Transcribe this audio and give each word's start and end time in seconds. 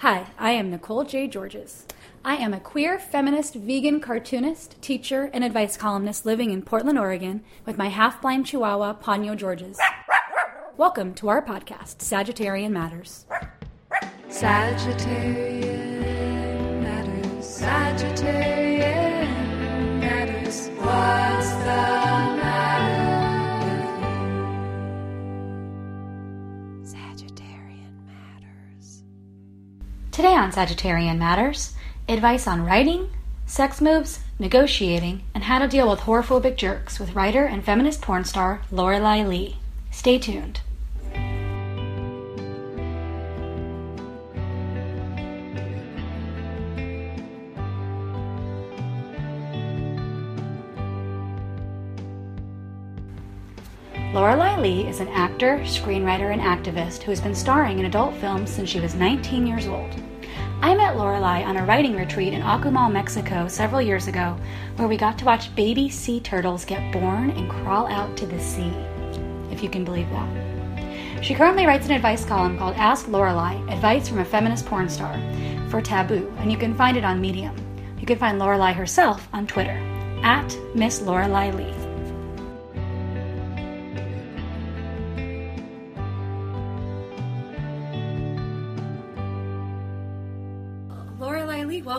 Hi, 0.00 0.28
I 0.38 0.52
am 0.52 0.70
Nicole 0.70 1.04
J. 1.04 1.28
Georges. 1.28 1.84
I 2.24 2.36
am 2.36 2.54
a 2.54 2.58
queer, 2.58 2.98
feminist, 2.98 3.54
vegan 3.54 4.00
cartoonist, 4.00 4.80
teacher, 4.80 5.28
and 5.34 5.44
advice 5.44 5.76
columnist 5.76 6.24
living 6.24 6.52
in 6.52 6.62
Portland, 6.62 6.98
Oregon, 6.98 7.42
with 7.66 7.76
my 7.76 7.88
half 7.88 8.22
blind 8.22 8.46
chihuahua, 8.46 8.94
Ponyo 8.94 9.36
Georges. 9.36 9.78
Welcome 10.78 11.12
to 11.16 11.28
our 11.28 11.44
podcast, 11.44 11.98
Sagittarian 11.98 12.70
Matters. 12.70 13.26
Sagittarian 14.30 15.60
matters. 16.82 17.44
Sagittarian 17.44 18.69
Today 30.20 30.36
on 30.36 30.52
Sagittarian 30.52 31.16
Matters, 31.16 31.72
advice 32.06 32.46
on 32.46 32.66
writing, 32.66 33.08
sex 33.46 33.80
moves, 33.80 34.20
negotiating, 34.38 35.22
and 35.34 35.44
how 35.44 35.58
to 35.58 35.66
deal 35.66 35.88
with 35.88 36.00
whorephobic 36.00 36.58
jerks 36.58 37.00
with 37.00 37.14
writer 37.14 37.46
and 37.46 37.64
feminist 37.64 38.02
porn 38.02 38.26
star 38.26 38.60
Lorelei 38.70 39.24
Lee. 39.24 39.56
Stay 39.90 40.18
tuned. 40.18 40.60
Lorelei 54.12 54.60
Lee 54.60 54.86
is 54.86 55.00
an 55.00 55.08
actor, 55.08 55.60
screenwriter, 55.60 56.30
and 56.30 56.42
activist 56.42 57.04
who 57.04 57.10
has 57.10 57.22
been 57.22 57.34
starring 57.34 57.78
in 57.78 57.86
adult 57.86 58.14
films 58.16 58.50
since 58.50 58.68
she 58.68 58.80
was 58.80 58.94
19 58.94 59.46
years 59.46 59.66
old. 59.66 59.94
I 60.62 60.74
met 60.74 60.98
Lorelei 60.98 61.42
on 61.42 61.56
a 61.56 61.64
writing 61.64 61.96
retreat 61.96 62.34
in 62.34 62.42
Akumal, 62.42 62.92
Mexico 62.92 63.48
several 63.48 63.80
years 63.80 64.08
ago, 64.08 64.36
where 64.76 64.88
we 64.88 64.98
got 64.98 65.16
to 65.18 65.24
watch 65.24 65.54
baby 65.54 65.88
sea 65.88 66.20
turtles 66.20 66.66
get 66.66 66.92
born 66.92 67.30
and 67.30 67.50
crawl 67.50 67.86
out 67.86 68.14
to 68.18 68.26
the 68.26 68.38
sea. 68.38 68.70
If 69.50 69.62
you 69.62 69.70
can 69.70 69.86
believe 69.86 70.10
that. 70.10 71.24
She 71.24 71.34
currently 71.34 71.64
writes 71.64 71.86
an 71.86 71.92
advice 71.92 72.26
column 72.26 72.58
called 72.58 72.76
Ask 72.76 73.08
Lorelei 73.08 73.54
Advice 73.72 74.06
from 74.06 74.18
a 74.18 74.24
Feminist 74.24 74.66
Porn 74.66 74.90
Star 74.90 75.18
for 75.70 75.80
Taboo, 75.80 76.30
and 76.38 76.52
you 76.52 76.58
can 76.58 76.74
find 76.74 76.98
it 76.98 77.04
on 77.04 77.22
Medium. 77.22 77.56
You 77.98 78.06
can 78.06 78.18
find 78.18 78.38
Lorelei 78.38 78.74
herself 78.74 79.28
on 79.32 79.46
Twitter 79.46 79.80
at 80.22 80.54
Miss 80.74 81.00
Lorelei 81.00 81.52
Lee. 81.52 81.79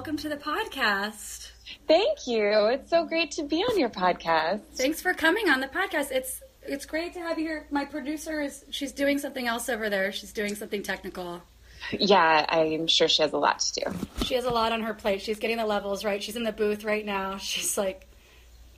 Welcome 0.02 0.18
to 0.18 0.30
the 0.30 0.36
podcast. 0.36 1.52
Thank 1.88 2.26
you. 2.26 2.66
It's 2.72 2.90
so 2.90 3.06
great 3.06 3.30
to 3.34 3.44
be 3.44 3.58
on 3.58 3.78
your 3.78 3.90
podcast. 3.90 4.62
Thanks 4.74 5.00
for 5.00 5.14
coming 5.14 5.48
on 5.48 5.60
the 5.62 5.68
podcast. 5.68 6.10
It's 6.12 6.42
it's 6.64 6.88
great 6.88 7.14
to 7.14 7.20
have 7.20 7.38
you 7.38 7.46
here. 7.46 7.68
My 7.70 7.86
producer 7.86 8.42
is 8.42 8.66
she's 8.72 8.94
doing 8.94 9.20
something 9.20 9.46
else 9.48 9.70
over 9.70 9.92
there. 9.92 10.12
She's 10.12 10.34
doing 10.34 10.56
something 10.56 10.82
technical. 10.82 11.44
Yeah, 11.92 12.48
I'm 12.50 12.88
sure 12.88 13.08
she 13.08 13.22
has 13.22 13.32
a 13.34 13.38
lot 13.38 13.60
to 13.60 13.82
do. 13.86 14.26
She 14.26 14.34
has 14.34 14.46
a 14.46 14.50
lot 14.50 14.72
on 14.72 14.82
her 14.82 14.96
plate. 14.96 15.22
She's 15.22 15.38
getting 15.38 15.58
the 15.58 15.68
levels 15.68 16.04
right. 16.04 16.24
She's 16.24 16.36
in 16.36 16.46
the 16.46 16.52
booth 16.52 16.84
right 16.84 17.06
now. 17.06 17.38
She's 17.52 17.78
like, 17.78 18.08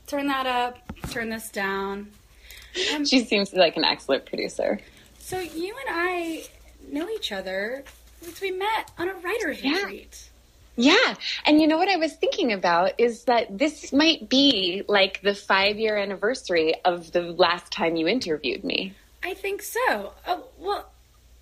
turn 0.07 0.27
that 0.27 0.45
up, 0.45 0.77
turn 1.09 1.29
this 1.29 1.49
down. 1.51 2.09
Um, 2.93 3.05
She 3.05 3.23
seems 3.23 3.53
like 3.53 3.77
an 3.77 3.85
excellent 3.85 4.25
producer. 4.25 4.81
so 5.19 5.39
you 5.39 5.73
and 5.87 5.97
I 5.97 6.43
know 6.91 7.07
each 7.07 7.31
other 7.31 7.85
because 8.19 8.41
we 8.41 8.51
met 8.51 8.91
on 8.97 9.07
a 9.07 9.13
writer's 9.13 9.63
Yeah. 9.63 9.75
retreat. 9.77 10.29
Yeah. 10.75 11.15
And 11.45 11.61
you 11.61 11.67
know 11.67 11.77
what 11.77 11.89
I 11.89 11.97
was 11.97 12.13
thinking 12.13 12.51
about 12.51 12.93
is 12.99 13.25
that 13.25 13.57
this 13.57 13.93
might 13.93 14.27
be 14.29 14.83
like 14.87 15.21
the 15.21 15.35
five 15.35 15.77
year 15.77 15.97
anniversary 15.97 16.73
of 16.83 17.11
the 17.11 17.21
last 17.21 17.71
time 17.71 17.95
you 17.95 18.07
interviewed 18.07 18.63
me. 18.63 18.93
I 19.23 19.33
think 19.35 19.61
so. 19.61 20.13
Oh, 20.27 20.45
well, 20.59 20.89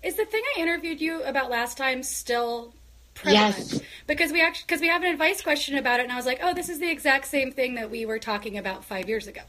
is 0.02 0.16
the 0.16 0.24
thing 0.24 0.42
I 0.56 0.60
interviewed 0.60 1.00
you 1.00 1.22
about 1.22 1.50
last 1.50 1.78
time 1.78 2.02
still 2.02 2.74
prevalent? 3.14 3.56
Yes. 3.58 3.80
Because 4.06 4.32
we 4.32 4.40
actually 4.42 4.64
because 4.66 4.80
we 4.80 4.88
have 4.88 5.02
an 5.02 5.10
advice 5.12 5.40
question 5.42 5.76
about 5.78 6.00
it, 6.00 6.04
and 6.04 6.12
I 6.12 6.16
was 6.16 6.26
like, 6.26 6.40
oh, 6.42 6.52
this 6.54 6.68
is 6.68 6.78
the 6.78 6.90
exact 6.90 7.26
same 7.26 7.52
thing 7.52 7.74
that 7.76 7.90
we 7.90 8.04
were 8.06 8.18
talking 8.18 8.58
about 8.58 8.84
five 8.84 9.08
years 9.08 9.26
ago. 9.26 9.42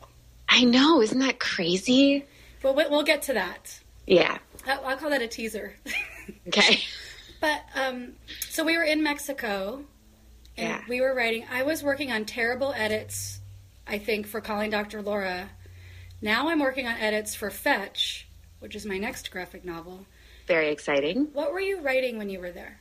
I 0.50 0.64
know. 0.64 1.02
Isn't 1.02 1.20
that 1.20 1.40
crazy? 1.40 2.26
But 2.62 2.76
we- 2.76 2.88
we'll 2.88 3.04
get 3.04 3.24
to 3.24 3.34
that. 3.34 3.80
Yeah. 4.08 4.38
I'll 4.66 4.86
I'll 4.86 4.98
call 4.98 5.10
that 5.10 5.22
a 5.22 5.28
teaser. 5.28 5.76
Okay. 6.48 6.80
But 7.44 7.62
um, 7.76 8.14
so 8.50 8.64
we 8.64 8.78
were 8.78 8.86
in 8.86 9.04
Mexico, 9.04 9.84
and 10.56 10.70
Yeah. 10.70 10.82
we 10.88 11.02
were 11.02 11.14
writing. 11.14 11.46
I 11.52 11.64
was 11.64 11.84
working 11.84 12.10
on 12.10 12.24
terrible 12.24 12.72
edits, 12.74 13.42
I 13.86 13.98
think, 13.98 14.28
for 14.28 14.40
calling 14.40 14.70
Dr. 14.70 15.02
Laura. 15.02 15.50
Now 16.22 16.48
I'm 16.48 16.60
working 16.62 16.88
on 16.88 16.96
edits 16.96 17.36
for 17.36 17.50
Fetch, 17.50 18.30
which 18.60 18.78
is 18.78 18.86
my 18.86 18.98
next 18.98 19.30
graphic 19.30 19.66
novel. 19.66 20.06
Very 20.48 20.70
exciting. 20.70 21.28
What 21.34 21.52
were 21.52 21.60
you 21.60 21.82
writing 21.82 22.18
when 22.18 22.30
you 22.30 22.40
were 22.40 22.52
there? 22.52 22.78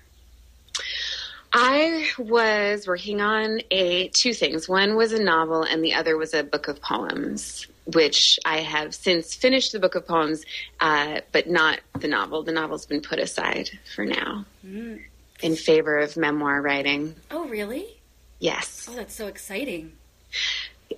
I 1.52 2.08
was 2.16 2.86
working 2.86 3.20
on 3.20 3.62
a 3.72 4.08
two 4.10 4.32
things. 4.32 4.68
One 4.68 4.94
was 4.94 5.12
a 5.12 5.20
novel, 5.20 5.64
and 5.64 5.82
the 5.82 5.94
other 5.94 6.16
was 6.16 6.34
a 6.34 6.44
book 6.44 6.68
of 6.68 6.80
poems, 6.80 7.66
which 7.86 8.38
I 8.44 8.58
have 8.60 8.94
since 8.94 9.34
finished 9.34 9.72
the 9.72 9.80
book 9.80 9.94
of 9.94 10.06
poems, 10.06 10.44
uh, 10.80 11.20
but 11.32 11.48
not 11.48 11.80
the 11.98 12.08
novel. 12.08 12.42
The 12.42 12.52
novel's 12.52 12.86
been 12.86 13.00
put 13.02 13.18
aside 13.18 13.70
for 13.94 14.04
now 14.04 14.44
in 14.64 15.56
favor 15.56 15.98
of 15.98 16.16
memoir 16.16 16.62
writing. 16.62 17.16
Oh, 17.30 17.46
really? 17.48 18.00
Yes. 18.38 18.88
Oh, 18.90 18.94
that's 18.94 19.14
so 19.14 19.26
exciting. 19.26 19.92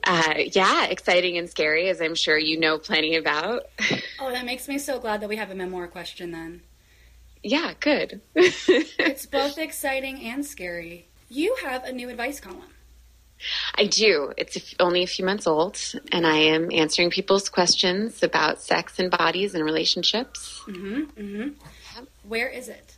Uh, 0.04 0.34
yeah, 0.52 0.86
exciting 0.86 1.38
and 1.38 1.48
scary, 1.48 1.88
as 1.88 2.00
I'm 2.00 2.14
sure 2.14 2.36
you 2.36 2.58
know 2.58 2.78
plenty 2.78 3.16
about. 3.16 3.66
Oh, 4.20 4.30
that 4.30 4.46
makes 4.46 4.68
me 4.68 4.78
so 4.78 4.98
glad 5.00 5.20
that 5.20 5.28
we 5.28 5.36
have 5.36 5.50
a 5.50 5.54
memoir 5.54 5.86
question 5.86 6.30
then. 6.30 6.62
yeah, 7.42 7.72
good. 7.80 8.20
It's 8.34 9.26
both 9.26 9.58
exciting 9.58 10.20
and 10.22 10.46
scary. 10.46 11.08
You 11.28 11.56
have 11.62 11.84
a 11.84 11.92
new 11.92 12.08
advice 12.08 12.40
column. 12.40 12.73
I 13.74 13.86
do. 13.86 14.32
It's 14.36 14.56
a 14.56 14.60
f- 14.60 14.74
only 14.80 15.02
a 15.02 15.06
few 15.06 15.24
months 15.24 15.46
old, 15.46 15.78
and 16.12 16.26
I 16.26 16.36
am 16.36 16.70
answering 16.72 17.10
people's 17.10 17.48
questions 17.48 18.22
about 18.22 18.60
sex 18.60 18.98
and 18.98 19.10
bodies 19.10 19.54
and 19.54 19.64
relationships. 19.64 20.62
Where 22.26 22.48
is 22.48 22.68
it? 22.68 22.96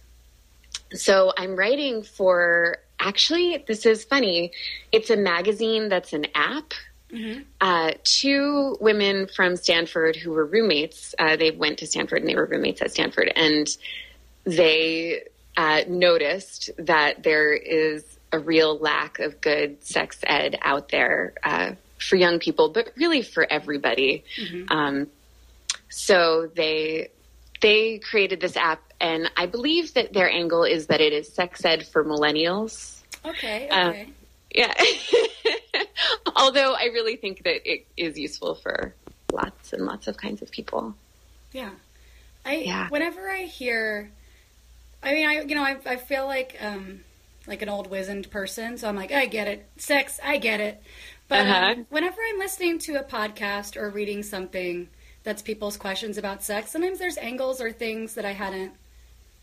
So 0.94 1.32
I'm 1.36 1.56
writing 1.56 2.02
for 2.02 2.78
actually, 3.00 3.64
this 3.66 3.84
is 3.86 4.04
funny. 4.04 4.52
It's 4.92 5.10
a 5.10 5.16
magazine 5.16 5.88
that's 5.88 6.12
an 6.12 6.26
app. 6.34 6.72
Uh, 7.60 7.92
two 8.04 8.76
women 8.80 9.26
from 9.28 9.56
Stanford 9.56 10.16
who 10.16 10.32
were 10.32 10.44
roommates. 10.44 11.14
Uh, 11.18 11.36
they 11.36 11.50
went 11.50 11.78
to 11.78 11.86
Stanford 11.86 12.20
and 12.20 12.28
they 12.28 12.34
were 12.36 12.46
roommates 12.46 12.82
at 12.82 12.90
Stanford, 12.90 13.32
and 13.36 13.68
they 14.44 15.22
uh, 15.56 15.82
noticed 15.88 16.70
that 16.78 17.22
there 17.22 17.52
is 17.52 18.15
a 18.36 18.38
real 18.38 18.78
lack 18.78 19.18
of 19.18 19.40
good 19.40 19.82
sex 19.82 20.18
ed 20.24 20.58
out 20.62 20.90
there 20.90 21.32
uh, 21.42 21.72
for 21.98 22.16
young 22.16 22.38
people, 22.38 22.68
but 22.68 22.92
really 22.96 23.22
for 23.22 23.46
everybody. 23.50 24.24
Um, 24.68 25.08
so 25.88 26.50
they 26.54 27.08
they 27.62 27.98
created 27.98 28.40
this 28.40 28.56
app, 28.56 28.82
and 29.00 29.30
I 29.36 29.46
believe 29.46 29.94
that 29.94 30.12
their 30.12 30.30
angle 30.30 30.64
is 30.64 30.86
that 30.88 31.00
it 31.00 31.12
is 31.12 31.32
sex 31.32 31.64
ed 31.64 31.86
for 31.86 32.04
millennials. 32.04 33.00
Okay, 33.24 33.68
Uh, 33.70 33.88
okay. 33.90 34.08
Yeah. 34.54 34.72
Although 36.36 36.74
I 36.74 36.84
really 36.84 37.16
think 37.16 37.42
that 37.44 37.68
it 37.70 37.86
is 37.96 38.18
useful 38.18 38.54
for 38.54 38.94
lots 39.32 39.72
and 39.72 39.84
lots 39.84 40.06
of 40.06 40.16
kinds 40.16 40.42
of 40.42 40.50
people. 40.50 40.94
Yeah. 41.52 41.70
I 42.44 42.56
Yeah. 42.56 42.88
whenever 42.88 43.28
I 43.30 43.42
hear 43.42 44.10
I 45.02 45.12
mean 45.14 45.26
I 45.28 45.32
you 45.42 45.54
know 45.54 45.62
I 45.64 45.76
I 45.86 45.96
feel 45.96 46.26
like 46.26 46.56
um 46.60 47.00
like 47.46 47.62
an 47.62 47.68
old 47.68 47.88
wizened 47.90 48.30
person, 48.30 48.76
so 48.78 48.88
I'm 48.88 48.96
like, 48.96 49.12
I 49.12 49.26
get 49.26 49.46
it. 49.48 49.68
Sex, 49.76 50.18
I 50.22 50.36
get 50.38 50.60
it. 50.60 50.82
But 51.28 51.40
Uh-huh. 51.46 51.72
um, 51.72 51.86
whenever 51.90 52.18
I'm 52.28 52.38
listening 52.38 52.78
to 52.80 52.94
a 53.00 53.04
podcast 53.04 53.76
or 53.76 53.90
reading 53.90 54.22
something 54.22 54.88
that's 55.24 55.42
people's 55.42 55.76
questions 55.76 56.18
about 56.18 56.42
sex, 56.42 56.70
sometimes 56.70 56.98
there's 56.98 57.18
angles 57.18 57.60
or 57.60 57.72
things 57.72 58.14
that 58.14 58.24
I 58.24 58.32
hadn't 58.32 58.72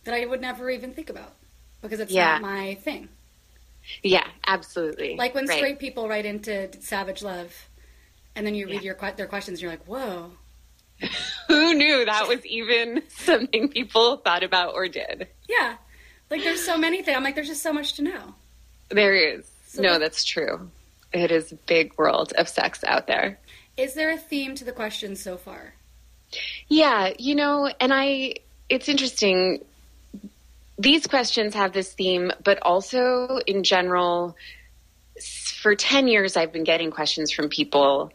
that 0.06 0.14
I 0.14 0.26
would 0.26 0.42
never 0.42 0.70
even 0.70 0.94
think 0.94 1.10
about 1.10 1.34
because 1.82 2.00
it's 2.00 2.12
Yeah. 2.12 2.34
not 2.40 2.42
my 2.42 2.76
thing. 2.76 3.10
Yeah, 4.02 4.28
absolutely. 4.48 5.16
Like 5.18 5.36
when 5.36 5.46
Right. 5.46 5.58
straight 5.58 5.80
people 5.80 6.08
write 6.08 6.26
into 6.26 6.70
Savage 6.82 7.22
Love, 7.22 7.54
and 8.36 8.46
then 8.46 8.56
you 8.56 8.66
read 8.66 8.82
Yeah. 8.84 8.94
your 8.98 9.12
their 9.12 9.28
questions, 9.28 9.58
and 9.58 9.62
you're 9.64 9.72
like, 9.72 9.86
whoa. 9.86 10.32
Who 11.48 11.74
knew 11.74 12.06
that 12.06 12.28
was 12.28 12.46
even 12.46 13.04
something 13.10 13.68
people 13.70 14.18
thought 14.18 14.44
about 14.44 14.74
or 14.74 14.88
did? 14.88 15.28
Yeah, 15.50 15.76
like 16.34 16.44
there's 16.44 16.66
so 16.66 16.78
many 16.78 17.02
things. 17.04 17.16
I'm 17.16 17.24
like, 17.24 17.36
there's 17.36 17.48
just 17.48 17.64
so 17.64 17.72
much 17.74 17.94
to 17.94 18.02
know. 18.04 18.34
There 18.90 19.14
is. 19.16 19.50
So 19.68 19.82
no, 19.82 19.94
that- 19.94 20.00
that's 20.02 20.24
true. 20.24 20.70
It 21.14 21.32
is 21.32 21.52
a 21.52 21.56
big 21.56 21.96
world 21.98 22.34
of 22.38 22.50
sex 22.50 22.84
out 22.84 23.06
there. 23.08 23.40
Is 23.78 23.94
there 23.94 24.12
a 24.12 24.18
theme 24.18 24.56
to 24.56 24.64
the 24.66 24.72
questions 24.72 25.22
so 25.22 25.38
far? 25.38 25.74
Yeah, 26.68 27.14
you 27.20 27.36
know, 27.36 27.72
and 27.80 27.94
I, 27.94 28.36
it's 28.68 28.90
interesting. 28.90 29.64
these 30.80 31.06
questions 31.06 31.54
have 31.54 31.72
this 31.74 31.94
theme, 31.94 32.32
but 32.44 32.58
also 32.64 33.40
in 33.46 33.64
general, 33.64 34.36
for 35.62 35.76
10 35.76 36.08
years, 36.08 36.36
I've 36.36 36.52
been 36.52 36.64
getting 36.64 36.90
questions 36.90 37.32
from 37.32 37.48
people 37.50 38.12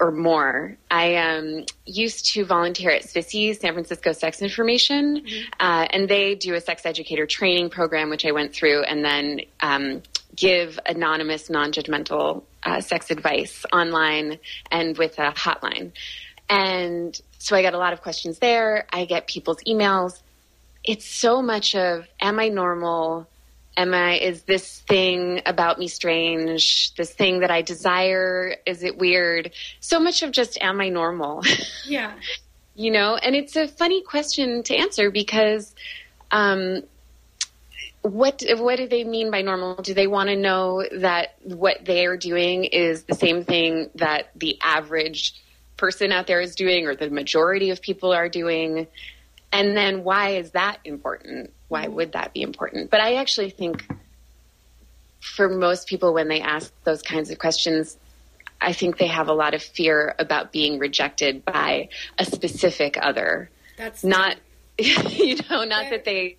or 0.00 0.10
more. 0.10 0.76
I 0.90 1.16
um, 1.16 1.66
used 1.84 2.32
to 2.32 2.44
volunteer 2.44 2.90
at 2.90 3.02
SFSI, 3.02 3.60
San 3.60 3.74
Francisco 3.74 4.12
Sex 4.12 4.40
Information, 4.40 5.24
uh, 5.60 5.86
and 5.90 6.08
they 6.08 6.34
do 6.34 6.54
a 6.54 6.60
sex 6.60 6.86
educator 6.86 7.26
training 7.26 7.68
program, 7.68 8.08
which 8.08 8.24
I 8.24 8.32
went 8.32 8.54
through, 8.54 8.82
and 8.84 9.04
then 9.04 9.42
um, 9.60 10.02
give 10.34 10.80
anonymous, 10.86 11.50
non 11.50 11.70
judgmental 11.70 12.44
uh, 12.62 12.80
sex 12.80 13.10
advice 13.10 13.64
online 13.72 14.38
and 14.70 14.96
with 14.96 15.18
a 15.18 15.32
hotline. 15.32 15.92
And 16.48 17.18
so 17.38 17.54
I 17.54 17.62
got 17.62 17.74
a 17.74 17.78
lot 17.78 17.92
of 17.92 18.02
questions 18.02 18.38
there. 18.38 18.86
I 18.92 19.04
get 19.04 19.26
people's 19.26 19.62
emails. 19.68 20.20
It's 20.82 21.06
so 21.06 21.42
much 21.42 21.74
of, 21.74 22.06
am 22.20 22.40
I 22.40 22.48
normal? 22.48 23.28
Am 23.76 23.94
I, 23.94 24.18
is 24.18 24.42
this 24.42 24.80
thing 24.80 25.40
about 25.46 25.78
me 25.78 25.88
strange? 25.88 26.94
This 26.96 27.12
thing 27.12 27.40
that 27.40 27.50
I 27.50 27.62
desire, 27.62 28.56
is 28.66 28.82
it 28.82 28.98
weird? 28.98 29.52
So 29.80 30.00
much 30.00 30.22
of 30.22 30.32
just, 30.32 30.60
am 30.60 30.80
I 30.80 30.88
normal? 30.88 31.42
Yeah. 31.86 32.12
you 32.74 32.90
know 32.90 33.16
and 33.16 33.34
it's 33.34 33.56
a 33.56 33.66
funny 33.66 34.02
question 34.02 34.62
to 34.62 34.76
answer 34.76 35.10
because 35.10 35.74
um, 36.30 36.82
what 38.02 38.42
what 38.56 38.76
do 38.76 38.88
they 38.88 39.04
mean 39.04 39.30
by 39.30 39.42
normal 39.42 39.76
do 39.76 39.92
they 39.92 40.06
want 40.06 40.28
to 40.28 40.36
know 40.36 40.84
that 40.92 41.34
what 41.42 41.84
they're 41.84 42.16
doing 42.16 42.64
is 42.64 43.04
the 43.04 43.14
same 43.14 43.44
thing 43.44 43.90
that 43.96 44.30
the 44.36 44.58
average 44.62 45.34
person 45.76 46.12
out 46.12 46.26
there 46.26 46.40
is 46.40 46.54
doing 46.54 46.86
or 46.86 46.94
the 46.94 47.10
majority 47.10 47.70
of 47.70 47.80
people 47.82 48.12
are 48.12 48.28
doing 48.28 48.86
and 49.52 49.76
then 49.76 50.04
why 50.04 50.30
is 50.30 50.52
that 50.52 50.78
important 50.84 51.52
why 51.68 51.84
mm-hmm. 51.84 51.94
would 51.94 52.12
that 52.12 52.32
be 52.32 52.42
important 52.42 52.90
but 52.90 53.00
i 53.00 53.14
actually 53.14 53.50
think 53.50 53.86
for 55.20 55.48
most 55.48 55.86
people 55.86 56.14
when 56.14 56.28
they 56.28 56.40
ask 56.40 56.72
those 56.84 57.02
kinds 57.02 57.30
of 57.30 57.38
questions 57.38 57.96
I 58.60 58.72
think 58.72 58.98
they 58.98 59.06
have 59.06 59.28
a 59.28 59.32
lot 59.32 59.54
of 59.54 59.62
fear 59.62 60.14
about 60.18 60.52
being 60.52 60.78
rejected 60.78 61.44
by 61.44 61.88
a 62.18 62.24
specific 62.24 62.98
other. 63.00 63.50
That's 63.76 64.04
Not, 64.04 64.36
you 64.78 65.36
know, 65.48 65.64
not 65.64 65.90
that 65.90 66.04
they, 66.04 66.36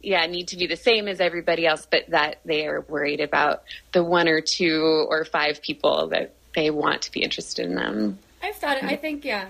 yeah, 0.00 0.24
need 0.26 0.48
to 0.48 0.56
be 0.56 0.66
the 0.66 0.76
same 0.76 1.08
as 1.08 1.20
everybody 1.20 1.66
else, 1.66 1.86
but 1.90 2.08
that 2.08 2.40
they 2.44 2.66
are 2.66 2.80
worried 2.82 3.20
about 3.20 3.64
the 3.92 4.02
one 4.02 4.28
or 4.28 4.40
two 4.40 5.06
or 5.10 5.24
five 5.24 5.60
people 5.60 6.08
that 6.08 6.34
they 6.54 6.70
want 6.70 7.02
to 7.02 7.12
be 7.12 7.22
interested 7.22 7.66
in 7.66 7.74
them. 7.74 8.18
I've 8.42 8.56
thought. 8.56 8.82
I 8.82 8.96
think 8.96 9.24
yeah, 9.24 9.48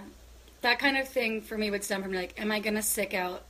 that 0.62 0.78
kind 0.78 0.96
of 0.96 1.08
thing 1.08 1.40
for 1.42 1.56
me 1.56 1.70
would 1.70 1.84
stem 1.84 2.02
from 2.02 2.12
like, 2.12 2.40
am 2.40 2.50
I 2.52 2.60
going 2.60 2.74
to 2.74 2.82
sick 2.82 3.14
out 3.14 3.42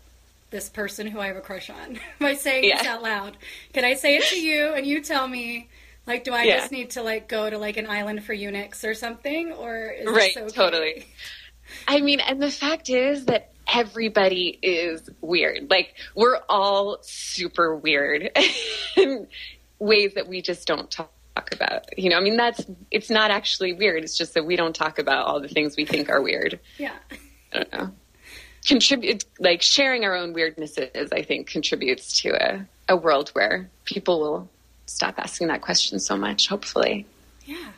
this 0.51 0.69
person 0.69 1.07
who 1.07 1.21
I 1.21 1.27
have 1.29 1.37
a 1.37 1.41
crush 1.41 1.71
on 1.71 1.99
by 2.21 2.35
saying 2.35 2.69
this 2.69 2.85
out 2.85 3.03
loud? 3.03 3.37
Can 3.73 3.85
I 3.85 3.95
say 3.95 4.17
it 4.17 4.25
to 4.29 4.41
you 4.41 4.75
and 4.75 4.87
you 4.87 5.03
tell 5.03 5.27
me? 5.29 5.69
Like, 6.07 6.25
do 6.25 6.33
I 6.33 6.47
Yeah. 6.47 6.57
just 6.61 6.73
need 6.73 6.91
to 6.91 7.03
like 7.03 7.29
go 7.29 7.51
to 7.51 7.59
like 7.59 7.77
an 7.77 7.87
island 7.87 8.25
for 8.25 8.33
eunuchs 8.33 8.83
or 8.85 8.95
something, 8.95 9.53
or 9.53 9.91
is 9.91 10.07
Right, 10.07 10.35
okay? 10.37 10.55
totally. 10.55 11.07
I 11.87 12.01
mean, 12.01 12.21
and 12.21 12.41
the 12.43 12.51
fact 12.51 12.89
is 12.89 13.27
that 13.27 13.51
everybody 13.73 14.59
is 14.63 15.09
weird. 15.21 15.71
Like, 15.71 15.95
we're 16.15 16.39
all 16.49 16.99
super 17.03 17.77
weird 17.77 18.31
in 18.97 19.27
ways 19.79 20.15
that 20.15 20.29
we 20.29 20.43
just 20.43 20.67
don't 20.67 20.91
talk 20.91 21.13
about. 21.53 21.99
You 21.99 22.11
know, 22.11 22.17
I 22.17 22.21
mean, 22.21 22.37
that's, 22.37 22.65
it's 22.91 23.11
not 23.11 23.31
actually 23.31 23.73
weird. 23.73 24.05
It's 24.05 24.17
just 24.17 24.35
that 24.35 24.45
we 24.45 24.57
don't 24.57 24.75
talk 24.75 24.99
about 24.99 25.27
all 25.27 25.41
the 25.41 25.49
things 25.49 25.77
we 25.77 25.85
think 25.85 26.09
are 26.09 26.21
weird. 26.21 26.61
Yeah, 26.79 26.95
I 27.53 27.57
don't 27.57 27.73
know. 27.73 27.91
Contribute, 28.67 29.25
like, 29.39 29.63
sharing 29.63 30.05
our 30.05 30.15
own 30.15 30.35
weirdnesses, 30.35 31.13
I 31.13 31.23
think, 31.23 31.49
contributes 31.49 32.21
to 32.23 32.31
a, 32.31 32.67
a 32.89 32.97
world 32.97 33.31
where 33.31 33.69
people 33.85 34.21
will 34.21 34.49
stop 34.87 35.15
asking 35.19 35.49
that 35.49 35.61
question 35.63 35.99
so 35.99 36.17
much, 36.17 36.49
hopefully. 36.49 37.07
yeah. 37.45 37.73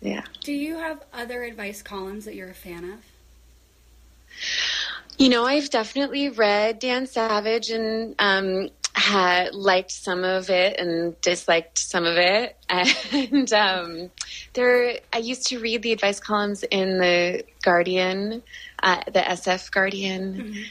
Yeah. 0.00 0.22
Do 0.42 0.52
you 0.52 0.76
have 0.76 1.02
other 1.14 1.44
advice 1.44 1.80
columns 1.80 2.26
that 2.26 2.34
you're 2.34 2.50
a 2.50 2.54
fan 2.54 2.84
of? 2.84 2.98
You 5.16 5.30
know, 5.30 5.46
I've 5.46 5.70
definitely 5.70 6.28
read 6.28 6.78
Dan 6.78 7.06
Savage 7.06 7.70
and 7.70 8.14
um, 8.18 8.68
had 8.94 9.54
liked 9.54 9.90
some 9.90 10.24
of 10.24 10.50
it 10.50 10.78
and 10.78 11.20
disliked 11.20 11.78
some 11.78 12.04
of 12.04 12.16
it. 12.16 12.56
And 13.12 13.52
um, 13.52 14.10
there, 14.54 14.98
I 15.12 15.18
used 15.18 15.46
to 15.48 15.60
read 15.60 15.82
the 15.82 15.92
advice 15.92 16.20
columns 16.20 16.64
in 16.64 16.98
the 16.98 17.44
Guardian, 17.62 18.42
uh, 18.82 19.02
the 19.06 19.20
SF 19.20 19.70
Guardian. 19.70 20.64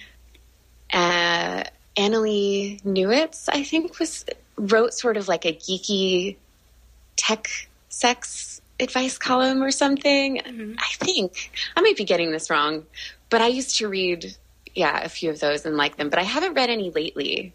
Uh, 0.91 1.63
Annalee 1.97 2.81
Newitz, 2.83 3.49
I 3.49 3.63
think, 3.63 3.99
was 3.99 4.25
wrote 4.57 4.93
sort 4.93 5.17
of 5.17 5.27
like 5.27 5.45
a 5.45 5.53
geeky 5.53 6.37
tech 7.15 7.47
sex 7.89 8.61
advice 8.79 9.17
column 9.17 9.63
or 9.63 9.71
something. 9.71 10.41
I 10.77 11.05
think 11.05 11.51
I 11.75 11.81
might 11.81 11.97
be 11.97 12.03
getting 12.03 12.31
this 12.31 12.49
wrong, 12.49 12.85
but 13.29 13.41
I 13.41 13.47
used 13.47 13.77
to 13.77 13.87
read, 13.87 14.35
yeah, 14.75 15.03
a 15.03 15.09
few 15.09 15.29
of 15.29 15.39
those 15.39 15.65
and 15.65 15.77
like 15.77 15.97
them, 15.97 16.09
but 16.09 16.19
I 16.19 16.23
haven't 16.23 16.53
read 16.53 16.69
any 16.69 16.91
lately. 16.91 17.53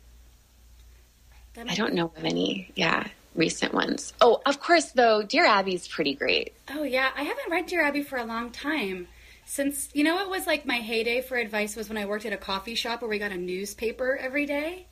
I 1.66 1.75
don't 1.75 1.94
know 1.94 2.12
of 2.16 2.25
any, 2.25 2.70
yeah, 2.76 3.06
recent 3.34 3.72
ones. 3.75 4.12
Oh, 4.20 4.40
of 4.46 4.60
course, 4.60 4.93
though, 4.93 5.22
Dear 5.22 5.46
Abby's 5.46 5.88
pretty 5.88 6.14
great. 6.14 6.52
Oh 6.70 6.82
yeah, 6.82 7.08
I 7.16 7.22
haven't 7.22 7.50
read 7.50 7.66
Dear 7.66 7.82
Abby 7.82 8.02
for 8.02 8.19
a 8.19 8.25
long 8.25 8.50
time. 8.50 9.08
Since 9.46 9.88
you 9.94 10.05
know, 10.05 10.20
it 10.20 10.28
was 10.28 10.46
like 10.46 10.66
my 10.66 10.76
heyday 10.76 11.22
for 11.22 11.37
advice 11.37 11.75
was 11.75 11.88
when 11.88 11.96
I 11.99 12.05
worked 12.06 12.26
at 12.26 12.32
a 12.32 12.37
coffee 12.37 12.75
shop 12.75 13.00
where 13.00 13.08
we 13.08 13.19
got 13.19 13.32
a 13.32 13.37
newspaper 13.37 14.16
every 14.20 14.44
day, 14.46 14.87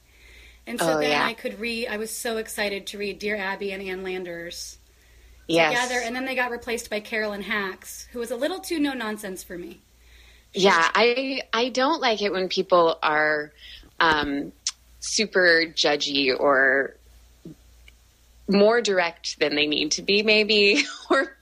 and 0.67 0.79
so 0.81 0.95
Oh, 0.95 1.01
then 1.01 1.11
yeah. 1.11 1.25
I 1.27 1.35
could 1.35 1.61
read. 1.61 1.89
I 1.89 1.99
was 1.99 2.11
so 2.11 2.39
excited 2.39 2.87
to 2.89 2.99
read 2.99 3.19
Dear 3.19 3.37
Abby 3.37 3.73
and 3.73 3.83
Ann 3.83 4.03
Landers 4.03 4.79
Yes. 5.49 5.75
together, 5.89 6.01
and 6.05 6.17
then 6.17 6.25
they 6.25 6.35
got 6.35 6.51
replaced 6.51 6.89
by 6.91 7.01
Carolyn 7.01 7.43
Hax, 7.43 8.09
who 8.13 8.19
was 8.19 8.31
a 8.31 8.37
little 8.37 8.59
too 8.61 8.81
no 8.81 8.95
nonsense 8.95 9.45
for 9.45 9.57
me. 9.59 9.81
Yeah, 10.55 10.91
I 10.95 11.43
I 11.53 11.69
don't 11.69 12.01
like 12.01 12.23
it 12.23 12.33
when 12.33 12.49
people 12.49 12.99
are 13.03 13.53
um, 14.01 14.53
super 15.07 15.65
judgy 15.67 16.35
or 16.39 16.97
more 18.49 18.81
direct 18.81 19.39
than 19.39 19.57
they 19.57 19.67
need 19.67 19.93
to 19.93 20.03
be, 20.03 20.23
maybe, 20.23 20.85
or 21.11 21.37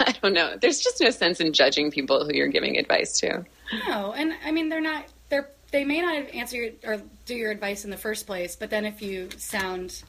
I 0.00 0.14
don't 0.22 0.34
know. 0.34 0.56
There's 0.60 0.80
just 0.80 1.00
no 1.00 1.10
sense 1.10 1.40
in 1.40 1.52
judging 1.52 1.90
people 1.90 2.24
who 2.24 2.32
you're 2.32 2.48
giving 2.48 2.76
advice 2.76 3.18
to. 3.20 3.44
No, 3.88 4.12
and 4.12 4.32
I 4.44 4.52
mean 4.52 4.68
they're 4.68 4.80
not. 4.80 5.06
They're 5.28 5.48
they 5.70 5.84
may 5.84 6.00
not 6.00 6.28
answer 6.34 6.56
your, 6.56 6.72
or 6.84 7.02
do 7.26 7.34
your 7.34 7.50
advice 7.50 7.84
in 7.84 7.90
the 7.90 7.96
first 7.96 8.26
place, 8.26 8.54
but 8.56 8.70
then 8.70 8.84
if 8.84 9.00
you 9.02 9.30
sound, 9.38 10.02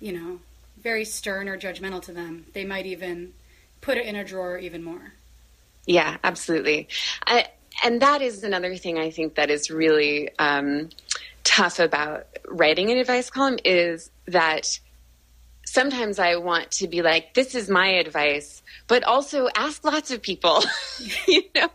you 0.00 0.12
know, 0.12 0.40
very 0.82 1.04
stern 1.04 1.48
or 1.48 1.56
judgmental 1.56 2.02
to 2.02 2.12
them, 2.12 2.46
they 2.52 2.64
might 2.64 2.86
even 2.86 3.32
put 3.80 3.96
it 3.96 4.06
in 4.06 4.16
a 4.16 4.24
drawer 4.24 4.58
even 4.58 4.82
more. 4.82 5.12
Yeah, 5.86 6.18
absolutely. 6.24 6.88
I, 7.26 7.46
and 7.84 8.02
that 8.02 8.22
is 8.22 8.42
another 8.42 8.76
thing 8.76 8.98
I 8.98 9.10
think 9.10 9.36
that 9.36 9.50
is 9.50 9.70
really 9.70 10.30
um, 10.38 10.90
tough 11.48 11.78
about 11.78 12.26
writing 12.46 12.90
an 12.90 12.98
advice 12.98 13.30
column 13.30 13.58
is 13.64 14.10
that 14.26 14.78
sometimes 15.64 16.18
I 16.18 16.36
want 16.36 16.70
to 16.72 16.88
be 16.88 17.00
like, 17.00 17.32
this 17.32 17.54
is 17.54 17.70
my 17.70 17.88
advice, 17.88 18.62
but 18.86 19.02
also 19.02 19.48
ask 19.56 19.82
lots 19.82 20.10
of 20.10 20.20
people. 20.20 20.62
you 21.26 21.42
know, 21.54 21.70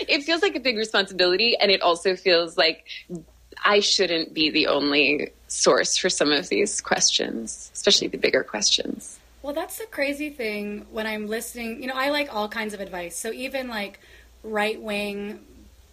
it 0.00 0.22
feels 0.22 0.40
like 0.40 0.56
a 0.56 0.60
big 0.60 0.78
responsibility, 0.78 1.58
and 1.58 1.70
it 1.70 1.82
also 1.82 2.16
feels 2.16 2.56
like 2.56 2.86
I 3.62 3.80
shouldn't 3.80 4.32
be 4.32 4.48
the 4.48 4.68
only 4.68 5.30
source 5.46 5.98
for 5.98 6.08
some 6.08 6.32
of 6.32 6.48
these 6.48 6.80
questions, 6.80 7.70
especially 7.74 8.08
the 8.08 8.18
bigger 8.18 8.42
questions. 8.42 9.18
Well, 9.42 9.52
that's 9.52 9.76
the 9.76 9.86
crazy 9.86 10.30
thing 10.30 10.86
when 10.90 11.06
I'm 11.06 11.28
listening. 11.28 11.82
You 11.82 11.88
know, 11.88 11.96
I 11.96 12.08
like 12.08 12.34
all 12.34 12.48
kinds 12.48 12.72
of 12.72 12.80
advice. 12.80 13.14
So 13.18 13.30
even 13.30 13.68
like 13.68 14.00
right 14.42 14.80
wing 14.80 15.40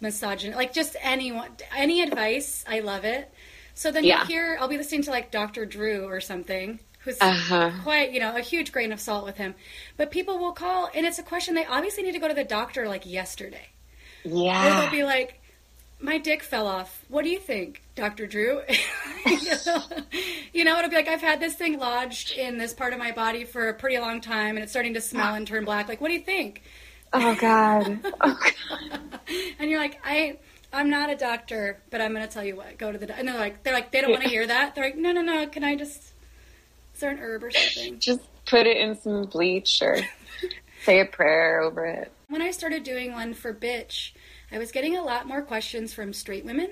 misogyny, 0.03 0.53
like 0.53 0.74
just 0.74 0.95
anyone, 1.01 1.50
any 1.75 2.01
advice, 2.01 2.63
I 2.67 2.81
love 2.81 3.05
it. 3.05 3.33
So 3.74 3.91
then 3.91 4.03
Yeah. 4.03 4.19
you 4.22 4.27
hear, 4.27 4.57
I'll 4.60 4.67
be 4.67 4.77
listening 4.77 5.01
to 5.03 5.10
like 5.12 5.31
Dr. 5.31 5.65
Drew 5.65 6.05
or 6.05 6.22
something, 6.22 6.79
who's 7.00 7.17
Uh-huh. 7.19 7.72
quite, 7.83 8.12
you 8.12 8.19
know, 8.19 8.36
a 8.36 8.41
huge 8.41 8.72
grain 8.72 8.91
of 8.91 9.00
salt 9.00 9.25
with 9.25 9.38
him. 9.38 9.55
But 9.98 10.12
people 10.12 10.38
will 10.38 10.51
call, 10.53 10.89
and 10.93 11.05
it's 11.07 11.17
a 11.17 11.24
question 11.24 11.55
they 11.55 11.65
obviously 11.65 12.03
need 12.03 12.12
to 12.12 12.19
go 12.19 12.27
to 12.27 12.33
the 12.36 12.43
doctor 12.43 12.88
like 12.88 13.05
yesterday. 13.07 13.69
Or 14.25 14.29
Yeah. 14.29 14.81
they'll 14.81 14.91
be 14.91 15.03
like, 15.03 15.39
my 16.00 16.17
dick 16.17 16.43
fell 16.43 16.67
off. 16.67 17.01
What 17.07 17.24
do 17.24 17.29
you 17.29 17.39
think, 17.39 17.81
Dr. 17.95 18.27
Drew? 18.27 18.62
you 20.53 20.63
know, 20.65 20.77
it'll 20.77 20.89
be 20.89 20.95
like, 20.98 21.07
I've 21.07 21.22
had 21.22 21.39
this 21.39 21.55
thing 21.55 21.79
lodged 21.79 22.31
in 22.38 22.57
this 22.57 22.74
part 22.74 22.93
of 22.93 23.00
my 23.00 23.12
body 23.12 23.45
for 23.45 23.69
a 23.69 23.74
pretty 23.74 23.98
long 23.98 24.19
time 24.22 24.55
and 24.55 24.63
it's 24.63 24.72
starting 24.72 24.93
to 24.95 25.01
smell 25.01 25.33
and 25.33 25.48
turn 25.48 25.63
black. 25.65 25.88
Like, 25.88 26.01
what 26.01 26.10
do 26.10 26.13
you 26.13 26.19
think? 26.19 26.62
Oh, 27.13 27.36
God. 27.36 28.00
Oh, 28.22 28.39
God. 28.70 29.20
And 29.60 29.70
you're 29.70 29.79
like, 29.79 30.00
I. 30.03 30.38
I'm 30.75 30.89
not 30.89 31.12
a 31.12 31.15
doctor, 31.15 31.79
but 31.91 32.01
I'm 32.01 32.13
going 32.13 32.27
to 32.27 32.34
tell 32.34 32.43
you 32.43 32.55
what. 32.55 32.77
Go 32.79 32.91
to 32.91 32.98
the. 32.98 33.05
Do-. 33.08 33.13
And 33.13 33.27
they're 33.27 33.38
like, 33.38 33.63
they're 33.63 33.74
like, 33.74 33.91
they 33.91 34.01
don't 34.01 34.10
want 34.12 34.24
to 34.24 34.29
hear 34.29 34.46
that. 34.48 34.74
They're 34.75 34.86
like, 34.86 34.98
no, 34.98 35.12
no, 35.12 35.22
no. 35.22 35.46
Can 35.48 35.63
I 35.63 35.75
just? 35.75 35.98
Is 36.96 37.00
there 37.00 37.12
an 37.12 37.20
herb 37.20 37.43
or 37.43 37.51
something? 37.51 38.00
just 38.00 38.22
put 38.46 38.65
it 38.67 38.77
in 38.77 39.00
some 39.00 39.25
bleach 39.25 39.82
or 39.82 39.98
say 40.84 41.00
a 41.00 41.05
prayer 41.05 41.62
over 41.62 41.86
it. 41.86 42.12
When 42.27 42.41
I 42.41 42.51
started 42.51 42.84
doing 42.84 43.13
one 43.13 43.34
for 43.34 43.53
Bitch, 43.53 44.12
I 44.51 44.58
was 44.58 44.72
getting 44.72 44.98
a 44.98 45.03
lot 45.03 45.27
more 45.27 45.41
questions 45.41 45.93
from 45.93 46.12
straight 46.13 46.43
women 46.46 46.72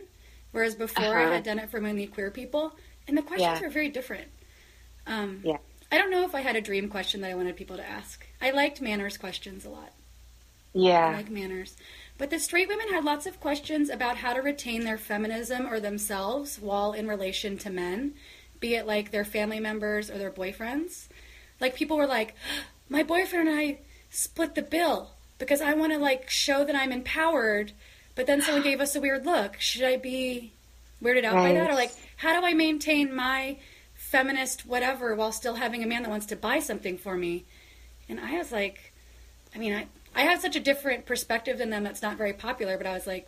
whereas 0.52 0.76
before 0.76 1.06
I 1.06 1.24
Uh-huh. 1.24 1.32
had 1.34 1.44
done 1.44 1.60
it 1.60 1.70
for 1.70 1.80
mainly 1.80 2.08
queer 2.08 2.30
people, 2.30 2.74
and 3.08 3.18
the 3.18 3.22
questions 3.22 3.60
Yeah. 3.60 3.62
were 3.62 3.70
very 3.70 3.88
different. 3.90 4.28
Um, 5.08 5.42
Yeah. 5.46 5.58
I 5.92 5.98
don't 5.98 6.12
know 6.12 6.24
if 6.26 6.36
I 6.36 6.42
had 6.42 6.56
a 6.58 6.62
dream 6.62 6.90
question 6.90 7.22
that 7.22 7.32
I 7.32 7.36
wanted 7.36 7.56
people 7.56 7.78
to 7.78 7.88
ask. 7.88 8.26
I 8.42 8.52
liked 8.52 8.82
manners 8.82 9.18
questions 9.18 9.64
a 9.64 9.70
lot. 9.70 9.94
I 10.74 10.80
Yeah. 10.80 11.10
like 11.18 11.30
manners. 11.30 11.76
But 12.18 12.30
the 12.30 12.40
straight 12.40 12.68
women 12.68 12.90
had 12.90 13.04
lots 13.04 13.26
of 13.26 13.40
questions 13.40 13.90
about 13.90 14.18
how 14.18 14.34
to 14.34 14.42
retain 14.42 14.84
their 14.84 14.98
feminism 14.98 15.68
or 15.68 15.80
themselves 15.80 16.60
while 16.60 16.94
in 16.94 17.08
relation 17.08 17.58
to 17.60 17.70
men, 17.70 18.14
be 18.60 18.76
it 18.76 18.86
like 18.86 19.12
their 19.12 19.26
family 19.26 19.60
members 19.60 20.10
or 20.10 20.18
their 20.18 20.32
boyfriends. 20.32 21.08
Like 21.60 21.76
people 21.76 21.98
were 21.98 22.08
like, 22.08 22.36
my 22.90 23.04
boyfriend 23.04 23.50
and 23.50 23.60
I 23.60 23.80
split 24.10 24.56
the 24.56 24.62
bill 24.62 25.12
because 25.40 25.62
I 25.62 25.74
want 25.74 25.94
to 25.94 25.98
like 25.98 26.30
show 26.30 26.64
that 26.64 26.76
I'm 26.76 26.92
empowered, 26.92 27.72
but 28.14 28.28
then 28.28 28.42
someone 28.42 28.64
gave 28.64 28.82
us 28.82 28.96
a 28.96 29.02
weird 29.02 29.26
look. 29.26 29.60
Should 29.60 29.84
I 29.84 29.98
be 29.98 30.52
weirded 31.02 31.24
out 31.24 31.36
by 31.36 31.54
that? 31.54 31.72
Or 31.72 31.74
like, 31.74 31.92
how 32.18 32.40
do 32.40 32.46
I 32.46 32.54
maintain 32.54 33.16
my 33.16 33.58
feminist 33.96 34.66
whatever 34.68 35.16
while 35.16 35.32
still 35.32 35.56
having 35.56 35.84
a 35.84 35.88
man 35.88 36.04
that 36.04 36.10
wants 36.10 36.28
to 36.28 36.36
buy 36.36 36.60
something 36.60 36.98
for 36.98 37.18
me? 37.18 37.46
And 38.08 38.20
I 38.20 38.38
was 38.38 38.52
like, 38.52 38.94
I 39.56 39.58
mean, 39.58 39.74
I, 39.74 39.88
I 40.16 40.22
have 40.24 40.42
such 40.42 40.56
a 40.56 40.60
different 40.60 41.06
perspective 41.06 41.58
than 41.58 41.70
them 41.70 41.84
that's 41.84 42.02
not 42.02 42.18
very 42.18 42.34
popular, 42.34 42.78
but 42.78 42.86
I 42.88 42.94
was 42.94 43.08
like, 43.08 43.28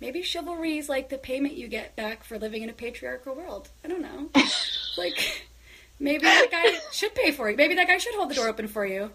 maybe 0.00 0.22
chivalry 0.22 0.78
is 0.78 0.88
like 0.88 1.08
the 1.08 1.18
payment 1.18 1.54
you 1.54 1.68
get 1.68 1.96
back 1.96 2.24
for 2.24 2.38
living 2.38 2.62
in 2.62 2.70
a 2.70 2.74
patriarchal 2.74 3.34
world. 3.34 3.68
I 3.84 3.88
don't 3.88 4.02
know. 4.02 4.28
like, 4.98 5.46
maybe 5.98 6.24
that 6.24 6.48
guy 6.50 6.78
should 6.92 7.14
pay 7.14 7.32
for 7.32 7.50
you. 7.50 7.56
Maybe 7.56 7.74
that 7.76 7.88
guy 7.88 7.98
should 7.98 8.14
hold 8.14 8.30
the 8.30 8.34
door 8.34 8.48
open 8.48 8.68
for 8.68 8.86
you. 8.86 9.10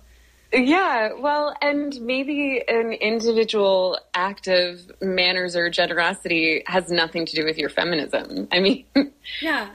Yeah, 0.51 1.13
well, 1.13 1.55
and 1.61 1.99
maybe 2.01 2.61
an 2.67 2.91
individual 2.93 3.99
act 4.13 4.47
of 4.47 4.79
manners 5.01 5.55
or 5.55 5.69
generosity 5.71 6.63
has 6.67 6.91
nothing 6.91 7.25
to 7.25 7.35
do 7.35 7.43
with 7.43 7.57
your 7.57 7.69
feminism. 7.69 8.47
I 8.51 8.59
mean, 8.59 8.85
Yeah. 9.41 9.69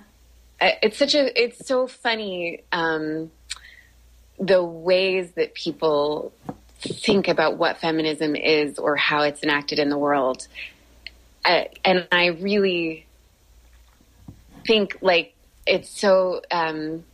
it's 0.61 0.97
such 0.97 1.17
a, 1.17 1.41
it's 1.41 1.67
so 1.67 1.89
funny 1.89 2.63
um, 2.71 3.33
the 4.39 4.63
ways 4.63 5.33
that 5.33 5.55
people 5.55 6.33
think 6.81 7.29
about 7.29 7.57
what 7.57 7.79
feminism 7.79 8.37
is 8.37 8.79
or 8.79 8.97
how 8.97 9.23
it's 9.23 9.43
enacted 9.43 9.79
in 9.79 9.89
the 9.89 9.99
world. 9.99 10.47
Uh, 11.45 11.65
and 11.85 12.07
I 12.13 12.27
really 12.27 13.07
think 14.67 14.99
like 15.01 15.35
it's 15.67 15.89
so 15.89 16.41
um, 16.51 17.05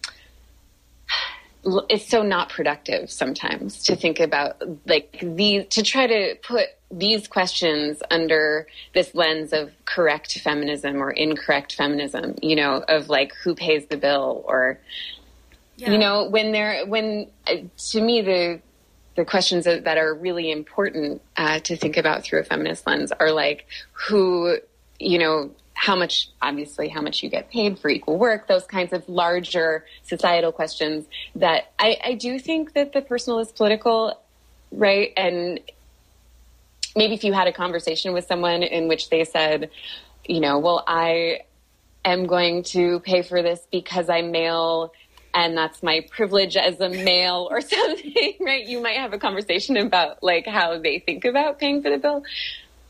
it's 1.89 2.09
so 2.09 2.23
not 2.23 2.51
productive 2.51 3.11
sometimes 3.11 3.83
to 3.85 3.97
think 3.97 4.21
about 4.21 4.63
like 4.87 5.19
these 5.23 5.67
to 5.69 5.83
try 5.83 6.07
to 6.07 6.35
put 6.43 6.67
these 6.91 7.27
questions 7.27 8.03
under 8.11 8.67
this 8.95 9.15
lens 9.15 9.53
of 9.53 9.73
correct 9.85 10.39
feminism 10.41 11.03
or 11.03 11.11
incorrect 11.11 11.75
feminism 11.75 12.35
you 12.43 12.55
know 12.55 12.85
of 12.89 13.09
like 13.09 13.33
who 13.43 13.55
pays 13.55 13.87
the 13.87 13.97
bill 13.97 14.45
or 14.47 14.79
Yeah. 15.77 15.93
you 15.93 15.99
know 15.99 16.29
when 16.29 16.53
they're 16.53 16.87
when 16.87 17.31
uh, 17.47 17.57
to 17.91 18.01
me 18.01 18.21
the 18.23 18.61
the 19.17 19.25
questions 19.25 19.65
that, 19.65 19.99
are 19.99 20.15
really 20.15 20.51
important 20.51 21.23
uh, 21.37 21.61
to 21.61 21.77
think 21.77 21.97
about 21.97 22.25
through 22.25 22.41
a 22.41 22.45
feminist 22.45 22.87
lens 22.87 23.13
are 23.13 23.31
like 23.31 23.67
who 23.93 24.59
you 24.99 25.19
know 25.19 25.51
how 25.75 25.97
much 25.97 26.31
obviously 26.41 26.89
how 26.89 27.01
much 27.01 27.23
you 27.23 27.29
get 27.29 27.51
paid 27.51 27.79
for 27.79 27.89
equal 27.89 28.17
work 28.17 28.47
those 28.47 28.65
kinds 28.65 28.93
of 28.93 29.09
larger 29.09 29.85
societal 30.05 30.53
questions 30.53 31.07
that 31.35 31.73
i, 31.79 31.97
I 32.05 32.15
do 32.15 32.39
think 32.39 32.75
that 32.75 32.93
the 32.93 33.03
personal 33.03 33.41
is 33.41 33.51
political 33.51 34.19
right? 34.77 35.13
And 35.17 35.61
maybe 36.97 37.15
if 37.15 37.25
you 37.25 37.33
had 37.33 37.49
a 37.49 37.53
conversation 37.53 38.13
with 38.13 38.27
someone 38.27 38.63
in 38.63 38.89
which 38.89 39.11
they 39.11 39.25
said 39.25 39.71
you 40.27 40.41
know 40.41 40.59
well 40.59 40.83
i 40.87 41.41
am 42.05 42.27
going 42.27 42.63
to 42.63 43.01
pay 43.01 43.21
for 43.21 43.43
this 43.43 43.67
because 43.71 44.09
i'm 44.09 44.31
male 44.31 44.93
and 45.35 45.57
that's 45.57 45.83
my 45.83 46.07
privilege 46.11 46.57
as 46.57 46.79
a 46.81 46.89
male 46.89 47.49
or 47.51 47.61
something 47.75 48.35
right 48.41 48.67
you 48.67 48.81
might 48.81 48.97
have 48.97 49.13
a 49.13 49.19
conversation 49.19 49.77
about 49.77 50.23
like 50.23 50.47
how 50.47 50.79
they 50.79 50.99
think 51.01 51.25
about 51.25 51.59
paying 51.59 51.83
for 51.83 51.91
the 51.91 51.99
bill 51.99 52.23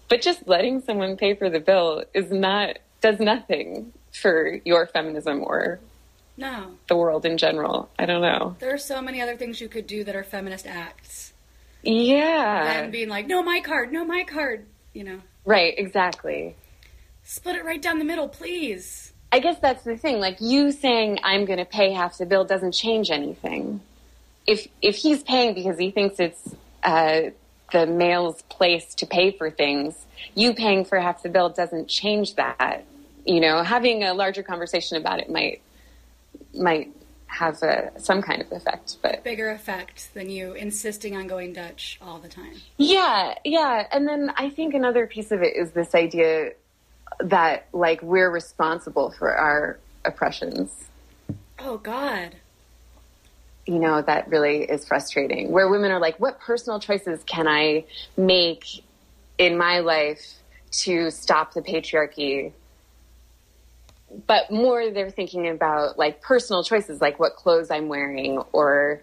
but 0.08 0.20
just 0.20 0.46
letting 0.46 0.80
someone 0.82 1.16
pay 1.16 1.34
for 1.34 1.48
the 1.50 1.60
bill 1.60 2.04
is 2.12 2.30
not 2.30 2.78
does 3.00 3.18
nothing 3.18 3.92
for 4.12 4.60
your 4.64 4.86
feminism 4.86 5.42
or 5.42 5.80
No. 6.36 6.72
the 6.88 6.96
world 6.96 7.24
in 7.24 7.38
general 7.38 7.88
i 7.98 8.04
don't 8.06 8.22
know 8.22 8.56
There 8.60 8.74
are 8.74 8.78
so 8.78 9.00
many 9.00 9.20
other 9.22 9.36
things 9.36 9.60
you 9.60 9.68
could 9.68 9.86
do 9.86 10.04
that 10.04 10.14
are 10.14 10.24
feminist 10.24 10.66
acts. 10.66 11.32
yeah 11.82 12.80
and 12.82 12.92
being 12.92 13.08
like, 13.08 13.26
no, 13.26 13.42
my 13.42 13.60
card, 13.60 13.92
no, 13.92 14.04
my 14.04 14.24
card. 14.24 14.66
You 14.92 15.04
know, 15.04 15.20
right 15.44 15.74
exactly 15.76 16.54
split 17.24 17.56
it 17.56 17.64
right 17.64 17.80
down 17.80 17.98
the 17.98 18.04
middle, 18.04 18.28
please. 18.28 19.13
I 19.34 19.40
guess 19.40 19.58
that's 19.58 19.82
the 19.82 19.96
thing. 19.96 20.20
Like 20.20 20.36
you 20.40 20.70
saying 20.70 21.18
I'm 21.24 21.44
going 21.44 21.58
to 21.58 21.64
pay 21.64 21.90
half 21.90 22.18
the 22.18 22.24
bill 22.24 22.44
doesn't 22.44 22.70
change 22.70 23.10
anything. 23.10 23.80
If 24.46 24.68
if 24.80 24.94
he's 24.94 25.24
paying 25.24 25.54
because 25.54 25.76
he 25.76 25.90
thinks 25.90 26.20
it's 26.20 26.54
uh, 26.84 27.30
the 27.72 27.84
male's 27.84 28.42
place 28.42 28.94
to 28.94 29.06
pay 29.06 29.32
for 29.32 29.50
things, 29.50 29.96
you 30.36 30.54
paying 30.54 30.84
for 30.84 31.00
half 31.00 31.24
the 31.24 31.30
bill 31.30 31.48
doesn't 31.48 31.88
change 31.88 32.36
that. 32.36 32.84
You 33.26 33.40
know, 33.40 33.64
having 33.64 34.04
a 34.04 34.14
larger 34.14 34.44
conversation 34.44 34.98
about 34.98 35.18
it 35.18 35.28
might 35.28 35.60
might 36.54 36.94
have 37.26 37.60
a, 37.64 37.90
some 37.98 38.22
kind 38.22 38.40
of 38.40 38.52
effect, 38.52 38.98
but 39.02 39.24
Bigger 39.24 39.50
effect 39.50 40.14
than 40.14 40.30
you 40.30 40.52
insisting 40.52 41.16
on 41.16 41.26
going 41.26 41.52
Dutch 41.52 41.98
all 42.00 42.20
the 42.20 42.28
time. 42.28 42.54
Yeah, 42.76 43.34
yeah. 43.44 43.88
And 43.90 44.06
then 44.06 44.30
I 44.36 44.50
think 44.50 44.74
another 44.74 45.08
piece 45.08 45.32
of 45.32 45.42
it 45.42 45.56
is 45.56 45.72
this 45.72 45.92
idea 45.92 46.52
that 47.20 47.66
like 47.72 48.02
we're 48.02 48.30
responsible 48.30 49.10
for 49.10 49.34
our 49.34 49.78
oppressions. 50.04 50.88
Oh 51.58 51.78
God. 51.78 52.36
You 53.66 53.78
know, 53.78 54.02
that 54.02 54.28
really 54.28 54.64
is 54.64 54.86
frustrating. 54.86 55.50
Where 55.50 55.68
women 55.68 55.90
are 55.90 56.00
like, 56.00 56.20
what 56.20 56.38
personal 56.40 56.80
choices 56.80 57.22
can 57.24 57.48
I 57.48 57.84
make 58.16 58.84
in 59.38 59.56
my 59.56 59.80
life 59.80 60.34
to 60.82 61.10
stop 61.10 61.54
the 61.54 61.62
patriarchy? 61.62 62.52
But 64.26 64.50
more 64.50 64.90
they're 64.90 65.10
thinking 65.10 65.48
about 65.48 65.98
like 65.98 66.20
personal 66.20 66.62
choices, 66.62 67.00
like 67.00 67.18
what 67.18 67.36
clothes 67.36 67.70
I'm 67.70 67.88
wearing 67.88 68.38
or 68.52 69.00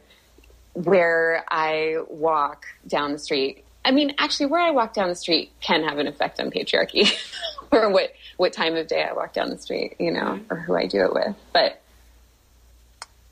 where 0.73 1.43
I 1.49 1.97
walk 2.07 2.65
down 2.87 3.11
the 3.11 3.19
street. 3.19 3.65
I 3.83 3.91
mean, 3.91 4.13
actually, 4.17 4.47
where 4.47 4.61
I 4.61 4.71
walk 4.71 4.93
down 4.93 5.09
the 5.09 5.15
street 5.15 5.51
can 5.59 5.83
have 5.83 5.97
an 5.97 6.07
effect 6.07 6.39
on 6.39 6.51
patriarchy, 6.51 7.11
or 7.71 7.89
what 7.89 8.13
what 8.37 8.53
time 8.53 8.75
of 8.75 8.87
day 8.87 9.03
I 9.03 9.13
walk 9.13 9.33
down 9.33 9.49
the 9.49 9.57
street, 9.57 9.95
you 9.99 10.11
know, 10.11 10.39
or 10.49 10.57
who 10.57 10.75
I 10.75 10.85
do 10.85 11.03
it 11.03 11.13
with. 11.13 11.35
But 11.53 11.81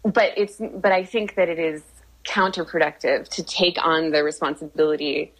but 0.04 0.38
it's 0.38 0.58
but 0.58 0.92
I 0.92 1.04
think 1.04 1.36
that 1.36 1.50
it 1.50 1.60
is 1.60 1.84
counterproductive 2.26 3.28
to 3.30 3.44
take 3.44 3.84
on 3.84 4.12
the 4.12 4.24
responsibility, 4.24 5.34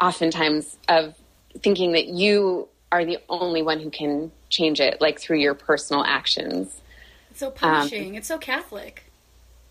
oftentimes 0.00 0.76
of 0.88 1.14
thinking 1.58 1.92
that 1.92 2.06
you 2.08 2.68
are 2.90 3.04
the 3.04 3.18
only 3.28 3.62
one 3.62 3.80
who 3.80 3.90
can 3.90 4.32
change 4.48 4.80
it, 4.80 5.00
like 5.00 5.20
through 5.20 5.38
your 5.38 5.54
personal 5.54 6.04
actions. 6.04 6.80
It's 7.30 7.40
so 7.40 7.48
um, 7.48 7.52
punishing. 7.54 8.14
it's 8.14 8.28
so 8.28 8.38
Catholic. 8.38 9.04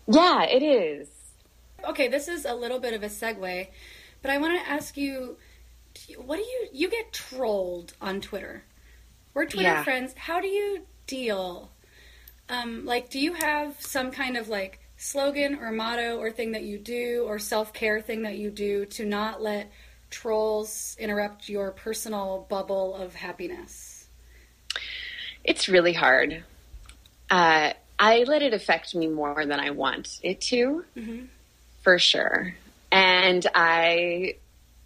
Yeah, 0.06 0.44
it 0.44 0.62
is. 0.62 1.08
Okay, 1.86 2.08
this 2.08 2.28
is 2.28 2.44
a 2.44 2.54
little 2.54 2.78
bit 2.78 2.94
of 2.94 3.02
a 3.02 3.06
segue, 3.08 3.68
but 4.22 4.30
I 4.30 4.38
want 4.38 4.60
to 4.60 4.70
ask 4.70 4.96
you 4.96 5.36
what 6.16 6.36
do 6.36 6.42
you 6.42 6.68
you 6.72 6.88
get 6.90 7.12
trolled 7.12 7.94
on 8.00 8.20
Twitter? 8.20 8.64
We're 9.34 9.46
Twitter 9.46 9.68
Yeah. 9.68 9.84
friends. 9.84 10.14
How 10.16 10.40
do 10.40 10.48
you 10.48 10.82
deal? 11.06 11.70
Um, 12.48 12.86
like, 12.86 13.10
do 13.10 13.18
you 13.18 13.34
have 13.34 13.80
some 13.80 14.10
kind 14.10 14.36
of 14.36 14.48
like 14.48 14.80
slogan 14.96 15.56
or 15.56 15.70
motto 15.70 16.18
or 16.18 16.30
thing 16.30 16.52
that 16.52 16.62
you 16.62 16.78
do 16.78 17.24
or 17.26 17.38
self 17.38 17.72
care 17.72 18.00
thing 18.00 18.22
that 18.22 18.36
you 18.38 18.50
do 18.50 18.84
to 18.86 19.04
not 19.04 19.42
let 19.42 19.70
trolls 20.10 20.96
interrupt 20.98 21.48
your 21.48 21.70
personal 21.72 22.46
bubble 22.48 22.94
of 22.94 23.14
happiness? 23.14 24.06
It's 25.44 25.68
really 25.68 25.92
hard. 25.92 26.42
Uh, 27.30 27.72
I 27.98 28.24
let 28.24 28.42
it 28.42 28.54
affect 28.54 28.94
me 28.94 29.08
more 29.08 29.44
than 29.44 29.58
I 29.60 29.70
want 29.70 30.20
it 30.22 30.40
to, 30.42 30.84
for 31.82 31.98
sure. 31.98 32.54
And 32.90 33.46
I, 33.54 34.36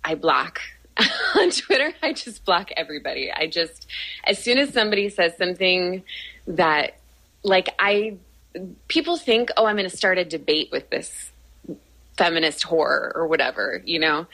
I 0.05 0.15
block 0.15 0.61
on 1.37 1.51
Twitter. 1.51 1.93
I 2.03 2.13
just 2.13 2.45
block 2.45 2.71
everybody. 2.77 3.31
I 3.33 3.47
just, 3.47 3.87
as 4.25 4.39
soon 4.39 4.59
as 4.59 4.73
somebody 4.73 5.09
says 5.09 5.37
something 5.37 6.03
that, 6.47 6.99
like, 7.43 7.69
I, 7.79 8.17
people 8.89 9.17
think, 9.17 9.51
oh, 9.57 9.67
I'm 9.67 9.77
going 9.77 9.89
to 9.89 9.97
start 9.97 10.19
a 10.19 10.25
debate 10.25 10.71
with 10.73 10.91
this 10.91 11.31
feminist 12.17 12.65
whore 12.65 13.15
or 13.15 13.27
whatever, 13.27 13.83
you 13.85 13.99
know. 13.99 14.27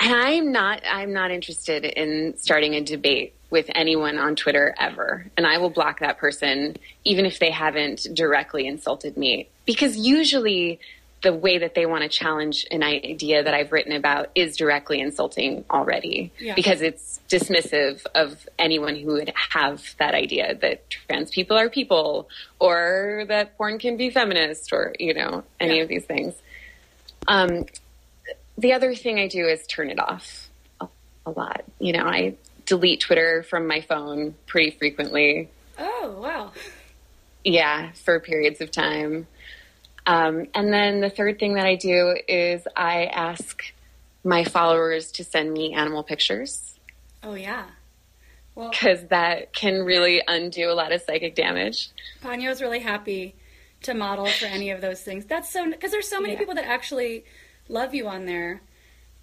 And 0.00 0.14
I'm 0.14 0.52
not 0.52 0.82
I'm 0.88 1.12
not 1.12 1.30
interested 1.30 1.84
in 1.84 2.36
starting 2.38 2.74
a 2.74 2.80
debate 2.80 3.34
with 3.50 3.66
anyone 3.74 4.18
on 4.18 4.36
Twitter 4.36 4.74
ever. 4.78 5.26
And 5.36 5.46
I 5.46 5.58
will 5.58 5.70
block 5.70 6.00
that 6.00 6.18
person 6.18 6.76
even 7.04 7.26
if 7.26 7.38
they 7.38 7.50
haven't 7.50 8.06
directly 8.14 8.66
insulted 8.66 9.16
me. 9.16 9.48
Because 9.66 9.96
usually 9.96 10.78
the 11.22 11.32
way 11.32 11.58
that 11.58 11.74
they 11.74 11.84
want 11.84 12.02
to 12.02 12.08
challenge 12.08 12.64
an 12.70 12.82
idea 12.82 13.42
that 13.42 13.52
I've 13.52 13.72
written 13.72 13.92
about 13.92 14.30
is 14.36 14.56
directly 14.56 15.00
insulting 15.00 15.64
already 15.68 16.30
Yeah. 16.38 16.54
because 16.54 16.80
it's 16.80 17.18
dismissive 17.28 18.06
of 18.14 18.48
anyone 18.58 18.94
who 18.94 19.14
would 19.14 19.32
have 19.50 19.82
that 19.98 20.14
idea 20.14 20.54
that 20.56 20.88
trans 20.90 21.30
people 21.30 21.56
are 21.56 21.68
people 21.68 22.28
or 22.60 23.24
that 23.28 23.56
porn 23.56 23.78
can 23.80 23.96
be 23.96 24.10
feminist 24.10 24.72
or, 24.72 24.94
you 24.98 25.12
know, 25.12 25.42
any 25.58 25.78
Yeah. 25.78 25.82
of 25.82 25.88
these 25.88 26.04
things. 26.04 26.34
Um, 27.26 27.66
the 28.56 28.72
other 28.72 28.94
thing 28.94 29.18
I 29.18 29.26
do 29.26 29.46
is 29.46 29.66
turn 29.66 29.90
it 29.90 29.98
off 29.98 30.48
a, 30.80 30.86
a 31.26 31.30
lot. 31.32 31.64
You 31.80 31.94
know, 31.94 32.04
I 32.06 32.34
delete 32.64 33.00
Twitter 33.00 33.42
from 33.42 33.66
my 33.66 33.80
phone 33.80 34.34
pretty 34.46 34.70
frequently. 34.70 35.48
Oh, 35.78 36.18
wow. 36.22 36.52
Yeah, 37.44 37.90
for 38.04 38.20
periods 38.20 38.60
of 38.60 38.70
time. 38.70 39.26
Um, 40.08 40.46
and 40.54 40.72
then 40.72 41.00
the 41.00 41.10
third 41.10 41.38
thing 41.38 41.54
that 41.54 41.66
I 41.66 41.76
do 41.76 42.16
is 42.26 42.66
I 42.74 43.04
ask 43.04 43.62
my 44.24 44.42
followers 44.42 45.12
to 45.12 45.22
send 45.24 45.52
me 45.52 45.74
animal 45.74 46.02
pictures 46.02 46.74
Oh, 47.22 47.34
yeah. 47.34 47.64
Well, 48.54 48.70
because 48.70 49.04
that 49.08 49.52
can 49.52 49.84
really 49.84 50.22
undo 50.26 50.70
a 50.70 50.74
lot 50.74 50.92
of 50.92 51.02
psychic 51.02 51.34
damage. 51.34 51.90
Ponyo's 52.22 52.60
really 52.62 52.78
happy 52.80 53.34
to 53.82 53.92
model 53.94 54.26
for 54.26 54.46
any 54.46 54.70
of 54.70 54.80
those 54.80 55.02
things. 55.02 55.26
That's 55.26 55.50
so 55.52 55.68
because 55.70 55.90
there's 55.92 56.08
so 56.08 56.20
many 56.20 56.32
Yeah. 56.32 56.38
people 56.40 56.54
that 56.54 56.66
actually 56.66 57.24
love 57.68 57.94
you 57.94 58.08
on 58.08 58.24
there 58.26 58.62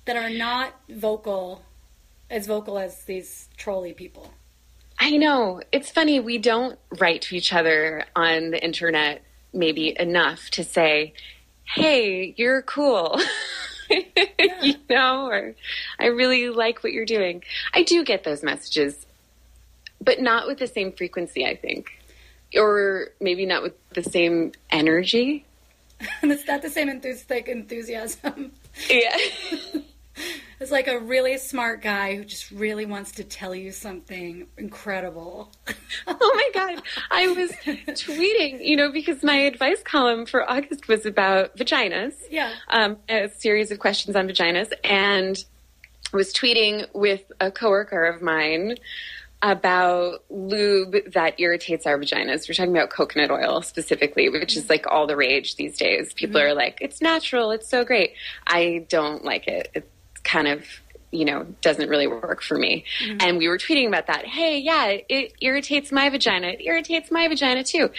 that 0.06 0.16
are 0.16 0.30
not 0.30 0.74
vocal 0.90 1.64
as 2.30 2.48
vocal 2.48 2.78
as 2.78 3.04
these 3.06 3.50
trolly 3.58 3.94
people. 3.94 4.32
I 5.00 5.18
know. 5.18 5.62
It's 5.72 5.90
funny. 5.90 6.20
We 6.20 6.38
don't 6.38 6.78
write 7.00 7.22
to 7.24 7.36
each 7.36 7.52
other 7.54 8.06
on 8.16 8.52
the 8.52 8.64
internet 8.64 9.22
maybe 9.56 9.96
enough 9.98 10.50
to 10.52 10.64
say, 10.64 11.14
hey, 11.64 12.34
you're 12.38 12.62
cool. 12.62 13.20
you 13.90 14.76
know, 14.90 15.28
or 15.28 15.56
I 16.00 16.08
really 16.08 16.50
like 16.50 16.84
what 16.84 16.92
you're 16.94 17.06
doing. 17.06 17.44
I 17.74 17.84
do 17.84 18.04
get 18.04 18.24
those 18.24 18.44
messages, 18.44 19.06
but 20.02 20.20
not 20.20 20.48
with 20.48 20.60
the 20.60 20.68
same 20.68 20.92
frequency, 20.92 21.46
I 21.46 21.56
think. 21.56 21.88
Or 22.56 23.10
maybe 23.20 23.46
not 23.46 23.64
with 23.64 23.74
the 23.90 24.04
same 24.04 24.54
energy. 24.70 25.46
And 26.22 26.32
it's 26.32 26.48
not 26.48 26.62
the 26.62 26.70
same 26.70 26.90
enthusiastic 26.90 27.48
enthusiasm. 27.48 28.52
Yeah. 28.90 29.18
It's 30.66 30.72
like 30.72 30.88
a 30.88 30.98
really 30.98 31.38
smart 31.38 31.84
guy 31.84 32.16
who 32.16 32.26
just 32.26 32.50
really 32.50 32.88
wants 32.88 33.12
to 33.12 33.24
tell 33.24 33.54
you 33.54 33.72
something 33.72 34.48
incredible. 34.58 35.52
oh 36.08 36.32
my 36.34 36.50
god 36.56 36.82
i 37.12 37.28
was 37.28 37.52
tweeting 37.52 38.66
you 38.66 38.76
know 38.76 38.92
because 38.92 39.22
my 39.22 39.36
advice 39.36 39.84
column 39.84 40.26
for 40.26 40.50
august 40.50 40.88
was 40.88 41.06
about 41.06 41.56
vaginas 41.56 42.14
Yeah. 42.32 42.52
um, 42.70 42.98
a 43.08 43.30
series 43.30 43.70
of 43.70 43.78
questions 43.78 44.16
on 44.16 44.28
vaginas 44.28 44.72
and 44.84 45.38
was 46.12 46.34
tweeting 46.34 46.88
with 46.96 47.32
a 47.40 47.52
coworker 47.52 48.04
of 48.06 48.24
mine 48.24 48.78
about 49.44 50.24
lube 50.30 50.96
that 51.14 51.40
irritates 51.40 51.86
our 51.86 52.00
vaginas. 52.00 52.48
We're 52.50 52.56
talking 52.56 52.76
about 52.76 52.90
coconut 52.90 53.30
oil 53.30 53.62
specifically, 53.62 54.30
which 54.30 54.58
is 54.58 54.70
like 54.70 54.88
all 54.88 55.06
the 55.06 55.16
rage 55.16 55.56
these 55.58 55.78
days. 55.78 56.14
People 56.14 56.40
are 56.42 56.56
like, 56.56 56.80
it's 56.82 57.00
natural, 57.02 57.52
it's 57.52 57.70
so 57.70 57.84
great. 57.86 58.14
I 58.48 58.86
don't 58.90 59.24
like 59.24 59.48
it. 59.48 59.70
It 59.76 59.92
kind 60.26 60.48
of, 60.48 60.66
you 61.12 61.24
know, 61.24 61.46
doesn't 61.62 61.88
really 61.88 62.08
work 62.08 62.42
for 62.42 62.58
me. 62.58 62.84
Mm-hmm. 63.02 63.18
And 63.22 63.38
we 63.38 63.48
were 63.48 63.58
tweeting 63.58 63.88
about 63.88 64.08
that. 64.08 64.26
Hey, 64.26 64.60
yeah, 64.60 64.98
it 65.08 65.34
irritates 65.42 65.92
my 65.92 66.10
vagina. 66.10 66.48
It 66.48 66.62
irritates 66.62 67.10
my 67.12 67.28
vagina 67.28 67.64
too. 67.64 67.90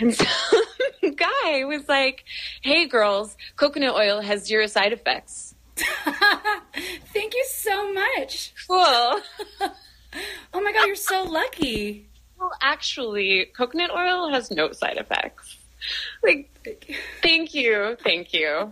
And 0.00 0.14
so 0.16 0.24
guy 1.16 1.64
was 1.64 1.88
like, 1.88 2.24
hey, 2.62 2.86
girls, 2.86 3.36
coconut 3.56 3.94
oil 3.94 4.20
has 4.20 4.44
zero 4.44 4.66
side 4.66 4.92
effects. 4.92 5.54
Thank 7.12 7.34
you 7.34 7.44
so 7.48 7.92
much. 7.92 8.54
Cool. 8.66 9.20
Oh 10.52 10.60
my 10.60 10.72
god, 10.72 10.86
you're 10.86 10.94
so 10.94 11.24
lucky. 11.24 12.08
Well, 12.38 12.52
actually, 12.62 13.46
coconut 13.46 13.90
oil 13.90 14.30
has 14.30 14.48
no 14.48 14.70
side 14.70 14.96
effects. 14.96 15.56
Like, 16.22 16.50
thank 17.20 17.52
you, 17.52 17.96
thank 18.04 18.32
you. 18.32 18.70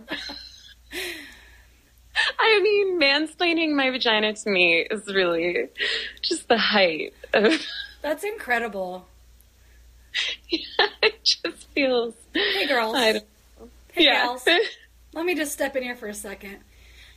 I 2.39 2.59
mean, 2.61 2.99
mansplaining 2.99 3.73
my 3.75 3.89
vagina 3.89 4.33
to 4.33 4.49
me 4.49 4.81
is 4.89 5.07
really 5.07 5.69
just 6.21 6.47
the 6.47 6.57
height 6.57 7.13
of. 7.33 7.53
That's 8.01 8.23
incredible. 8.23 9.07
Yeah, 10.49 10.59
it 11.01 11.23
just 11.23 11.67
feels. 11.73 12.13
Hey 12.33 12.67
girls. 12.67 12.95
Hey 12.97 13.21
yeah. 13.97 14.25
gals. 14.25 14.45
Let 15.13 15.25
me 15.25 15.35
just 15.35 15.53
step 15.53 15.75
in 15.75 15.83
here 15.83 15.95
for 15.95 16.07
a 16.07 16.13
second. 16.13 16.57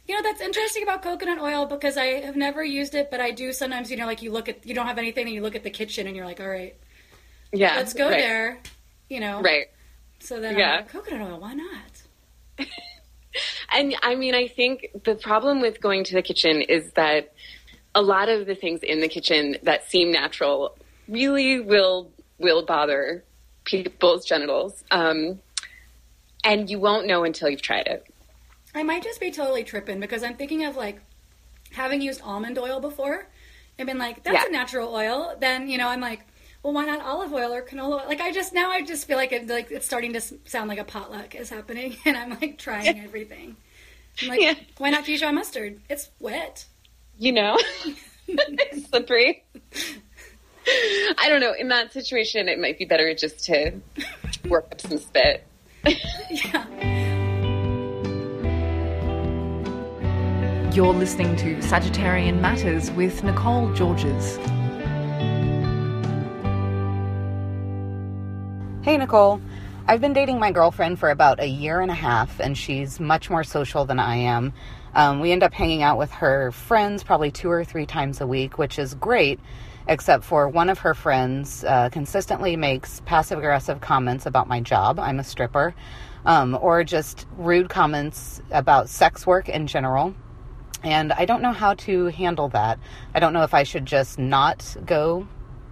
You 0.06 0.14
know, 0.14 0.22
that's 0.22 0.40
interesting 0.40 0.84
about 0.84 1.02
coconut 1.02 1.40
oil 1.40 1.66
because 1.66 1.96
I 1.96 2.20
have 2.20 2.36
never 2.36 2.62
used 2.62 2.94
it, 2.94 3.10
but 3.10 3.20
I 3.20 3.32
do 3.32 3.52
sometimes, 3.52 3.90
you 3.90 3.96
know, 3.96 4.06
like 4.06 4.22
you 4.22 4.30
look 4.30 4.48
at, 4.48 4.64
you 4.64 4.72
don't 4.72 4.86
have 4.86 4.98
anything 4.98 5.26
and 5.26 5.34
you 5.34 5.42
look 5.42 5.56
at 5.56 5.64
the 5.64 5.70
kitchen 5.70 6.06
and 6.06 6.14
you're 6.14 6.24
like, 6.24 6.38
all 6.40 6.48
right, 6.48 6.76
yeah. 7.52 7.74
let's 7.74 7.92
go 7.92 8.08
right, 8.08 8.18
there, 8.18 8.58
you 9.08 9.18
know. 9.18 9.40
Right. 9.40 9.66
So 10.20 10.40
then 10.40 10.56
Yeah. 10.56 10.70
I'm 10.74 10.76
like, 10.82 10.88
coconut 10.90 11.28
oil, 11.28 11.40
why 11.40 11.54
not? 11.54 12.68
And 13.72 13.94
I 14.02 14.14
mean, 14.14 14.34
I 14.34 14.48
think 14.48 14.88
the 15.04 15.14
problem 15.14 15.60
with 15.60 15.80
going 15.80 16.04
to 16.04 16.14
the 16.14 16.22
kitchen 16.22 16.62
is 16.62 16.92
that 16.92 17.32
a 17.94 18.02
lot 18.02 18.28
of 18.28 18.46
the 18.46 18.54
things 18.54 18.80
in 18.82 19.00
the 19.00 19.08
kitchen 19.08 19.56
that 19.62 19.88
seem 19.90 20.12
natural 20.12 20.76
really 21.08 21.60
will 21.60 22.10
will 22.38 22.64
bother 22.64 23.24
people's 23.64 24.24
genitals, 24.26 24.84
um, 24.90 25.40
and 26.44 26.68
you 26.70 26.78
won't 26.78 27.06
know 27.06 27.24
until 27.24 27.48
you've 27.48 27.62
tried 27.62 27.86
it. 27.86 28.06
I 28.74 28.82
might 28.82 29.02
just 29.02 29.20
be 29.20 29.30
totally 29.30 29.64
tripping 29.64 30.00
because 30.00 30.22
I'm 30.22 30.34
thinking 30.36 30.64
of 30.64 30.76
like 30.76 31.00
having 31.72 32.00
used 32.02 32.20
almond 32.22 32.58
oil 32.58 32.78
before 32.80 33.26
and 33.78 33.86
been 33.86 33.98
like, 33.98 34.22
that's 34.22 34.34
Yeah. 34.34 34.46
a 34.46 34.50
natural 34.50 34.94
oil. 34.94 35.34
Then, 35.40 35.68
you 35.68 35.78
know, 35.78 35.88
I'm 35.88 36.00
like, 36.00 36.20
well, 36.66 36.74
why 36.74 36.84
not 36.84 37.00
olive 37.00 37.32
oil 37.32 37.52
or 37.54 37.62
canola 37.62 38.00
oil? 38.00 38.04
Like, 38.08 38.20
I 38.20 38.32
just, 38.32 38.52
now 38.52 38.72
I 38.72 38.82
just 38.82 39.06
feel 39.06 39.16
like, 39.16 39.30
it, 39.30 39.46
like 39.46 39.70
it's 39.70 39.86
starting 39.86 40.14
to 40.14 40.20
sound 40.20 40.68
like 40.68 40.80
a 40.80 40.84
potluck 40.84 41.36
is 41.36 41.48
happening 41.48 41.96
and 42.04 42.16
I'm 42.16 42.30
like 42.30 42.58
trying 42.58 42.98
everything. 43.04 43.54
I'm 44.20 44.28
like, 44.28 44.40
Yeah. 44.40 44.54
why 44.78 44.90
not 44.90 45.04
Dijon 45.04 45.36
mustard? 45.36 45.80
It's 45.88 46.10
wet. 46.18 46.66
You 47.18 47.30
know, 47.34 47.56
It's 48.26 48.88
slippery. 48.88 49.44
I 51.16 51.28
don't 51.28 51.40
know. 51.40 51.52
In 51.56 51.68
that 51.68 51.92
situation, 51.92 52.48
it 52.48 52.58
might 52.58 52.78
be 52.78 52.84
better 52.84 53.14
just 53.14 53.44
to 53.44 53.70
work 54.48 54.66
up 54.72 54.80
some 54.80 54.98
spit. 54.98 55.46
Yeah. 56.28 56.66
You're 60.72 60.92
listening 60.92 61.36
to 61.36 61.58
Sagittarian 61.58 62.40
Matters 62.40 62.90
with 62.90 63.22
Nicole 63.22 63.72
Georges. 63.72 64.36
Hey, 68.86 68.98
Nicole. 68.98 69.40
I've 69.88 70.00
been 70.00 70.12
dating 70.12 70.38
my 70.38 70.52
girlfriend 70.52 71.00
for 71.00 71.10
about 71.10 71.40
a 71.40 71.48
year 71.48 71.80
and 71.80 71.90
a 71.90 71.94
half, 71.94 72.38
and 72.38 72.56
she's 72.56 73.00
much 73.00 73.28
more 73.28 73.42
social 73.42 73.84
than 73.84 73.98
I 73.98 74.14
am. 74.14 74.52
Um, 74.94 75.18
we 75.18 75.32
end 75.32 75.42
up 75.42 75.52
hanging 75.52 75.82
out 75.82 75.98
with 75.98 76.12
her 76.12 76.52
friends 76.52 77.02
probably 77.02 77.32
two 77.32 77.50
or 77.50 77.64
three 77.64 77.84
times 77.84 78.20
a 78.20 78.28
week, 78.28 78.58
which 78.58 78.78
is 78.78 78.94
great, 78.94 79.40
except 79.88 80.22
for 80.22 80.48
one 80.48 80.68
of 80.70 80.78
her 80.78 80.94
friends 80.94 81.64
uh, 81.64 81.88
consistently 81.90 82.54
makes 82.54 83.00
passive 83.00 83.38
aggressive 83.38 83.80
comments 83.80 84.24
about 84.24 84.46
my 84.46 84.60
job. 84.60 85.00
I'm 85.00 85.18
a 85.18 85.24
stripper. 85.24 85.74
Um, 86.24 86.56
or 86.62 86.84
just 86.84 87.26
rude 87.36 87.68
comments 87.68 88.40
about 88.52 88.88
sex 88.88 89.26
work 89.26 89.48
in 89.48 89.66
general. 89.66 90.14
And 90.84 91.12
I 91.12 91.24
don't 91.24 91.42
know 91.42 91.52
how 91.52 91.74
to 91.74 92.04
handle 92.06 92.50
that. 92.50 92.78
I 93.12 93.18
don't 93.18 93.32
know 93.32 93.42
if 93.42 93.52
I 93.52 93.64
should 93.64 93.84
just 93.84 94.16
not 94.16 94.76
go 94.86 95.26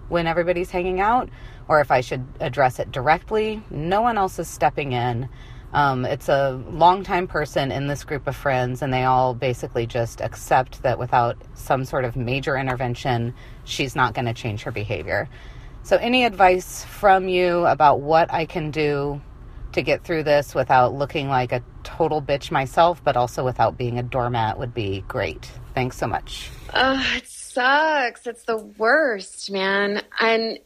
when 0.09 0.27
everybody's 0.27 0.69
hanging 0.69 0.99
out 0.99 1.29
or 1.67 1.81
if 1.81 1.91
I 1.91 2.01
should 2.01 2.25
address 2.39 2.79
it 2.79 2.91
directly. 2.91 3.63
No 3.69 4.01
one 4.01 4.17
else 4.17 4.39
is 4.39 4.47
stepping 4.47 4.91
in. 4.91 5.29
Um, 5.73 6.05
it's 6.05 6.29
a 6.29 6.51
longtime 6.69 7.27
person 7.27 7.71
in 7.71 7.87
this 7.87 8.05
group 8.05 8.27
of 8.27 8.35
friends, 8.35 8.81
and 8.81 8.93
they 8.93 9.03
all 9.03 9.33
basically 9.33 9.85
just 9.85 10.21
accept 10.21 10.83
that 10.83 10.97
without 10.97 11.37
some 11.53 11.83
sort 11.83 12.05
of 12.05 12.15
major 12.15 12.55
intervention, 12.55 13.33
she's 13.65 13.95
not 13.95 14.13
going 14.13 14.25
to 14.25 14.33
change 14.33 14.63
her 14.63 14.71
behavior. 14.71 15.27
So, 15.83 15.97
any 15.97 16.23
advice 16.23 16.85
from 16.85 17.27
you 17.27 17.65
about 17.65 17.99
what 17.99 18.33
I 18.33 18.45
can 18.45 18.71
do 18.71 19.21
to 19.73 19.81
get 19.81 20.03
through 20.03 20.23
this 20.23 20.55
without 20.55 20.93
looking 20.93 21.27
like 21.27 21.51
a 21.51 21.61
total 21.83 22.21
bitch 22.21 22.51
myself, 22.51 23.03
but 23.03 23.17
also 23.17 23.43
without 23.43 23.77
being 23.77 23.99
a 23.99 24.03
doormat 24.03 24.57
would 24.57 24.73
be 24.73 25.03
great. 25.07 25.51
Thanks 25.73 25.97
so 25.97 26.07
much. 26.07 26.49
Oh, 26.73 27.05
it 27.17 27.27
sucks. 27.27 28.25
It's 28.25 28.45
the 28.45 28.57
worst, 28.57 29.51
man. 29.51 30.01
And 30.19 30.59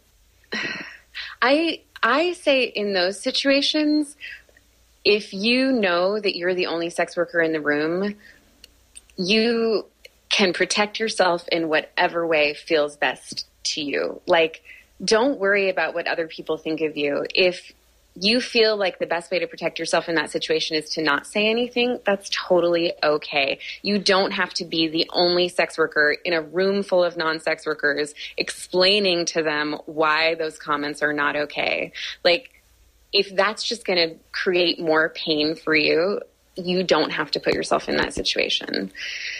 I 1.41 1.81
I 2.01 2.33
say 2.33 2.63
in 2.63 2.93
those 2.93 3.21
situations, 3.21 4.15
if 5.03 5.33
you 5.33 5.71
know 5.71 6.19
that 6.19 6.35
you're 6.35 6.55
the 6.55 6.67
only 6.67 6.89
sex 6.89 7.17
worker 7.17 7.41
in 7.41 7.51
the 7.51 7.61
room, 7.61 8.15
you 9.17 9.85
can 10.29 10.53
protect 10.53 10.99
yourself 10.99 11.47
in 11.51 11.67
whatever 11.67 12.25
way 12.25 12.53
feels 12.53 12.95
best 12.95 13.47
to 13.63 13.81
you. 13.81 14.21
Like 14.27 14.63
don't 15.03 15.39
worry 15.39 15.69
about 15.69 15.93
what 15.93 16.07
other 16.07 16.27
people 16.27 16.57
think 16.57 16.81
of 16.81 16.97
you. 16.97 17.25
If 17.33 17.71
you 18.21 18.41
feel 18.41 18.75
like 18.75 18.99
the 18.99 19.05
best 19.05 19.31
way 19.31 19.39
to 19.39 19.47
protect 19.47 19.79
yourself 19.79 20.09
in 20.09 20.15
that 20.15 20.29
situation 20.29 20.75
is 20.75 20.89
to 20.91 21.01
not 21.01 21.25
say 21.25 21.49
anything, 21.49 21.99
that's 22.05 22.29
totally 22.33 22.93
okay. 23.03 23.59
You 23.81 23.99
don't 23.99 24.31
have 24.31 24.53
to 24.55 24.65
be 24.65 24.87
the 24.87 25.09
only 25.13 25.47
sex 25.47 25.77
worker 25.77 26.15
in 26.25 26.33
a 26.33 26.41
room 26.41 26.83
full 26.83 27.03
of 27.03 27.17
non 27.17 27.39
sex 27.39 27.65
workers 27.65 28.13
explaining 28.37 29.25
to 29.25 29.43
them 29.43 29.77
why 29.85 30.35
those 30.35 30.57
comments 30.57 31.01
are 31.01 31.13
not 31.13 31.35
okay. 31.35 31.91
Like, 32.23 32.49
if 33.13 33.33
that's 33.35 33.63
just 33.63 33.85
going 33.85 34.09
to 34.09 34.15
create 34.31 34.79
more 34.79 35.09
pain 35.09 35.55
for 35.55 35.75
you, 35.75 36.19
you 36.55 36.83
don't 36.83 37.11
have 37.11 37.31
to 37.31 37.39
put 37.39 37.53
yourself 37.53 37.87
in 37.87 37.95
that 37.97 38.13
situation. 38.13 38.91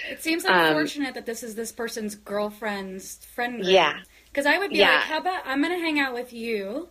It 0.10 0.24
seems 0.24 0.46
Um, 0.46 0.54
unfortunate 0.54 1.14
that 1.16 1.26
this 1.26 1.44
is 1.44 1.56
this 1.56 1.72
person's 1.72 2.16
girlfriend's 2.16 3.18
friend 3.36 3.56
group. 3.62 3.68
Yeah. 3.74 4.00
Because 4.32 4.46
I 4.46 4.58
would 4.58 4.70
be 4.72 4.78
Yeah. 4.78 4.96
like, 4.96 5.04
how 5.04 5.18
about 5.18 5.44
I'm 5.46 5.62
going 5.62 5.74
to 5.74 5.80
hang 5.80 6.00
out 6.00 6.14
with 6.14 6.32
you. 6.34 6.90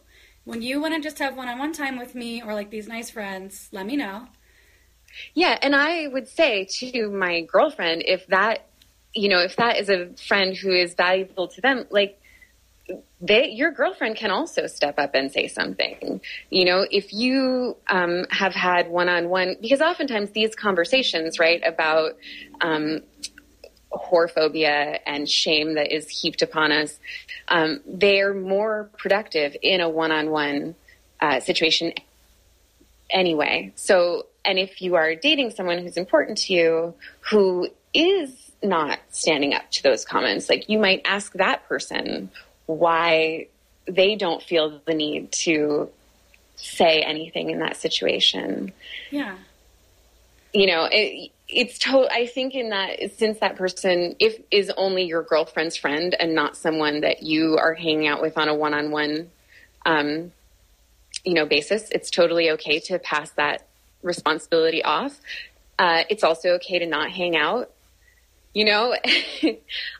When 0.48 0.62
you 0.62 0.80
want 0.80 0.94
to 0.94 1.00
just 1.00 1.18
have 1.18 1.36
one 1.36 1.46
on 1.46 1.58
one 1.58 1.74
time 1.74 1.98
with 1.98 2.14
me 2.14 2.42
or 2.42 2.54
like 2.54 2.70
these 2.70 2.88
nice 2.88 3.10
friends, 3.10 3.68
let 3.70 3.84
me 3.84 3.96
know. 3.96 4.28
Yeah, 5.34 5.58
and 5.60 5.76
I 5.76 6.08
would 6.08 6.26
say 6.26 6.66
to 6.78 7.10
my 7.10 7.42
girlfriend, 7.42 8.02
if 8.06 8.26
that, 8.28 8.66
you 9.14 9.28
know, 9.28 9.40
if 9.40 9.56
that 9.56 9.76
is 9.76 9.90
a 9.90 10.08
friend 10.26 10.56
who 10.56 10.70
is 10.70 10.94
valuable 10.94 11.48
to 11.48 11.60
them, 11.60 11.84
like, 11.90 12.18
they, 13.20 13.50
your 13.50 13.72
girlfriend 13.72 14.16
can 14.16 14.30
also 14.30 14.66
step 14.66 14.98
up 14.98 15.14
and 15.14 15.30
say 15.30 15.48
something. 15.48 16.22
You 16.48 16.64
know, 16.64 16.86
if 16.90 17.12
you 17.12 17.76
um, 17.90 18.24
have 18.30 18.54
had 18.54 18.88
one 18.88 19.10
on 19.10 19.28
one, 19.28 19.56
because 19.60 19.82
oftentimes 19.82 20.30
these 20.30 20.54
conversations, 20.54 21.38
right, 21.38 21.60
about 21.66 22.16
um, 22.62 23.00
whorephobia 23.92 24.98
and 25.06 25.28
shame 25.28 25.74
that 25.74 25.94
is 25.94 26.08
heaped 26.08 26.42
upon 26.42 26.72
us, 26.72 26.98
um, 27.48 27.80
they're 27.86 28.34
more 28.34 28.90
productive 28.98 29.56
in 29.62 29.80
a 29.80 29.88
one 29.88 30.12
on 30.12 30.30
one 30.30 30.74
situation 31.40 31.92
anyway. 33.10 33.72
So, 33.76 34.26
and 34.44 34.58
if 34.58 34.80
you 34.80 34.94
are 34.96 35.14
dating 35.14 35.50
someone 35.52 35.78
who's 35.78 35.96
important 35.96 36.38
to 36.38 36.52
you 36.52 36.94
who 37.20 37.68
is 37.94 38.34
not 38.62 38.98
standing 39.10 39.54
up 39.54 39.70
to 39.70 39.82
those 39.82 40.04
comments, 40.04 40.48
like 40.48 40.68
you 40.68 40.78
might 40.78 41.02
ask 41.04 41.32
that 41.34 41.66
person 41.68 42.30
why 42.66 43.48
they 43.86 44.16
don't 44.16 44.42
feel 44.42 44.80
the 44.86 44.94
need 44.94 45.32
to 45.32 45.88
say 46.56 47.00
anything 47.02 47.50
in 47.50 47.60
that 47.60 47.76
situation 47.76 48.72
Yeah. 49.10 49.36
you 50.52 50.66
know 50.66 50.88
it, 50.90 51.30
it's 51.48 51.78
to 51.78 52.06
i 52.10 52.26
think 52.26 52.54
in 52.54 52.70
that 52.70 52.98
since 53.16 53.38
that 53.38 53.56
person 53.56 54.14
if 54.18 54.38
is 54.50 54.70
only 54.76 55.04
your 55.04 55.22
girlfriend's 55.22 55.76
friend 55.76 56.14
and 56.18 56.34
not 56.34 56.56
someone 56.56 57.00
that 57.00 57.22
you 57.22 57.56
are 57.56 57.74
hanging 57.74 58.06
out 58.06 58.20
with 58.20 58.36
on 58.36 58.48
a 58.48 58.54
one-on-one 58.54 59.30
um, 59.86 60.32
you 61.24 61.34
know 61.34 61.46
basis 61.46 61.88
it's 61.90 62.10
totally 62.10 62.50
okay 62.50 62.78
to 62.78 62.98
pass 62.98 63.30
that 63.32 63.66
responsibility 64.02 64.82
off. 64.82 65.20
Uh, 65.78 66.04
it's 66.08 66.24
also 66.24 66.50
okay 66.50 66.78
to 66.78 66.86
not 66.86 67.10
hang 67.10 67.36
out 67.36 67.70
you 68.54 68.64
know? 68.64 68.94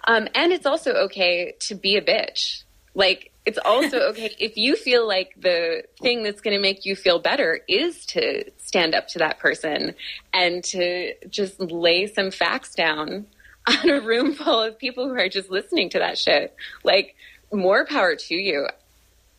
Um, 0.06 0.26
and 0.34 0.52
it's 0.54 0.64
also 0.64 0.92
okay 1.04 1.54
to 1.60 1.74
be 1.74 1.96
a 1.96 2.02
bitch. 2.02 2.62
Like 2.94 3.30
it's 3.48 3.58
also 3.64 4.00
okay 4.10 4.34
if 4.38 4.58
you 4.58 4.76
feel 4.76 5.08
like 5.08 5.34
the 5.40 5.82
thing 6.02 6.22
that's 6.22 6.42
going 6.42 6.54
to 6.54 6.60
make 6.60 6.84
you 6.84 6.94
feel 6.94 7.18
better 7.18 7.60
is 7.66 8.04
to 8.04 8.44
stand 8.58 8.94
up 8.94 9.08
to 9.08 9.18
that 9.18 9.38
person 9.38 9.94
and 10.34 10.62
to 10.62 11.14
just 11.30 11.58
lay 11.58 12.06
some 12.06 12.30
facts 12.30 12.74
down 12.74 13.26
on 13.66 13.88
a 13.88 14.00
room 14.00 14.34
full 14.34 14.60
of 14.60 14.78
people 14.78 15.08
who 15.08 15.14
are 15.14 15.30
just 15.30 15.48
listening 15.48 15.88
to 15.88 15.98
that 15.98 16.18
shit. 16.18 16.54
Like 16.84 17.16
more 17.50 17.86
power 17.86 18.16
to 18.16 18.34
you. 18.34 18.68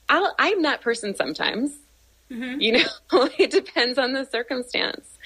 I'll, 0.10 0.34
i'm 0.40 0.64
that 0.64 0.82
person 0.82 1.16
sometimes. 1.16 1.78
Mm-hmm. 2.32 2.62
You 2.62 2.72
know 2.72 2.90
it 3.38 3.52
depends 3.52 4.00
on 4.00 4.14
the 4.14 4.26
circumstance. 4.26 5.20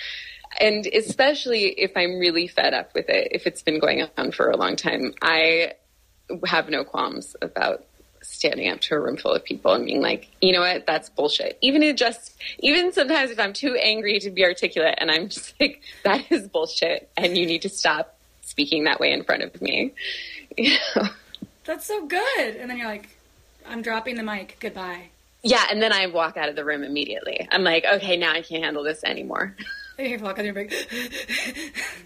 And 0.59 0.85
especially 0.85 1.69
if 1.69 1.93
i'm 1.95 2.19
really 2.19 2.47
fed 2.47 2.73
up 2.73 2.93
with 2.93 3.09
it 3.09 3.29
if 3.31 3.47
it's 3.47 3.63
been 3.63 3.79
going 3.79 4.05
on 4.17 4.31
for 4.31 4.51
a 4.51 4.57
long 4.57 4.75
time 4.75 5.13
i 5.23 5.73
have 6.45 6.69
no 6.69 6.83
qualms 6.83 7.35
about 7.41 7.85
standing 8.23 8.69
up 8.69 8.79
to 8.81 8.95
a 8.95 8.99
room 8.99 9.17
full 9.17 9.33
of 9.33 9.43
people 9.43 9.73
and 9.73 9.85
being 9.85 10.01
like, 10.01 10.29
you 10.41 10.51
know 10.51 10.61
what, 10.61 10.85
that's 10.87 11.09
bullshit. 11.09 11.57
Even 11.61 11.83
it 11.83 11.97
just, 11.97 12.35
even 12.59 12.91
sometimes 12.91 13.31
if 13.31 13.39
I'm 13.39 13.53
too 13.53 13.75
angry 13.75 14.19
to 14.19 14.29
be 14.31 14.43
articulate 14.43 14.95
and 14.97 15.11
I'm 15.11 15.29
just 15.29 15.53
like, 15.59 15.81
that 16.03 16.31
is 16.31 16.47
bullshit 16.47 17.09
and 17.17 17.37
you 17.37 17.45
need 17.45 17.61
to 17.63 17.69
stop 17.69 18.17
speaking 18.41 18.85
that 18.85 18.99
way 18.99 19.11
in 19.11 19.23
front 19.23 19.43
of 19.43 19.61
me. 19.61 19.93
You 20.55 20.77
know? 20.95 21.07
That's 21.65 21.87
so 21.87 22.05
good. 22.05 22.57
And 22.57 22.69
then 22.69 22.77
you're 22.77 22.85
like, 22.85 23.09
I'm 23.67 23.81
dropping 23.81 24.17
the 24.17 24.21
mic. 24.23 24.57
Goodbye. 24.59 25.09
Yeah, 25.41 25.65
and 25.71 25.81
then 25.81 25.91
I 25.91 26.05
walk 26.07 26.37
out 26.37 26.47
of 26.47 26.55
the 26.55 26.63
room 26.63 26.83
immediately. 26.83 27.47
I'm 27.51 27.63
like, 27.63 27.85
okay, 27.85 28.17
now 28.17 28.31
I 28.31 28.41
can't 28.41 28.63
handle 28.63 28.83
this 28.83 29.03
anymore. 29.03 29.55
You 29.97 30.17
walk 30.19 30.39
out 30.39 30.43
there 30.43 30.57
and 30.57 30.71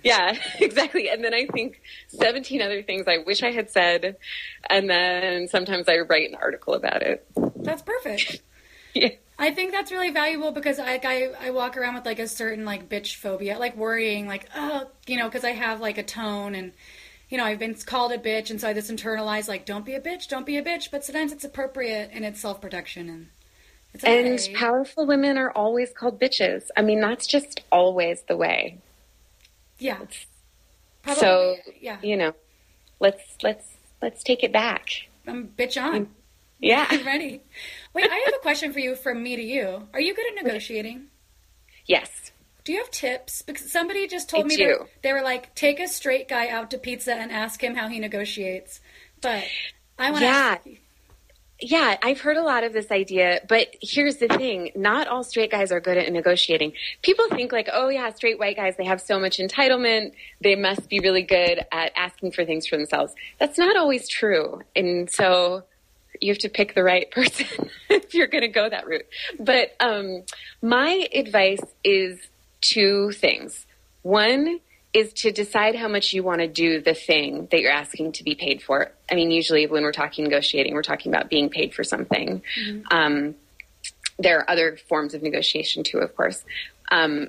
Yeah, 0.04 0.38
exactly. 0.60 1.10
And 1.10 1.23
then 1.23 1.34
I 1.34 1.45
think 1.47 1.82
17 2.10 2.62
other 2.62 2.84
things 2.84 3.06
I 3.08 3.19
wish 3.19 3.43
I 3.43 3.52
had 3.52 3.69
said. 3.69 4.17
And 4.69 4.89
then 4.89 5.47
sometimes 5.47 5.88
I 5.88 6.00
write 6.00 6.30
an 6.30 6.36
article 6.36 6.73
about 6.73 7.02
it. 7.02 7.26
that's 7.56 7.82
perfect. 7.82 8.41
Yeah. 8.93 9.10
I 9.38 9.52
think 9.52 9.73
that's 9.73 9.91
really 9.91 10.10
valuable 10.10 10.52
because 10.52 10.80
I, 10.80 11.00
I 11.04 11.30
I 11.39 11.50
walk 11.52 11.78
around 11.78 11.93
with 11.93 12.06
like 12.06 12.17
a 12.17 12.28
certain 12.28 12.65
like 12.65 12.89
bitch 12.89 13.17
phobia, 13.17 13.60
like 13.60 13.78
worrying, 13.78 14.26
like 14.26 14.50
oh, 14.56 14.88
you 15.06 15.17
know, 15.17 15.26
because 15.26 15.43
I 15.43 15.52
have 15.52 15.80
like 15.80 16.00
a 16.00 16.04
tone 16.04 16.56
and 16.56 16.71
you 17.30 17.38
know 17.38 17.43
I've 17.43 17.60
been 17.60 17.76
called 17.76 18.12
a 18.12 18.17
bitch, 18.17 18.50
and 18.50 18.60
so 18.60 18.67
I 18.67 18.73
just 18.73 18.89
internalize 18.89 19.47
like 19.47 19.67
don't 19.67 19.86
be 19.86 19.93
a 19.93 20.02
bitch, 20.02 20.28
don't 20.28 20.47
be 20.47 20.58
a 20.58 20.63
bitch. 20.63 20.89
But 20.89 21.06
sometimes 21.06 21.32
it's 21.32 21.43
appropriate 21.43 22.10
and 22.12 22.26
it's 22.26 22.39
self 22.39 22.60
protection 22.60 23.08
and 23.10 23.28
okay. 23.95 24.28
And 24.28 24.56
powerful 24.56 25.06
women 25.06 25.38
are 25.38 25.52
always 25.52 25.91
called 25.91 26.19
bitches. 26.19 26.67
I 26.76 26.82
mean, 26.82 27.00
that's 27.00 27.28
just 27.28 27.62
always 27.71 28.21
the 28.23 28.38
way. 28.38 28.80
yeah, 29.80 30.00
probably 31.04 31.19
So, 31.19 31.56
yeah, 31.80 31.97
you 32.02 32.17
know, 32.17 32.34
let's 33.00 33.23
let's 33.43 33.78
let's 34.02 34.23
take 34.23 34.43
it 34.43 34.52
back. 34.52 34.89
I'm 35.26 35.50
bitch 35.50 35.82
on. 35.82 36.10
Yeah. 36.60 36.88
I'm 36.89 37.06
ready. 37.06 37.41
Wait, 37.93 38.10
I 38.10 38.15
have 38.26 38.34
a 38.36 38.39
question 38.41 38.73
for 38.73 38.80
you 38.80 38.95
from 38.95 39.21
me 39.21 39.36
to 39.36 39.43
you. 39.43 39.88
Are 39.93 40.00
you 40.00 40.15
good 40.15 40.26
at 40.38 40.43
negotiating? 40.43 41.08
Yes. 41.86 42.32
Do 42.63 42.73
you 42.73 42.80
have 42.80 42.91
tips? 42.91 43.41
Because 43.41 43.71
somebody 43.71 44.08
just 44.08 44.30
told 44.30 44.45
I 44.45 44.47
me 44.47 44.56
that 44.58 44.88
they 45.02 45.13
were 45.13 45.21
like, 45.21 45.56
take 45.56 45.80
a 45.80 45.88
straight 45.88 46.28
guy 46.28 46.50
out 46.50 46.71
to 46.71 46.78
pizza 46.78 47.13
and 47.13 47.32
ask 47.32 47.63
him 47.63 47.76
how 47.76 47.88
he 47.88 48.00
negotiates. 48.00 48.82
But 49.21 49.43
I 49.97 50.12
want 50.12 50.21
to 50.21 50.26
Yeah. 50.26 50.58
Yeah, 51.59 51.97
I've 52.03 52.21
heard 52.21 52.37
a 52.37 52.43
lot 52.43 52.63
of 52.63 52.71
this 52.71 52.91
idea, 52.91 53.41
but 53.47 53.75
here's 53.81 54.17
the 54.17 54.27
thing. 54.27 54.71
Not 54.75 55.07
all 55.07 55.23
straight 55.23 55.49
guys 55.49 55.71
are 55.71 55.79
good 55.79 55.97
at 55.97 56.11
negotiating. 56.11 56.73
People 57.01 57.27
think 57.29 57.51
like, 57.51 57.67
oh 57.73 57.89
yeah, 57.89 58.11
straight 58.11 58.37
white 58.37 58.55
guys, 58.55 58.75
they 58.77 58.85
have 58.85 59.01
so 59.01 59.19
much 59.19 59.39
entitlement. 59.39 60.11
They 60.39 60.55
must 60.55 60.87
be 60.87 60.99
really 60.99 61.23
good 61.23 61.65
at 61.71 61.93
asking 61.95 62.33
for 62.33 62.45
things 62.45 62.67
for 62.67 62.77
themselves. 62.77 63.15
That's 63.39 63.57
not 63.57 63.75
always 63.75 64.07
true. 64.07 64.61
And 64.75 65.09
so 65.09 65.63
you 66.21 66.31
have 66.31 66.39
to 66.39 66.49
pick 66.49 66.75
the 66.75 66.83
right 66.83 67.09
person 67.11 67.71
if 67.89 68.13
you're 68.13 68.27
going 68.27 68.43
to 68.43 68.49
go 68.49 68.69
that 68.69 68.85
route. 68.85 69.07
But 69.39 69.75
um, 69.79 70.23
my 70.61 71.07
advice 71.11 71.61
is 71.83 72.19
two 72.61 73.11
things. 73.13 73.65
One 74.03 74.59
is 74.97 75.13
to 75.13 75.31
decide 75.31 75.75
how 75.75 75.88
much 75.88 76.12
you 76.12 76.23
want 76.23 76.41
to 76.41 76.47
do 76.47 76.81
the 76.81 76.95
thing 76.95 77.47
that 77.51 77.62
you're 77.62 77.71
asking 77.71 78.13
to 78.13 78.23
be 78.23 78.33
paid 78.33 78.63
for. 78.63 78.91
I 79.12 79.13
mean, 79.13 79.29
usually 79.29 79.67
when 79.67 79.83
we're 79.83 79.91
talking 79.91 80.23
negotiating, 80.23 80.73
we're 80.73 80.81
talking 80.81 81.13
about 81.13 81.29
being 81.29 81.49
paid 81.49 81.75
for 81.75 81.83
something. 81.83 82.41
Um, 82.89 83.36
there 84.17 84.39
are 84.39 84.49
other 84.49 84.75
forms 84.89 85.13
of 85.13 85.21
negotiation 85.21 85.83
too, 85.83 85.99
of 85.99 86.15
course, 86.15 86.43
um, 86.89 87.27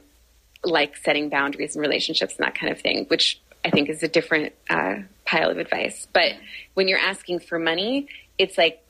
like 0.64 0.96
setting 0.96 1.28
boundaries 1.28 1.76
and 1.76 1.82
relationships 1.82 2.36
and 2.36 2.46
that 2.46 2.54
kind 2.54 2.72
of 2.72 2.80
thing, 2.80 3.04
which 3.08 3.38
I 3.62 3.68
think 3.68 3.90
is 3.90 4.02
a 4.02 4.08
different 4.08 4.54
uh, 4.70 5.00
pile 5.26 5.50
of 5.50 5.58
advice. 5.58 6.08
But 6.14 6.32
when 6.72 6.88
you're 6.88 6.98
asking 6.98 7.40
for 7.40 7.58
money, 7.58 8.08
it's 8.38 8.56
like 8.56 8.82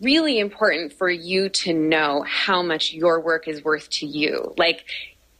really 0.00 0.38
important 0.38 0.92
for 0.92 1.10
you 1.10 1.48
to 1.48 1.72
know 1.72 2.22
how 2.22 2.62
much 2.62 2.92
your 2.92 3.18
work 3.18 3.48
is 3.48 3.64
worth 3.64 3.90
to 3.90 4.06
you. 4.06 4.54
Like, 4.56 4.84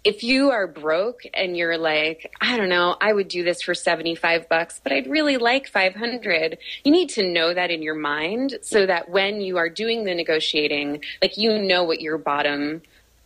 if 0.04 0.24
you 0.24 0.50
are 0.50 0.66
broke 0.66 1.22
and 1.32 1.56
you're 1.56 1.78
like, 1.78 2.32
I 2.40 2.56
don't 2.56 2.68
know, 2.68 2.96
I 3.00 3.12
would 3.12 3.28
do 3.28 3.44
this 3.44 3.62
for 3.62 3.74
75 3.74 4.48
bucks, 4.48 4.80
but 4.82 4.92
I'd 4.92 5.08
really 5.08 5.36
like 5.36 5.68
500. 5.68 6.58
You 6.84 6.90
need 6.90 7.10
to 7.10 7.22
know 7.22 7.54
that 7.54 7.70
in 7.70 7.82
your 7.82 7.94
mind 7.94 8.58
so 8.62 8.84
that 8.84 9.10
when 9.10 9.40
you 9.40 9.58
are 9.58 9.68
doing 9.68 10.04
the 10.04 10.14
negotiating, 10.14 11.04
like 11.20 11.36
you 11.36 11.56
know 11.56 11.84
what 11.84 12.00
your 12.00 12.18
bottom 12.18 12.82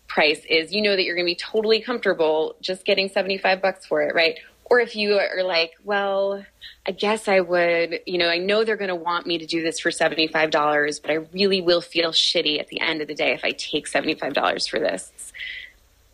price 0.06 0.42
is. 0.48 0.72
You 0.72 0.82
know 0.82 0.96
that 0.96 1.04
you're 1.04 1.16
going 1.16 1.26
to 1.26 1.30
be 1.30 1.34
totally 1.34 1.80
comfortable 1.80 2.56
just 2.60 2.84
getting 2.84 3.08
75 3.08 3.62
bucks 3.62 3.86
for 3.86 4.02
it, 4.02 4.14
right? 4.14 4.38
Or 4.66 4.80
if 4.80 4.96
you 4.96 5.18
are 5.18 5.44
like, 5.44 5.72
well, 5.84 6.44
I 6.86 6.90
guess 6.90 7.28
I 7.28 7.40
would, 7.40 8.00
you 8.04 8.18
know, 8.18 8.28
I 8.28 8.38
know 8.38 8.64
they're 8.64 8.76
going 8.76 8.88
to 8.88 8.96
want 8.96 9.26
me 9.26 9.38
to 9.38 9.46
do 9.46 9.62
this 9.62 9.78
for 9.78 9.90
$75, 9.90 11.02
but 11.02 11.10
I 11.10 11.14
really 11.32 11.62
will 11.62 11.80
feel 11.80 12.10
shitty 12.10 12.58
at 12.60 12.68
the 12.68 12.80
end 12.80 13.00
of 13.00 13.08
the 13.08 13.14
day 13.14 13.32
if 13.32 13.44
I 13.44 13.52
take 13.52 13.88
$75 13.88 14.68
for 14.68 14.78
this 14.78 15.12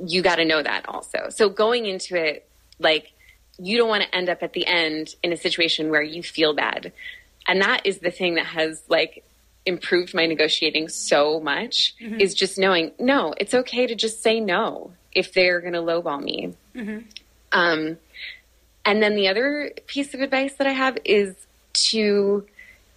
you 0.04 0.22
got 0.22 0.36
to 0.36 0.44
know 0.44 0.62
that 0.62 0.88
also. 0.88 1.28
So 1.30 1.48
going 1.48 1.86
into 1.86 2.16
it, 2.16 2.48
like, 2.78 3.12
you 3.58 3.76
don't 3.76 3.88
want 3.88 4.02
to 4.02 4.14
end 4.14 4.28
up 4.28 4.42
at 4.42 4.52
the 4.52 4.66
end 4.66 5.14
in 5.22 5.32
a 5.32 5.36
situation 5.36 5.90
where 5.90 6.02
you 6.02 6.22
feel 6.22 6.54
bad. 6.54 6.92
And 7.46 7.60
that 7.62 7.86
is 7.86 7.98
the 7.98 8.10
thing 8.10 8.34
that 8.34 8.46
has, 8.46 8.82
like, 8.88 9.24
improved 9.64 10.12
my 10.14 10.26
negotiating 10.26 10.88
so 10.88 11.38
much 11.38 11.94
is 12.20 12.34
just 12.34 12.58
knowing 12.58 12.90
no, 12.98 13.32
it's 13.38 13.54
okay 13.54 13.86
to 13.86 13.94
just 13.94 14.20
say 14.22 14.40
no 14.40 14.92
if 15.12 15.32
they're 15.32 15.60
going 15.60 15.74
to 15.74 15.78
lowball 15.78 16.20
me. 16.20 16.54
Um, 17.52 17.98
and 18.84 19.02
then 19.02 19.14
the 19.14 19.28
other 19.28 19.72
piece 19.86 20.14
of 20.14 20.20
advice 20.20 20.54
that 20.54 20.66
I 20.66 20.72
have 20.72 20.98
is 21.04 21.36
to, 21.90 22.44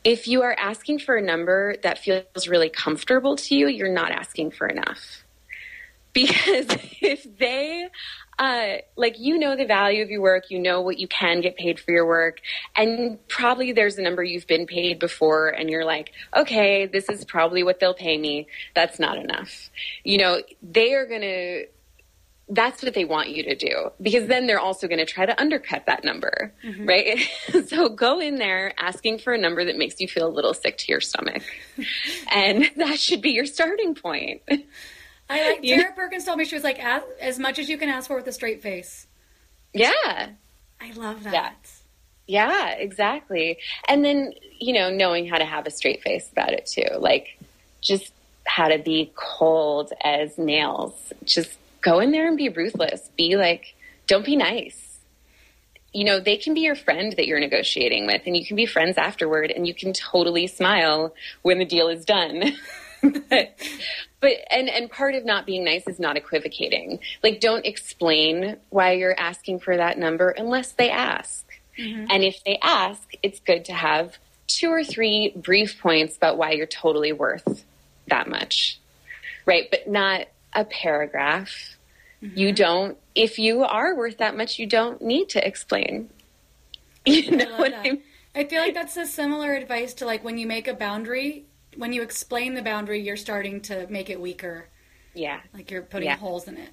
if 0.03 0.27
you 0.27 0.41
are 0.41 0.55
asking 0.57 0.99
for 0.99 1.15
a 1.15 1.21
number 1.21 1.75
that 1.83 1.99
feels 1.99 2.47
really 2.47 2.69
comfortable 2.69 3.35
to 3.35 3.55
you, 3.55 3.67
you're 3.67 3.93
not 3.93 4.11
asking 4.11 4.51
for 4.51 4.65
enough. 4.65 5.24
Because 6.15 6.65
if 7.01 7.37
they, 7.37 7.87
uh, 8.39 8.77
like, 8.95 9.19
you 9.19 9.37
know 9.37 9.55
the 9.55 9.65
value 9.65 10.01
of 10.01 10.09
your 10.09 10.21
work, 10.21 10.45
you 10.49 10.57
know 10.57 10.81
what 10.81 10.97
you 10.97 11.07
can 11.07 11.41
get 11.41 11.57
paid 11.57 11.79
for 11.79 11.91
your 11.91 12.07
work, 12.07 12.39
and 12.75 13.19
probably 13.27 13.73
there's 13.73 13.99
a 13.99 14.01
number 14.01 14.23
you've 14.23 14.47
been 14.47 14.65
paid 14.65 14.97
before, 14.97 15.49
and 15.49 15.69
you're 15.69 15.85
like, 15.85 16.11
okay, 16.35 16.87
this 16.87 17.09
is 17.09 17.23
probably 17.25 17.61
what 17.61 17.79
they'll 17.79 17.93
pay 17.93 18.17
me. 18.17 18.47
That's 18.73 18.97
not 18.97 19.17
enough. 19.17 19.69
You 20.03 20.17
know, 20.17 20.41
they 20.63 20.93
are 20.95 21.05
going 21.05 21.21
to, 21.21 21.65
that's 22.47 22.83
what 22.83 22.93
they 22.93 23.05
want 23.05 23.29
you 23.29 23.43
to 23.43 23.55
do 23.55 23.89
because 24.01 24.27
then 24.27 24.45
they're 24.45 24.59
also 24.59 24.87
going 24.87 24.99
to 24.99 25.05
try 25.05 25.25
to 25.25 25.39
undercut 25.41 25.87
that 25.87 26.03
number, 26.03 26.53
right? 26.85 27.19
so 27.67 27.89
go 27.89 28.19
in 28.19 28.35
there 28.35 28.71
asking 28.77 29.17
for 29.17 29.33
a 29.33 29.37
number 29.37 29.65
that 29.65 29.77
makes 29.77 29.99
you 29.99 30.07
feel 30.07 30.27
a 30.27 30.29
little 30.29 30.53
sick 30.53 30.77
to 30.77 30.91
your 30.91 31.01
stomach. 31.01 31.41
and 32.31 32.69
that 32.77 32.99
should 32.99 33.21
be 33.21 33.31
your 33.31 33.47
starting 33.47 33.95
point. 33.95 34.43
I 35.29 35.49
like 35.49 35.63
Tara 35.63 35.91
Perkins 35.93 36.25
told 36.25 36.37
me 36.37 36.45
she 36.45 36.55
was 36.55 36.63
like, 36.63 36.79
"Ask 36.79 37.05
as 37.19 37.39
much 37.39 37.57
as 37.59 37.67
you 37.69 37.77
can 37.77 37.89
ask 37.89 38.07
for 38.07 38.15
with 38.15 38.27
a 38.27 38.31
straight 38.31 38.61
face. 38.61 39.07
yeah. 39.73 40.29
I 40.81 40.91
love 40.91 41.23
that. 41.23 41.55
Yeah. 41.63 41.69
Yeah, 42.27 42.71
exactly. 42.71 43.59
And 43.87 44.03
then, 44.03 44.33
you 44.59 44.73
know, 44.73 44.89
knowing 44.89 45.27
how 45.27 45.37
to 45.37 45.45
have 45.45 45.65
a 45.67 45.71
straight 45.71 46.01
face 46.01 46.29
about 46.31 46.53
it 46.53 46.65
too. 46.65 46.97
Like 46.97 47.39
just 47.81 48.11
how 48.45 48.67
to 48.67 48.77
be 48.79 49.11
cold 49.15 49.93
as 50.03 50.37
nails. 50.37 51.13
Just 51.23 51.57
go 51.81 51.99
in 51.99 52.11
there 52.11 52.27
and 52.27 52.37
be 52.37 52.49
ruthless. 52.49 53.09
Be 53.15 53.35
like, 53.35 53.75
don't 54.07 54.25
be 54.25 54.35
nice. 54.35 54.99
You 55.93 56.03
know, 56.03 56.19
they 56.19 56.35
can 56.35 56.53
be 56.53 56.61
your 56.61 56.75
friend 56.75 57.13
that 57.13 57.25
you're 57.25 57.39
negotiating 57.39 58.05
with, 58.05 58.23
and 58.25 58.35
you 58.35 58.45
can 58.45 58.57
be 58.57 58.65
friends 58.65 58.97
afterward, 58.97 59.49
and 59.49 59.65
you 59.65 59.73
can 59.73 59.93
totally 59.93 60.45
smile 60.45 61.13
when 61.41 61.57
the 61.57 61.63
deal 61.63 61.87
is 61.87 62.03
done. 62.03 62.53
but, 63.29 63.55
but 64.19 64.31
and 64.49 64.69
and 64.69 64.89
part 64.89 65.15
of 65.15 65.25
not 65.25 65.45
being 65.45 65.63
nice 65.63 65.87
is 65.87 65.99
not 65.99 66.17
equivocating. 66.17 66.99
Like, 67.23 67.39
don't 67.39 67.65
explain 67.65 68.57
why 68.69 68.93
you're 68.93 69.19
asking 69.19 69.59
for 69.59 69.75
that 69.77 69.97
number 69.97 70.29
unless 70.29 70.71
they 70.71 70.89
ask. 70.89 71.45
Mm-hmm. 71.77 72.05
And 72.09 72.23
if 72.23 72.43
they 72.43 72.57
ask, 72.61 73.13
it's 73.21 73.39
good 73.39 73.65
to 73.65 73.73
have 73.73 74.17
two 74.47 74.69
or 74.69 74.83
three 74.83 75.33
brief 75.35 75.81
points 75.81 76.17
about 76.17 76.37
why 76.37 76.51
you're 76.51 76.65
totally 76.65 77.11
worth 77.11 77.65
that 78.07 78.29
much, 78.29 78.79
right? 79.45 79.67
But 79.69 79.87
not 79.87 80.27
a 80.53 80.65
paragraph. 80.65 81.77
Mm-hmm. 82.23 82.37
You 82.37 82.53
don't, 82.53 82.97
if 83.13 83.37
you 83.39 83.63
are 83.63 83.95
worth 83.95 84.17
that 84.19 84.37
much, 84.37 84.57
you 84.59 84.67
don't 84.67 85.01
need 85.01 85.29
to 85.29 85.45
explain. 85.45 86.09
You 87.07 87.37
know 87.37 87.55
I 87.55 87.59
what 87.59 87.71
that. 87.71 87.79
I 87.81 87.83
mean? 87.83 88.01
I 88.33 88.45
feel 88.45 88.61
like 88.61 88.73
that's 88.73 88.97
a 88.97 89.05
similar 89.05 89.53
advice 89.53 89.93
to 89.95 90.07
like 90.07 90.23
when 90.23 90.39
you 90.39 90.47
make 90.47 90.67
a 90.67 90.73
boundary, 90.73 91.45
when 91.77 91.93
you 91.93 92.01
explain 92.01 92.53
the 92.53 92.61
boundary, 92.61 93.01
you're 93.01 93.17
starting 93.17 93.61
to 93.61 93.87
make 93.87 94.09
it 94.09 94.19
weaker. 94.19 94.67
Yeah. 95.13 95.39
Like 95.53 95.71
you're 95.71 95.81
putting 95.81 96.09
Yeah. 96.09 96.17
holes 96.17 96.47
in 96.47 96.57
it. 96.57 96.69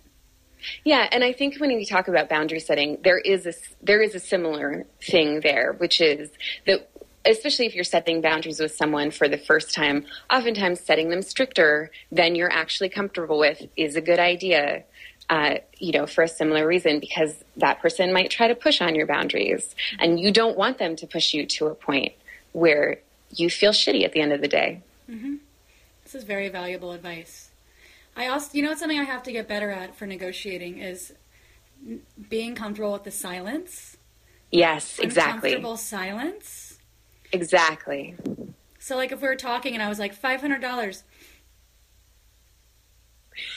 Yeah, 0.84 1.08
and 1.10 1.24
I 1.24 1.32
think 1.32 1.56
when 1.58 1.74
we 1.74 1.84
talk 1.84 2.06
about 2.08 2.28
boundary 2.28 2.60
setting, 2.60 2.98
there 3.02 3.18
is 3.18 3.46
a 3.46 3.52
there 3.82 4.00
is 4.00 4.14
a 4.14 4.20
similar 4.20 4.86
thing 5.02 5.40
there, 5.40 5.72
which 5.72 6.00
is 6.00 6.30
that 6.66 6.88
especially 7.24 7.66
if 7.66 7.74
you're 7.74 7.84
setting 7.84 8.20
boundaries 8.20 8.60
with 8.60 8.74
someone 8.74 9.10
for 9.10 9.28
the 9.28 9.38
first 9.38 9.74
time, 9.74 10.04
oftentimes 10.30 10.80
setting 10.80 11.08
them 11.08 11.22
stricter 11.22 11.90
than 12.10 12.34
you're 12.34 12.52
actually 12.52 12.88
comfortable 12.88 13.38
with 13.38 13.62
is 13.76 13.96
a 13.96 14.00
good 14.00 14.18
idea. 14.18 14.84
Uh, 15.30 15.54
you 15.78 15.92
know, 15.92 16.04
for 16.06 16.22
a 16.24 16.28
similar 16.28 16.66
reason, 16.66 16.98
because 17.00 17.42
that 17.56 17.80
person 17.80 18.12
might 18.12 18.28
try 18.28 18.48
to 18.48 18.54
push 18.54 18.82
on 18.82 18.94
your 18.94 19.06
boundaries, 19.06 19.74
and 19.98 20.20
you 20.20 20.30
don't 20.32 20.58
want 20.58 20.78
them 20.78 20.94
to 20.96 21.06
push 21.06 21.32
you 21.32 21.46
to 21.46 21.66
a 21.68 21.74
point 21.74 22.12
where 22.52 22.98
you 23.30 23.48
feel 23.48 23.70
shitty 23.72 24.04
at 24.04 24.12
the 24.12 24.20
end 24.20 24.32
of 24.32 24.40
the 24.40 24.48
day. 24.48 24.82
Mm-hmm. 25.12 25.34
This 26.04 26.14
is 26.14 26.24
very 26.24 26.48
valuable 26.48 26.92
advice. 26.92 27.50
I 28.16 28.26
also, 28.28 28.50
you 28.54 28.62
know, 28.62 28.68
what's 28.70 28.80
something 28.80 28.98
I 28.98 29.04
have 29.04 29.22
to 29.24 29.32
get 29.32 29.46
better 29.48 29.70
at 29.70 29.94
for 29.96 30.06
negotiating 30.06 30.78
is 30.78 31.12
n- 31.86 32.00
being 32.28 32.54
comfortable 32.54 32.92
with 32.92 33.04
the 33.04 33.10
silence. 33.10 33.96
Yes, 34.50 34.98
exactly, 34.98 35.50
Uncomfortable 35.52 35.76
silence. 35.76 36.78
exactly. 37.32 38.14
So, 38.78 38.96
like, 38.96 39.12
if 39.12 39.22
we 39.22 39.28
were 39.28 39.36
talking 39.36 39.74
and 39.74 39.82
I 39.82 39.88
was 39.88 39.98
like, 39.98 40.14
$500. 40.20 41.02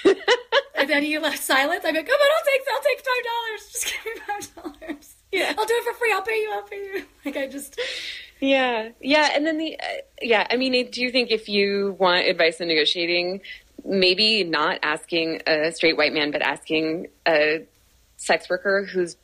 and 0.06 0.90
then 0.90 1.04
you 1.04 1.20
left 1.20 1.42
silence, 1.44 1.84
I'd 1.84 1.92
be 1.92 1.98
like, 1.98 2.08
come 2.08 2.16
on, 2.16 2.28
I'll 2.38 2.46
take, 2.46 2.62
I'll 2.72 2.82
take 2.82 3.04
$5. 3.04 3.72
Just 3.72 3.86
give 3.86 4.06
me 4.06 4.94
$5. 4.96 5.14
Yeah. 5.32 5.54
I'll 5.58 5.66
do 5.66 5.74
it 5.76 5.84
for 5.84 5.94
free. 6.00 6.14
I'll 6.14 6.22
pay 6.22 6.40
you. 6.42 6.52
I'll 6.54 6.62
pay 6.64 6.78
you. 6.78 7.04
Like, 7.26 7.38
I 7.38 7.48
just, 7.48 7.80
Yeah, 8.40 8.90
yeah, 9.02 9.30
and 9.34 9.46
then 9.46 9.58
the 9.58 9.76
uh, 9.80 9.84
yeah. 10.22 10.46
I 10.50 10.58
mean, 10.58 10.76
I 10.76 10.84
do 10.84 11.02
you 11.02 11.12
think 11.12 11.32
if 11.32 11.48
you 11.50 11.96
want 12.00 12.28
advice 12.28 12.60
in 12.60 12.68
negotiating, 12.68 13.42
maybe 13.86 14.44
not 14.44 14.80
asking 14.84 15.42
a 15.48 15.72
straight 15.72 15.98
white 15.98 16.14
man, 16.14 16.32
but 16.32 16.42
asking 16.42 17.08
a 17.28 17.66
sex 18.18 18.50
worker 18.50 18.86
who's 18.86 19.16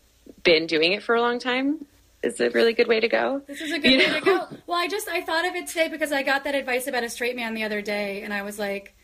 been 0.44 0.66
doing 0.68 0.94
it 0.94 1.04
for 1.04 1.16
a 1.16 1.22
long 1.22 1.40
time 1.40 1.86
is 2.24 2.40
a 2.40 2.50
really 2.52 2.74
good 2.74 2.88
way 2.88 3.00
to 3.00 3.08
go. 3.08 3.42
this 3.48 3.62
is 3.62 3.72
a 3.72 3.80
good 3.80 3.92
You 3.92 3.98
way 3.98 4.08
know? 4.08 4.20
to 4.20 4.26
go. 4.26 4.48
Well, 4.68 4.78
I 4.78 4.88
just, 4.88 5.08
I 5.10 5.22
thought 5.22 5.46
of 5.48 5.56
it 5.56 5.68
today 5.68 5.88
because 5.88 6.12
I 6.12 6.22
got 6.24 6.44
that 6.44 6.54
advice 6.56 6.86
about 6.88 7.04
a 7.04 7.10
straight 7.10 7.36
man 7.36 7.54
the 7.56 7.64
other 7.64 7.82
day. 7.82 8.22
And 8.22 8.32
I 8.34 8.44
was 8.44 8.60
like, 8.60 8.96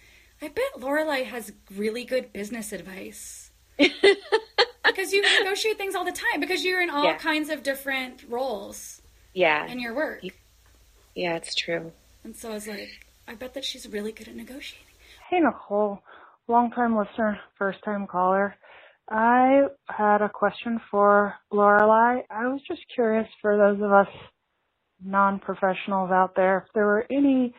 I 0.42 0.50
bet 0.50 0.80
Lorelei 0.80 1.24
has 1.24 1.52
really 1.76 2.06
good 2.06 2.32
business 2.32 2.72
advice. 2.72 3.50
because 3.80 5.14
you 5.14 5.22
negotiate 5.44 5.78
things 5.78 5.96
all 5.96 6.06
the 6.06 6.12
time 6.12 6.40
because 6.40 6.64
you're 6.64 6.82
in 6.82 6.90
all 6.90 7.04
Yeah. 7.06 7.18
kinds 7.18 7.50
of 7.50 7.64
different 7.64 8.24
roles 8.30 9.02
Yeah, 9.38 9.68
in 9.72 9.80
your 9.80 9.94
work. 9.94 10.24
yeah, 11.14 11.36
it's 11.36 11.54
true. 11.54 11.92
And 12.24 12.36
so 12.36 12.50
I 12.50 12.54
was 12.56 12.68
like, 12.68 13.06
I 13.28 13.36
bet 13.36 13.54
that 13.54 13.64
she's 13.64 13.88
really 13.88 14.12
good 14.12 14.28
at 14.28 14.36
negotiating. 14.36 14.88
Hey 15.30 15.40
Nicole, 15.40 16.02
long 16.48 16.72
time 16.72 16.98
listener, 16.98 17.38
first 17.56 17.78
time 17.86 18.08
caller. 18.08 18.56
I 19.08 19.68
had 19.90 20.24
a 20.24 20.30
question 20.30 20.82
for 20.90 21.36
Lorelei. 21.52 22.22
I 22.32 22.48
was 22.48 22.62
just 22.68 22.82
curious 22.96 23.28
for 23.40 23.58
those 23.58 23.80
of 23.80 23.92
us 23.92 24.08
non-professionals 25.06 26.10
out 26.10 26.34
there, 26.36 26.66
if 26.66 26.74
there 26.74 26.88
were 26.88 27.06
any 27.12 27.54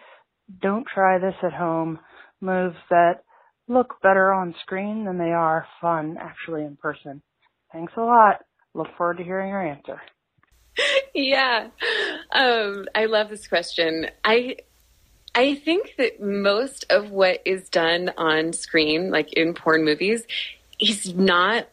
don't 0.61 0.85
try 0.93 1.21
this 1.21 1.37
at 1.45 1.53
home 1.53 2.01
moves 2.41 2.77
that 2.91 3.23
look 3.69 3.95
better 4.03 4.33
on 4.33 4.53
screen 4.63 5.05
than 5.05 5.17
they 5.17 5.31
are 5.31 5.65
fun 5.81 6.17
actually 6.21 6.65
in 6.65 6.75
person. 6.75 7.23
Thanks 7.73 7.93
a 7.97 8.01
lot. 8.01 8.41
Look 8.75 8.89
forward 8.97 9.19
to 9.19 9.23
hearing 9.23 9.51
your 9.51 9.65
answer. 9.65 10.01
yeah. 11.15 11.69
Um, 12.33 12.87
I 12.95 13.07
love 13.07 13.29
this 13.29 13.47
question. 13.47 14.09
I 14.25 14.57
I 15.35 15.55
think 15.55 15.95
that 15.99 16.21
most 16.21 16.87
of 16.91 17.11
what 17.11 17.43
is 17.45 17.69
done 17.69 18.11
on 18.17 18.53
screen, 18.53 19.11
like 19.11 19.33
in 19.35 19.55
porn 19.55 19.85
movies, 19.85 20.25
is 20.81 21.15
not 21.15 21.69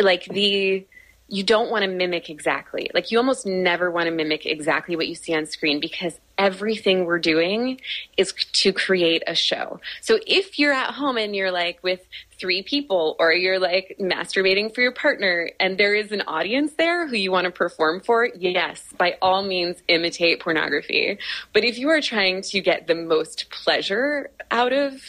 like 0.00 0.24
the 0.26 0.86
you 1.28 1.42
don't 1.42 1.70
want 1.70 1.82
to 1.82 1.90
mimic 1.90 2.28
exactly. 2.28 2.90
Like 2.92 3.10
you 3.10 3.18
almost 3.18 3.46
never 3.46 3.90
want 3.90 4.06
to 4.06 4.10
mimic 4.10 4.46
exactly 4.46 4.94
what 4.94 5.08
you 5.08 5.14
see 5.14 5.34
on 5.34 5.46
screen 5.46 5.80
because 5.80 6.20
everything 6.38 7.04
we're 7.04 7.18
doing 7.18 7.80
is 8.16 8.32
to 8.52 8.72
create 8.72 9.22
a 9.26 9.34
show. 9.34 9.80
So 10.00 10.18
if 10.26 10.58
you're 10.58 10.72
at 10.72 10.94
home 10.94 11.16
and 11.16 11.34
you're 11.34 11.50
like 11.50 11.82
with 11.82 12.00
three 12.38 12.62
people 12.62 13.16
or 13.18 13.32
you're 13.32 13.58
like 13.58 13.96
masturbating 14.00 14.74
for 14.74 14.80
your 14.80 14.92
partner 14.92 15.50
and 15.60 15.78
there 15.78 15.94
is 15.94 16.12
an 16.12 16.22
audience 16.22 16.72
there 16.76 17.06
who 17.06 17.16
you 17.16 17.30
want 17.30 17.44
to 17.44 17.50
perform 17.50 18.00
for, 18.00 18.26
yes, 18.26 18.82
by 18.98 19.16
all 19.22 19.42
means 19.42 19.76
imitate 19.88 20.40
pornography. 20.40 21.18
But 21.52 21.64
if 21.64 21.78
you 21.78 21.88
are 21.90 22.00
trying 22.00 22.42
to 22.42 22.60
get 22.60 22.86
the 22.86 22.94
most 22.94 23.50
pleasure 23.50 24.30
out 24.50 24.72
of 24.72 25.00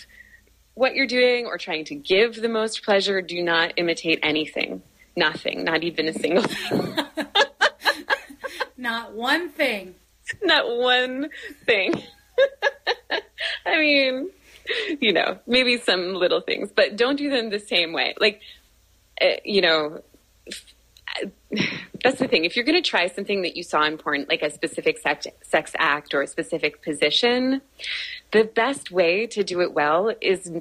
what 0.75 0.93
you're 0.93 1.07
doing 1.07 1.45
or 1.45 1.57
trying 1.57 1.85
to 1.85 1.95
give 1.95 2.35
the 2.35 2.49
most 2.49 2.83
pleasure, 2.83 3.21
do 3.21 3.41
not 3.41 3.73
imitate 3.77 4.19
anything. 4.21 4.83
Nothing, 5.15 5.63
not 5.63 5.83
even 5.83 6.09
a 6.09 6.13
single 6.13 6.43
thing. 6.43 6.97
Not 8.77 9.13
one 9.13 9.49
thing. 9.49 9.95
not 10.43 10.77
one 10.77 11.29
thing. 11.65 11.93
I 13.65 13.79
mean, 13.79 14.29
you 14.99 15.13
know, 15.13 15.39
maybe 15.47 15.77
some 15.77 16.13
little 16.13 16.41
things, 16.41 16.71
but 16.75 16.95
don't 16.95 17.15
do 17.15 17.29
them 17.29 17.49
the 17.49 17.59
same 17.59 17.93
way. 17.93 18.15
Like, 18.19 18.41
uh, 19.21 19.37
you 19.43 19.61
know, 19.61 20.01
that's 22.03 22.19
the 22.19 22.27
thing. 22.27 22.45
If 22.45 22.55
you're 22.55 22.65
going 22.65 22.81
to 22.81 22.87
try 22.87 23.07
something 23.07 23.41
that 23.43 23.55
you 23.55 23.63
saw 23.63 23.83
in 23.85 23.97
porn, 23.97 24.25
like 24.29 24.41
a 24.41 24.49
specific 24.49 24.97
sex, 24.99 25.27
sex 25.43 25.71
act 25.77 26.13
or 26.13 26.21
a 26.21 26.27
specific 26.27 26.81
position, 26.81 27.61
the 28.31 28.43
best 28.43 28.91
way 28.91 29.27
to 29.27 29.43
do 29.43 29.61
it 29.61 29.73
well 29.73 30.13
is 30.21 30.51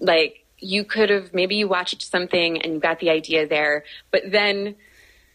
like 0.00 0.44
you 0.58 0.84
could 0.84 1.10
have 1.10 1.34
maybe 1.34 1.56
you 1.56 1.66
watched 1.66 2.02
something 2.02 2.60
and 2.62 2.74
you 2.74 2.80
got 2.80 3.00
the 3.00 3.10
idea 3.10 3.46
there, 3.46 3.84
but 4.10 4.22
then 4.30 4.76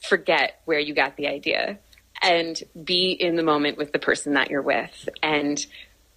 forget 0.08 0.62
where 0.66 0.80
you 0.80 0.94
got 0.94 1.18
the 1.18 1.28
idea 1.28 1.80
and 2.22 2.62
be 2.84 3.12
in 3.12 3.36
the 3.36 3.44
moment 3.44 3.78
with 3.78 3.92
the 3.92 4.00
person 4.00 4.34
that 4.34 4.50
you're 4.50 4.62
with 4.62 5.10
and 5.22 5.66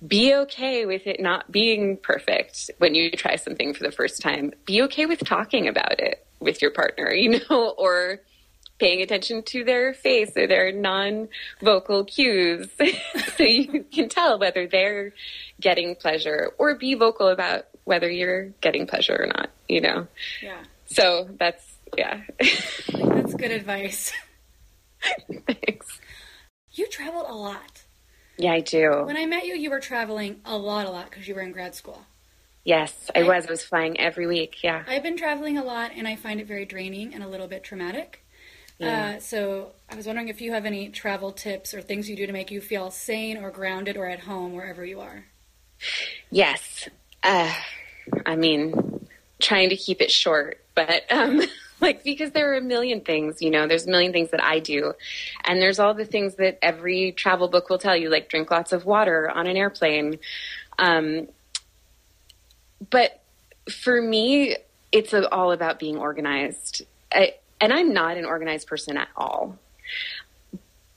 be 0.06 0.34
okay 0.34 0.86
with 0.86 1.06
it 1.06 1.20
not 1.20 1.50
being 1.52 1.96
perfect 1.96 2.70
when 2.78 2.94
you 2.94 3.10
try 3.10 3.36
something 3.36 3.74
for 3.74 3.82
the 3.82 3.92
first 3.92 4.22
time. 4.22 4.52
Be 4.64 4.82
okay 4.82 5.06
with 5.06 5.24
talking 5.24 5.68
about 5.68 6.00
it 6.00 6.26
with 6.40 6.62
your 6.62 6.70
partner, 6.70 7.10
you 7.14 7.40
know, 7.48 7.74
or 7.76 8.20
paying 8.78 9.02
attention 9.02 9.42
to 9.42 9.62
their 9.62 9.92
face 9.92 10.32
or 10.36 10.46
their 10.46 10.72
non-vocal 10.72 12.04
cues 12.04 12.66
so 13.36 13.44
you 13.44 13.84
can 13.92 14.08
tell 14.08 14.38
whether 14.38 14.66
they're 14.66 15.12
getting 15.60 15.94
pleasure 15.94 16.52
or 16.56 16.74
be 16.76 16.94
vocal 16.94 17.28
about 17.28 17.66
whether 17.84 18.10
you're 18.10 18.46
getting 18.62 18.86
pleasure 18.86 19.16
or 19.20 19.26
not, 19.26 19.50
you 19.68 19.82
know. 19.82 20.06
Yeah. 20.42 20.62
So 20.86 21.28
that's 21.38 21.62
yeah. 21.96 22.22
That's 22.92 23.34
good 23.34 23.50
advice. 23.50 24.12
Thanks. 25.46 26.00
You 26.72 26.86
traveled 26.88 27.26
a 27.28 27.34
lot. 27.34 27.82
Yeah, 28.38 28.52
I 28.52 28.60
do. 28.60 29.02
When 29.04 29.16
I 29.16 29.26
met 29.26 29.44
you, 29.44 29.54
you 29.54 29.70
were 29.70 29.80
traveling 29.80 30.40
a 30.44 30.56
lot, 30.56 30.86
a 30.86 30.90
lot 30.90 31.10
because 31.10 31.28
you 31.28 31.34
were 31.34 31.42
in 31.42 31.52
grad 31.52 31.74
school. 31.74 32.02
Yes, 32.64 33.10
I 33.14 33.20
I- 33.20 33.22
was. 33.24 33.46
I 33.46 33.50
was 33.50 33.62
flying 33.64 33.98
every 34.00 34.26
week. 34.26 34.62
Yeah. 34.62 34.84
I've 34.86 35.02
been 35.02 35.16
traveling 35.16 35.58
a 35.58 35.64
lot 35.64 35.92
and 35.96 36.06
I 36.06 36.16
find 36.16 36.40
it 36.40 36.46
very 36.46 36.64
draining 36.64 37.14
and 37.14 37.22
a 37.22 37.28
little 37.28 37.48
bit 37.48 37.64
traumatic. 37.64 38.24
Yeah. 38.78 39.14
Uh, 39.16 39.20
so 39.20 39.72
I 39.90 39.94
was 39.94 40.06
wondering 40.06 40.28
if 40.28 40.40
you 40.40 40.52
have 40.52 40.64
any 40.64 40.88
travel 40.88 41.32
tips 41.32 41.74
or 41.74 41.82
things 41.82 42.08
you 42.08 42.16
do 42.16 42.26
to 42.26 42.32
make 42.32 42.50
you 42.50 42.60
feel 42.62 42.90
sane 42.90 43.36
or 43.36 43.50
grounded 43.50 43.96
or 43.98 44.06
at 44.06 44.20
home 44.20 44.54
wherever 44.54 44.84
you 44.84 45.00
are. 45.00 45.26
Yes. 46.30 46.88
Uh, 47.22 47.52
I 48.24 48.36
mean, 48.36 49.06
trying 49.38 49.68
to 49.70 49.76
keep 49.76 50.00
it 50.00 50.10
short, 50.10 50.60
but 50.74 51.02
um, 51.10 51.42
like 51.82 52.04
because 52.04 52.32
there 52.32 52.52
are 52.52 52.56
a 52.56 52.60
million 52.60 53.00
things, 53.00 53.40
you 53.40 53.50
know, 53.50 53.66
there's 53.66 53.86
a 53.86 53.90
million 53.90 54.12
things 54.12 54.30
that 54.30 54.42
I 54.42 54.58
do, 54.58 54.92
and 55.44 55.60
there's 55.60 55.78
all 55.78 55.94
the 55.94 56.04
things 56.04 56.34
that 56.36 56.58
every 56.62 57.12
travel 57.12 57.48
book 57.48 57.70
will 57.70 57.78
tell 57.78 57.96
you, 57.96 58.10
like 58.10 58.28
drink 58.28 58.50
lots 58.50 58.72
of 58.72 58.84
water 58.84 59.30
on 59.30 59.46
an 59.46 59.56
airplane. 59.56 60.18
Um, 60.78 61.28
but 62.90 63.22
for 63.70 64.00
me, 64.00 64.56
it's 64.92 65.14
all 65.14 65.52
about 65.52 65.78
being 65.78 65.96
organized, 65.96 66.82
I, 67.12 67.34
and 67.60 67.72
I'm 67.72 67.92
not 67.92 68.16
an 68.16 68.24
organized 68.24 68.66
person 68.66 68.96
at 68.96 69.08
all. 69.16 69.58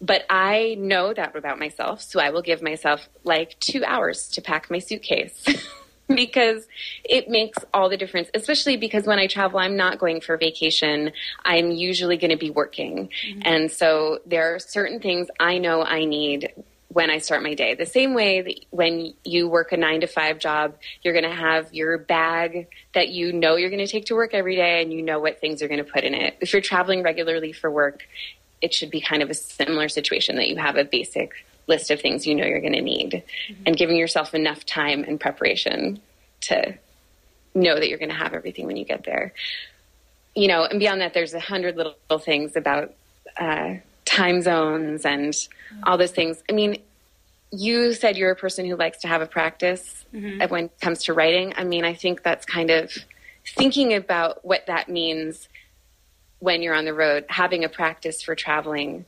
But 0.02 0.26
I 0.30 0.76
know 0.78 1.14
that 1.14 1.34
about 1.34 1.60
myself, 1.60 2.02
so 2.02 2.20
I 2.20 2.32
will 2.32 2.42
give 2.42 2.62
myself 2.62 3.08
like 3.24 3.58
two 3.62 3.86
hours 3.86 4.28
to 4.32 4.42
pack 4.42 4.70
my 4.70 4.80
suitcase 4.80 5.46
because 6.16 6.68
it 7.04 7.30
makes 7.30 7.58
all 7.74 7.90
the 7.90 7.98
difference, 7.98 8.30
especially 8.34 8.78
because 8.78 9.06
when 9.06 9.20
I 9.20 9.28
travel, 9.28 9.60
I'm 9.60 9.78
not 9.78 10.00
going 10.00 10.22
for 10.22 10.38
vacation. 10.38 11.12
I'm 11.46 11.72
usually 11.72 12.18
going 12.18 12.32
to 12.32 12.38
be 12.38 12.50
working. 12.50 13.10
Mm-hmm. 13.26 13.42
And 13.46 13.72
so 13.72 14.20
there 14.26 14.54
are 14.56 14.60
certain 14.60 15.00
things 15.00 15.28
I 15.40 15.58
know 15.58 15.84
I 15.84 16.06
need 16.06 16.52
when 16.90 17.10
I 17.10 17.18
start 17.18 17.42
my 17.42 17.56
day. 17.56 17.74
The 17.74 17.86
same 17.86 18.14
way 18.14 18.42
that 18.42 18.66
when 18.70 19.14
you 19.24 19.48
work 19.48 19.72
a 19.72 19.78
nine 19.78 20.02
to 20.02 20.08
five 20.08 20.40
job, 20.40 20.76
you're 21.02 21.14
going 21.14 21.30
to 21.30 21.36
have 21.36 21.74
your 21.74 21.98
bag 21.98 22.68
that 22.94 23.10
you 23.10 23.34
know 23.34 23.56
you're 23.56 23.72
going 23.72 23.86
to 23.86 23.92
take 23.92 24.06
to 24.06 24.16
work 24.16 24.34
every 24.34 24.56
day 24.56 24.82
and 24.82 24.94
you 24.94 25.02
know 25.02 25.20
what 25.20 25.40
things 25.40 25.62
you're 25.62 25.70
going 25.70 25.84
to 25.84 25.92
put 25.92 26.04
in 26.04 26.14
it. 26.14 26.38
If 26.40 26.54
you're 26.54 26.62
traveling 26.62 27.02
regularly 27.02 27.52
for 27.52 27.72
work, 27.72 28.08
it 28.62 28.74
should 28.74 28.92
be 28.92 29.02
kind 29.02 29.24
of 29.24 29.30
a 29.30 29.34
similar 29.34 29.90
situation 29.90 30.36
that 30.36 30.48
you 30.48 30.58
have 30.58 30.76
a 30.78 30.86
basic 30.86 31.32
list 31.68 31.92
of 31.92 32.02
things 32.02 32.28
you 32.28 32.36
know 32.36 32.46
you're 32.46 32.60
going 32.60 32.74
to 32.74 32.82
need 32.82 33.24
and 33.66 33.78
giving 33.78 33.96
yourself 33.96 34.34
enough 34.34 34.66
time 34.66 35.04
and 35.04 35.20
preparation 35.20 36.02
to 36.42 36.78
know 37.56 37.76
that 37.76 37.88
you're 37.88 38.00
going 38.00 38.10
to 38.10 38.16
have 38.16 38.34
everything 38.34 38.66
when 38.66 38.78
you 38.78 38.86
get 38.86 39.04
there. 39.04 39.34
You 40.36 40.48
know, 40.48 40.66
and 40.66 40.80
beyond 40.80 41.02
that, 41.02 41.14
there's 41.14 41.34
a 41.34 41.40
hundred 41.40 41.78
little 41.78 41.96
things 42.20 42.56
about 42.56 42.94
uh, 43.38 43.76
time 44.06 44.42
zones 44.42 45.06
and 45.06 45.36
all 45.84 45.98
those 45.98 46.12
things. 46.12 46.44
I 46.50 46.54
mean, 46.54 46.82
you 47.52 47.94
said 47.94 48.18
you're 48.18 48.32
a 48.32 48.36
person 48.36 48.66
who 48.66 48.76
likes 48.76 49.00
to 49.00 49.08
have 49.08 49.22
a 49.22 49.28
practice 49.28 50.06
uh, 50.42 50.48
when 50.48 50.66
it 50.66 50.80
comes 50.82 51.04
to 51.04 51.14
writing. 51.14 51.54
I 51.56 51.64
mean, 51.64 51.86
I 51.86 51.94
think 51.94 52.24
that's 52.24 52.46
kind 52.46 52.72
of 52.72 52.92
thinking 53.46 53.94
about 53.94 54.44
what 54.44 54.66
that 54.68 54.90
means 54.90 55.48
when 56.40 56.62
you're 56.62 56.76
on 56.76 56.86
the 56.86 56.94
road, 56.94 57.26
having 57.30 57.64
a 57.64 57.70
practice 57.70 58.22
for 58.22 58.36
traveling, 58.36 59.06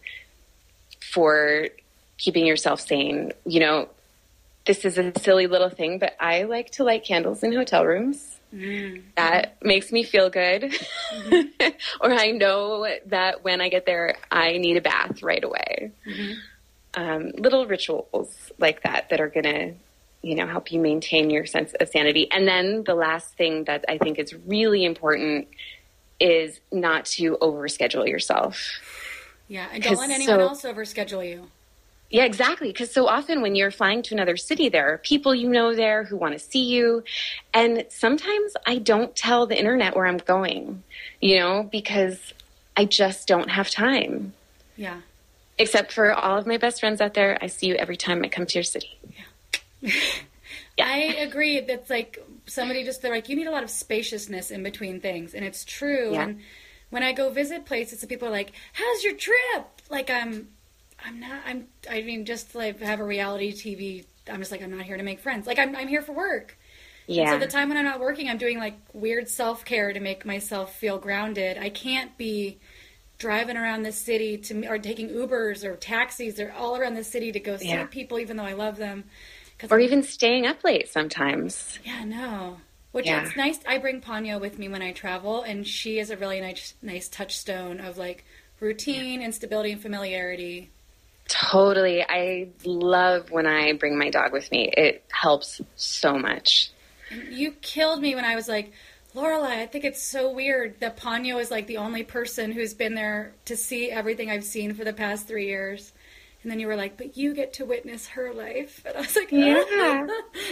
for 1.02 1.68
keeping 2.18 2.46
yourself 2.46 2.82
sane. 2.82 3.32
You 3.46 3.60
know, 3.60 3.90
this 4.66 4.86
is 4.86 4.98
a 4.98 5.12
silly 5.20 5.48
little 5.48 5.70
thing, 5.70 6.00
but 6.00 6.16
I 6.20 6.44
like 6.44 6.72
to 6.72 6.84
light 6.84 7.04
candles 7.04 7.44
in 7.44 7.54
hotel 7.54 7.86
rooms. 7.86 8.40
Mm. 8.54 9.04
That 9.16 9.58
makes 9.62 9.92
me 9.92 10.04
feel 10.04 10.30
good. 10.30 10.74
Mm-hmm. 11.14 11.68
or 12.02 12.12
I 12.12 12.32
know 12.32 12.88
that 13.08 13.44
when 13.44 13.62
I 13.62 13.70
get 13.70 13.86
there, 13.86 14.16
I 14.32 14.58
need 14.58 14.78
a 14.78 14.82
bath 14.82 15.22
right 15.22 15.44
away. 15.44 15.92
Mm-hmm. 16.08 16.34
Um, 16.98 17.32
little 17.38 17.66
rituals 17.68 18.34
like 18.58 18.84
that 18.84 19.10
that 19.10 19.20
are 19.20 19.28
going 19.28 19.44
to, 19.44 19.74
you 20.22 20.36
know, 20.36 20.48
help 20.48 20.72
you 20.72 20.80
maintain 20.80 21.30
your 21.30 21.46
sense 21.46 21.74
of 21.80 21.90
sanity. 21.90 22.32
And 22.32 22.48
then 22.48 22.84
the 22.86 22.96
last 22.96 23.36
thing 23.36 23.66
that 23.66 23.84
I 23.90 23.98
think 23.98 24.18
is 24.18 24.34
really 24.34 24.86
important 24.86 25.50
is 26.20 26.62
not 26.72 27.06
to 27.06 27.38
overschedule 27.42 28.08
yourself. 28.08 28.58
Yeah, 29.48 29.68
and 29.72 29.84
don't 29.84 29.98
let 29.98 30.10
anyone 30.10 30.40
so- 30.40 30.40
else 30.40 30.64
overschedule 30.64 31.28
you. 31.28 31.52
Yeah, 32.10 32.24
exactly. 32.24 32.68
Because 32.68 32.92
so 32.92 33.08
often 33.08 33.42
when 33.42 33.56
you're 33.56 33.72
flying 33.72 34.04
to 34.04 34.16
another 34.16 34.38
city, 34.38 34.70
there 34.70 34.94
are 34.94 34.98
people 35.00 35.34
you 35.34 35.50
know 35.50 35.76
there 35.76 36.04
who 36.04 36.16
want 36.18 36.34
to 36.34 36.40
see 36.40 36.64
you. 36.64 37.04
And 37.54 37.86
sometimes 37.90 38.54
I 38.66 38.78
don't 38.78 39.16
tell 39.16 39.48
the 39.48 39.58
internet 39.58 39.96
where 39.96 40.06
I'm 40.06 40.18
going, 40.18 40.84
you 41.20 41.40
know, 41.40 41.64
because 41.64 42.34
I 42.78 42.86
just 42.86 43.28
don't 43.28 43.50
have 43.50 43.70
time. 43.70 44.34
Yeah. 44.78 45.02
Except 45.58 45.92
for 45.92 46.14
all 46.14 46.38
of 46.38 46.46
my 46.46 46.58
best 46.58 46.80
friends 46.80 47.02
out 47.02 47.14
there, 47.14 47.38
I 47.42 47.48
see 47.48 47.68
you 47.68 47.76
every 47.76 47.98
time 47.98 48.24
I 48.24 48.30
come 48.30 48.46
to 48.46 48.54
your 48.54 48.64
city. 48.64 49.00
Yeah. 49.82 49.92
I 50.80 51.00
agree. 51.20 51.62
That's 51.62 51.90
like 51.90 52.24
somebody 52.46 52.84
just 52.84 53.02
they're 53.02 53.12
like 53.12 53.30
you 53.30 53.36
need 53.36 53.48
a 53.48 53.52
lot 53.52 53.64
of 53.64 53.70
spaciousness 53.70 54.52
in 54.52 54.64
between 54.64 55.00
things, 55.00 55.34
and 55.34 55.46
it's 55.46 55.64
true. 55.64 56.12
Yeah. 56.14 56.24
And 56.24 56.40
when 56.90 57.04
I 57.04 57.14
go 57.14 57.30
visit 57.30 57.66
places, 57.66 58.04
people 58.06 58.28
are 58.28 58.32
like, 58.32 58.52
"How's 58.74 59.04
your 59.04 59.14
trip?" 59.14 59.66
Like 59.90 60.10
I'm, 60.10 60.50
I'm 61.04 61.20
not. 61.20 61.42
I'm. 61.46 61.68
I 61.90 62.02
mean, 62.02 62.26
just 62.26 62.56
like 62.56 62.80
have 62.82 63.00
a 63.00 63.04
reality 63.04 63.52
TV. 63.54 64.06
I'm 64.32 64.40
just 64.40 64.52
like 64.52 64.62
I'm 64.62 64.72
not 64.76 64.86
here 64.86 64.98
to 64.98 65.04
make 65.04 65.20
friends. 65.20 65.48
Like 65.48 65.60
I'm. 65.60 65.76
I'm 65.76 65.88
here 65.88 66.02
for 66.02 66.14
work. 66.14 66.58
Yeah. 67.08 67.32
So 67.32 67.40
the 67.40 67.48
time 67.48 67.70
when 67.70 67.78
I'm 67.78 67.86
not 67.86 68.00
working, 68.00 68.30
I'm 68.30 68.38
doing 68.38 68.58
like 68.60 68.78
weird 68.94 69.28
self 69.30 69.66
care 69.66 69.94
to 69.94 70.00
make 70.00 70.26
myself 70.26 70.76
feel 70.76 70.98
grounded. 70.98 71.58
I 71.58 71.70
can't 71.70 72.18
be 72.18 72.60
driving 73.18 73.56
around 73.58 73.84
the 73.84 73.92
city 73.92 74.38
to 74.38 74.66
or 74.68 74.78
taking 74.80 75.10
Ubers 75.10 75.64
or 75.64 75.76
taxis 75.76 76.40
or 76.40 76.52
all 76.52 76.76
around 76.78 76.96
the 76.96 77.04
city 77.04 77.32
to 77.32 77.40
go 77.40 77.58
see 77.58 77.70
Yeah. 77.70 77.86
people, 77.86 78.20
even 78.20 78.38
though 78.38 78.44
I 78.44 78.54
love 78.54 78.78
them. 78.78 79.06
or 79.70 79.78
I'm- 79.78 79.82
even 79.86 80.04
staying 80.04 80.46
up 80.46 80.64
late 80.66 80.90
sometimes. 80.90 81.80
yeah, 81.86 82.04
no. 82.04 82.58
Which 82.92 83.06
Yeah. 83.06 83.26
it's 83.26 83.36
nice. 83.38 83.60
I 83.66 83.78
bring 83.78 84.02
Ponyo 84.02 84.40
with 84.42 84.58
me 84.60 84.68
when 84.68 84.82
I 84.82 84.92
travel, 84.92 85.44
and 85.44 85.66
she 85.68 85.98
is 86.00 86.10
a 86.10 86.18
really 86.18 86.42
nice, 86.42 86.74
nice 86.82 87.08
touchstone 87.08 87.80
of 87.80 87.98
like 87.98 88.26
routine 88.60 89.22
and 89.22 89.34
stability 89.36 89.72
and 89.72 89.82
familiarity. 89.82 90.72
Totally. 91.28 92.04
I 92.08 92.50
love 92.64 93.32
when 93.32 93.48
I 93.48 93.74
bring 93.74 93.98
my 93.98 94.10
dog 94.10 94.32
with 94.32 94.52
me. 94.52 94.70
It 94.76 95.04
helps 95.12 95.62
so 95.76 96.18
much. 96.18 96.72
You 97.30 97.52
killed 97.52 98.02
me 98.02 98.16
when 98.16 98.26
I 98.26 98.36
was 98.36 98.48
like, 98.48 98.72
Lorelei, 99.14 99.62
I 99.62 99.66
think 99.66 99.86
it's 99.86 100.02
so 100.04 100.32
weird 100.32 100.80
that 100.82 100.98
Ponyo 100.98 101.40
is 101.40 101.50
like 101.50 101.68
the 101.68 101.78
only 101.78 102.04
person 102.04 102.52
who's 102.52 102.74
been 102.74 102.96
there 102.96 103.34
to 103.46 103.56
see 103.56 103.90
everything 103.90 104.30
I've 104.30 104.44
seen 104.44 104.74
for 104.74 104.84
the 104.84 104.94
past 104.94 105.28
three 105.28 105.48
years. 105.48 105.94
And 106.44 106.52
then 106.52 106.60
you 106.60 106.68
were 106.68 106.76
like, 106.76 106.96
but 106.98 107.18
you 107.18 107.34
get 107.34 107.54
to 107.54 107.66
witness 107.66 108.08
her 108.10 108.32
life. 108.34 108.84
And 108.86 108.96
I 108.96 109.02
was 109.02 109.16
like, 109.16 109.32
Yeah. 109.32 110.04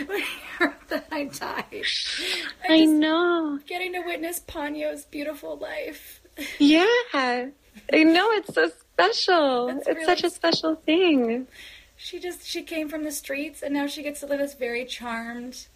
when 0.07 0.23
I 0.59 0.73
that 0.89 1.05
I 1.11 1.25
died. 1.25 1.65
I 1.71 2.79
just- 2.79 2.91
know. 2.93 3.59
Getting 3.67 3.93
to 3.93 3.99
witness 3.99 4.39
Ponyo's 4.47 5.05
beautiful 5.05 5.57
life. 5.57 6.21
Yeah. 6.57 6.85
I 7.13 7.51
know. 7.91 8.31
It's 8.31 8.53
so 8.55 8.71
special. 8.93 9.67
That's 9.67 9.87
it's 9.87 9.95
really 9.95 10.05
such 10.05 10.23
a 10.23 10.29
special 10.29 10.75
thing. 10.75 11.47
She 11.95 12.19
just 12.19 12.45
she 12.45 12.63
came 12.63 12.89
from 12.89 13.03
the 13.03 13.11
streets 13.11 13.61
and 13.61 13.73
now 13.73 13.87
she 13.87 14.03
gets 14.03 14.19
to 14.21 14.25
live 14.25 14.39
this 14.39 14.53
very 14.53 14.85
charmed, 14.85 15.67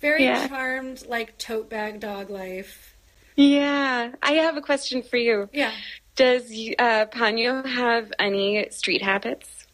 very 0.00 0.24
Yeah. 0.24 0.48
charmed 0.48 1.06
like 1.06 1.38
tote 1.38 1.68
bag 1.70 2.00
dog 2.00 2.30
life. 2.30 2.94
Yeah. 3.36 4.12
I 4.22 4.32
have 4.32 4.56
a 4.56 4.60
question 4.60 5.02
for 5.02 5.16
you. 5.16 5.48
Yeah. 5.52 5.72
Does 6.16 6.50
uh, 6.78 7.06
Ponyo 7.06 7.64
have 7.64 8.12
any 8.18 8.68
street 8.70 9.02
habits? 9.02 9.66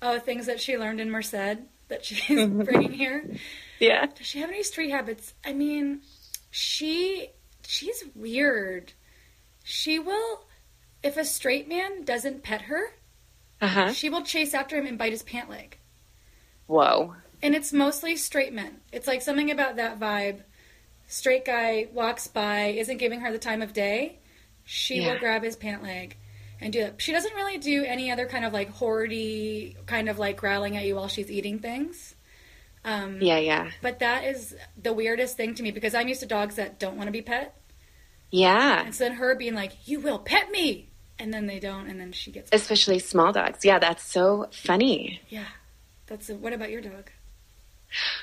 Oh, 0.00 0.18
things 0.18 0.46
that 0.46 0.60
she 0.60 0.78
learned 0.78 1.00
in 1.00 1.10
Merced 1.10 1.32
that 1.88 2.04
she's 2.04 2.46
bringing 2.48 2.92
here. 2.92 3.28
Yeah. 3.78 4.06
Does 4.06 4.26
she 4.26 4.40
have 4.40 4.48
any 4.50 4.62
street 4.62 4.90
habits? 4.90 5.34
I 5.44 5.52
mean, 5.52 6.00
she 6.50 7.28
she's 7.66 8.04
weird. 8.14 8.94
She 9.64 9.98
will 9.98 10.45
if 11.02 11.16
a 11.16 11.24
straight 11.24 11.68
man 11.68 12.04
doesn't 12.04 12.42
pet 12.42 12.62
her, 12.62 12.94
Uh 13.60 13.66
huh. 13.68 13.92
she 13.92 14.08
will 14.08 14.22
chase 14.22 14.54
after 14.54 14.76
him 14.76 14.86
and 14.86 14.98
bite 14.98 15.12
his 15.12 15.22
pant 15.22 15.48
leg. 15.50 15.78
Whoa. 16.66 17.14
And 17.42 17.54
it's 17.54 17.72
mostly 17.72 18.16
straight 18.16 18.52
men. 18.52 18.80
It's 18.92 19.06
like 19.06 19.22
something 19.22 19.50
about 19.50 19.76
that 19.76 20.00
vibe. 20.00 20.40
Straight 21.06 21.44
guy 21.44 21.86
walks 21.92 22.26
by, 22.26 22.66
isn't 22.68 22.96
giving 22.96 23.20
her 23.20 23.30
the 23.30 23.38
time 23.38 23.62
of 23.62 23.72
day. 23.72 24.18
She 24.64 24.96
Yeah. 24.96 25.12
will 25.12 25.18
grab 25.20 25.42
his 25.42 25.56
pant 25.56 25.82
leg. 25.82 26.16
and 26.58 26.72
do 26.72 26.80
that. 26.80 26.94
She 27.02 27.12
doesn't 27.12 27.34
really 27.34 27.58
do 27.58 27.84
any 27.84 28.10
other 28.10 28.24
kind 28.26 28.42
of 28.42 28.50
like 28.54 28.72
hoardy, 28.76 29.76
kind 29.84 30.08
of 30.08 30.18
like 30.18 30.38
growling 30.38 30.74
at 30.74 30.86
you 30.86 30.96
while 30.96 31.06
she's 31.06 31.30
eating 31.30 31.58
things. 31.58 32.14
Um, 32.82 33.20
Yeah, 33.20 33.36
yeah. 33.36 33.70
But 33.82 33.98
that 33.98 34.24
is 34.24 34.56
the 34.82 34.94
weirdest 34.94 35.36
thing 35.36 35.54
to 35.56 35.62
me 35.62 35.70
because 35.70 35.94
I'm 35.94 36.08
used 36.08 36.20
to 36.20 36.26
dogs 36.26 36.54
that 36.54 36.78
don't 36.78 36.96
want 36.96 37.08
to 37.08 37.12
be 37.12 37.20
pet. 37.20 37.54
Yeah. 38.30 38.84
And 38.86 38.94
so 38.94 39.04
then 39.04 39.14
her 39.14 39.34
being 39.34 39.54
like, 39.54 39.88
"You 39.88 40.00
will 40.00 40.18
pet 40.18 40.50
me," 40.50 40.88
and 41.18 41.32
then 41.32 41.46
they 41.46 41.58
don't, 41.58 41.88
and 41.88 42.00
then 42.00 42.12
she 42.12 42.30
gets. 42.30 42.50
Especially 42.52 42.98
small 42.98 43.32
dogs. 43.32 43.64
Yeah, 43.64 43.78
that's 43.78 44.04
so 44.04 44.48
funny. 44.52 45.20
Yeah, 45.28 45.46
that's. 46.06 46.28
A, 46.30 46.34
what 46.34 46.52
about 46.52 46.70
your 46.70 46.80
dog? 46.80 47.10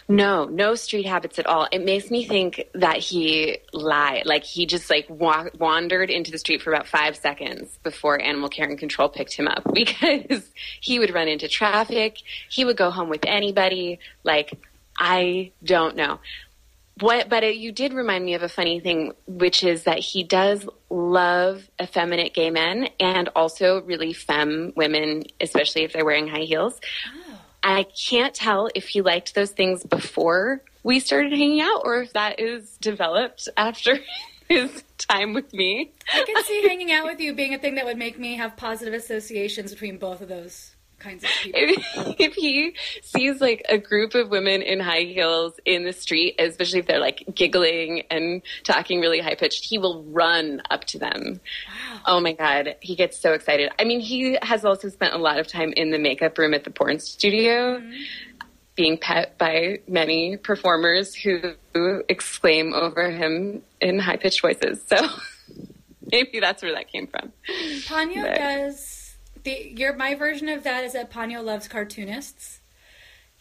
No, 0.08 0.46
no 0.46 0.76
street 0.76 1.06
habits 1.06 1.40
at 1.40 1.48
all. 1.48 1.68
It 1.72 1.84
makes 1.84 2.12
me 2.12 2.26
think 2.26 2.68
that 2.74 2.98
he 2.98 3.60
lied. 3.72 4.26
Like 4.26 4.44
he 4.44 4.66
just 4.66 4.90
like 4.90 5.08
wa- 5.10 5.50
wandered 5.58 6.10
into 6.10 6.32
the 6.32 6.38
street 6.38 6.62
for 6.62 6.74
about 6.74 6.88
five 6.88 7.16
seconds 7.16 7.80
before 7.82 8.22
animal 8.22 8.50
care 8.50 8.68
and 8.68 8.78
control 8.78 9.10
picked 9.10 9.34
him 9.34 9.48
up 9.48 9.64
because 9.74 10.50
he 10.82 11.00
would 11.00 11.14
run 11.14 11.28
into 11.28 11.48
traffic. 11.48 12.18
He 12.50 12.66
would 12.66 12.78
go 12.78 12.92
home 12.92 13.10
with 13.10 13.26
anybody. 13.26 14.00
Like 14.24 14.54
I 15.00 15.52
don't 15.64 15.96
know. 15.96 16.20
What, 17.00 17.28
but 17.28 17.44
it, 17.44 17.56
you 17.56 17.72
did 17.72 17.94
remind 17.94 18.24
me 18.24 18.36
of 18.36 18.44
a 18.44 18.50
funny 18.50 18.80
thing, 18.80 19.14
which 19.26 19.64
is 19.64 19.84
that 19.84 20.00
he 20.00 20.24
does 20.24 20.68
love 20.90 21.68
effeminate 21.82 22.34
gay 22.34 22.52
men 22.52 22.90
and 23.00 23.30
also 23.36 23.82
really 23.82 24.14
femme 24.14 24.74
women, 24.76 25.24
especially 25.42 25.84
if 25.84 25.94
they're 25.94 26.06
wearing 26.06 26.28
high 26.28 26.42
heels. 26.42 26.80
Oh. 27.08 27.40
I 27.64 27.84
can't 27.84 28.34
tell 28.34 28.70
if 28.76 28.90
he 28.90 29.02
liked 29.02 29.34
those 29.34 29.52
things 29.52 29.84
before 29.84 30.62
we 30.84 31.00
started 31.00 31.32
hanging 31.32 31.62
out 31.62 31.82
or 31.86 32.02
if 32.02 32.14
that 32.14 32.40
is 32.40 32.78
developed 32.78 33.48
after 33.58 34.00
his 34.50 34.84
time 34.98 35.34
with 35.34 35.52
me. 35.54 35.92
I 36.14 36.24
can 36.24 36.44
see 36.44 36.62
hanging 36.68 36.92
out 36.92 37.06
with 37.06 37.20
you 37.20 37.34
being 37.34 37.54
a 37.54 37.58
thing 37.58 37.76
that 37.76 37.86
would 37.86 37.98
make 37.98 38.20
me 38.20 38.36
have 38.36 38.56
positive 38.56 38.94
associations 38.94 39.72
between 39.72 39.98
both 39.98 40.22
of 40.22 40.28
those 40.28 40.73
kinds 41.04 41.24
of 41.24 41.30
people. 41.42 41.60
If, 41.62 42.16
if 42.20 42.34
he 42.34 42.76
sees 43.02 43.42
like 43.42 43.64
a 43.70 43.78
group 43.78 44.16
of 44.16 44.30
women 44.30 44.62
in 44.62 44.80
high 44.80 45.02
heels 45.02 45.54
in 45.66 45.84
the 45.84 45.94
street, 45.94 46.36
especially 46.40 46.80
if 46.80 46.88
they're 46.88 47.00
like 47.00 47.24
giggling 47.34 48.04
and 48.10 48.42
talking 48.64 49.02
really 49.02 49.20
high 49.20 49.36
pitched, 49.36 49.66
he 49.66 49.78
will 49.78 50.04
run 50.04 50.62
up 50.70 50.86
to 50.86 51.00
them. 51.00 51.40
Oh 52.06 52.20
my 52.20 52.34
God. 52.34 52.76
He 52.80 52.96
gets 52.96 53.20
so 53.20 53.34
excited. 53.34 53.70
I 53.78 53.84
mean, 53.84 54.00
he 54.00 54.38
has 54.42 54.66
also 54.66 54.90
spent 54.90 55.14
a 55.14 55.18
lot 55.18 55.40
of 55.40 55.48
time 55.48 55.74
in 55.76 55.92
the 55.92 56.00
makeup 56.00 56.38
room 56.38 56.54
at 56.54 56.64
the 56.64 56.72
porn 56.72 57.00
studio. 57.00 57.80
Mm-hmm. 57.80 57.92
Being 58.76 58.98
pet 58.98 59.38
by 59.38 59.82
many 59.88 60.36
performers 60.38 61.14
who 61.14 61.54
exclaim 62.10 62.74
over 62.74 63.12
him 63.12 63.62
in 63.80 64.00
high 64.00 64.18
pitched 64.18 64.42
voices. 64.42 64.82
So 64.88 64.98
maybe 66.12 66.40
that's 66.40 66.64
where 66.64 66.74
that 66.74 66.92
came 66.92 67.06
from. 67.06 67.32
Ponyo 67.48 68.24
But- 68.24 68.36
does 68.36 69.03
the 69.44 69.74
your 69.76 69.96
my 69.96 70.16
version 70.16 70.50
of 70.50 70.64
that 70.64 70.84
is 70.84 70.94
that 70.94 71.12
Ponyo 71.12 71.44
loves 71.44 71.68
cartoonists. 71.68 72.60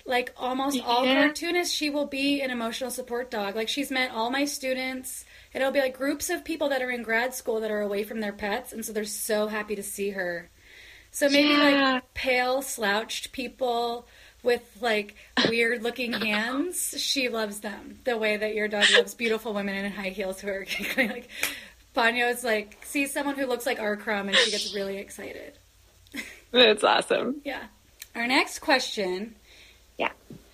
Like 0.05 0.34
almost 0.36 0.80
all 0.84 1.05
cartoonists, 1.05 1.72
she 1.72 1.88
will 1.88 2.07
be 2.07 2.40
an 2.42 2.50
emotional 2.50 2.90
support 2.90 3.30
dog. 3.30 3.55
Like 3.55 3.68
she's 3.68 3.90
met 3.90 4.11
all 4.11 4.30
my 4.30 4.44
students. 4.44 5.24
and 5.55 5.62
It'll 5.62 5.72
be 5.72 5.78
like 5.80 5.96
groups 5.96 6.28
of 6.28 6.44
people 6.44 6.68
that 6.70 6.82
are 6.82 6.90
in 6.90 7.05
grad 7.05 7.34
school 7.34 7.61
that 7.61 7.70
are 7.70 7.80
away 7.80 8.03
from 8.03 8.18
their 8.20 8.32
pets, 8.32 8.72
and 8.72 8.84
so 8.84 8.92
they're 8.92 9.05
so 9.05 9.46
happy 9.46 9.76
to 9.76 9.82
see 9.82 10.11
her. 10.11 10.50
So 11.12 11.28
maybe 11.28 11.50
Yeah. 11.50 11.92
like 11.94 12.14
pale, 12.14 12.62
slouched 12.62 13.30
people 13.30 14.09
with 14.42 14.62
like 14.80 15.14
weird 15.48 15.84
looking 15.84 16.12
hands. 16.14 16.94
She 16.98 17.28
loves 17.28 17.61
them 17.61 18.00
the 18.03 18.18
way 18.18 18.36
that 18.36 18.57
your 18.57 18.66
dog 18.66 18.86
loves 18.96 19.14
beautiful 19.14 19.55
women 19.55 19.76
in 19.84 19.92
high 19.92 20.09
heels 20.09 20.40
who 20.40 20.48
are 20.48 20.66
like. 20.96 21.28
Ponyo 21.94 22.28
is 22.32 22.42
like 22.42 22.78
sees 22.84 23.12
someone 23.12 23.36
who 23.36 23.46
looks 23.46 23.66
like 23.66 23.78
R. 23.78 23.96
Crumb 23.96 24.26
and 24.26 24.36
she 24.36 24.50
gets 24.50 24.74
really 24.74 24.96
excited. 24.96 25.59
That's 26.53 26.84
awesome. 26.84 27.40
Yeah. 27.44 27.64
Our 28.14 28.26
next 28.26 28.59
question 28.61 29.34
Yeah. 29.98 30.11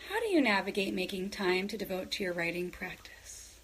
How 0.09 0.21
do 0.21 0.27
you 0.29 0.41
navigate 0.41 0.95
making 0.95 1.31
time 1.31 1.69
to 1.69 1.77
devote 1.77 2.11
to 2.13 2.25
your 2.25 2.33
writing 2.33 2.71
practice? 2.71 3.59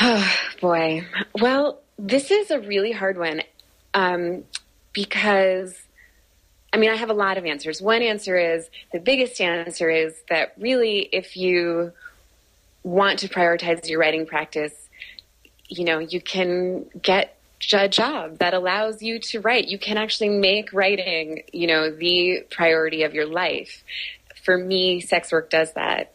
Oh, 0.00 0.36
boy. 0.60 1.06
Well, 1.34 1.80
this 1.98 2.30
is 2.30 2.50
a 2.50 2.60
really 2.60 2.92
hard 2.92 3.18
one 3.18 3.42
um, 3.94 4.44
because, 4.92 5.78
I 6.72 6.76
mean, 6.76 6.90
I 6.90 6.96
have 6.96 7.10
a 7.10 7.14
lot 7.14 7.38
of 7.38 7.44
answers. 7.44 7.82
One 7.82 8.02
answer 8.02 8.36
is 8.36 8.68
the 8.92 9.00
biggest 9.00 9.40
answer 9.40 9.90
is 9.90 10.14
that 10.28 10.54
really, 10.58 11.08
if 11.12 11.36
you 11.36 11.92
want 12.82 13.18
to 13.20 13.28
prioritize 13.28 13.88
your 13.88 14.00
writing 14.00 14.26
practice, 14.26 14.74
you 15.68 15.84
know, 15.84 15.98
you 15.98 16.20
can 16.20 16.86
get 17.02 17.36
job 17.60 18.38
that 18.38 18.54
allows 18.54 19.02
you 19.02 19.18
to 19.18 19.40
write. 19.40 19.68
You 19.68 19.78
can 19.78 19.98
actually 19.98 20.30
make 20.30 20.72
writing, 20.72 21.42
you 21.52 21.66
know, 21.66 21.90
the 21.90 22.44
priority 22.50 23.02
of 23.02 23.14
your 23.14 23.26
life. 23.26 23.84
For 24.44 24.56
me, 24.56 25.00
sex 25.00 25.30
work 25.30 25.50
does 25.50 25.72
that. 25.74 26.12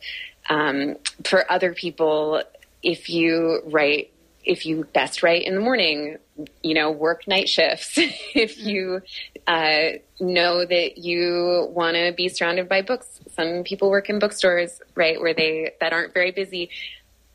Um, 0.50 0.98
for 1.24 1.50
other 1.52 1.74
people, 1.74 2.44
if 2.84 3.10
you 3.10 3.62
write, 3.66 4.12
if 4.44 4.66
you 4.66 4.86
best 4.94 5.24
write 5.24 5.44
in 5.44 5.56
the 5.56 5.62
morning, 5.62 6.18
you 6.62 6.74
know, 6.74 6.92
work 6.92 7.28
night 7.28 7.50
shifts. 7.50 7.94
if 7.98 8.60
you 8.60 9.02
uh, 9.48 9.98
know 10.20 10.66
that 10.66 10.98
you 10.98 11.68
want 11.72 11.96
to 11.96 12.14
be 12.16 12.30
surrounded 12.30 12.70
by 12.70 12.82
books, 12.82 13.22
some 13.36 13.64
people 13.64 13.90
work 13.90 14.10
in 14.10 14.20
bookstores, 14.20 14.82
right, 14.96 15.20
where 15.20 15.34
they 15.34 15.74
that 15.80 15.94
aren't 15.94 16.14
very 16.14 16.32
busy. 16.32 16.70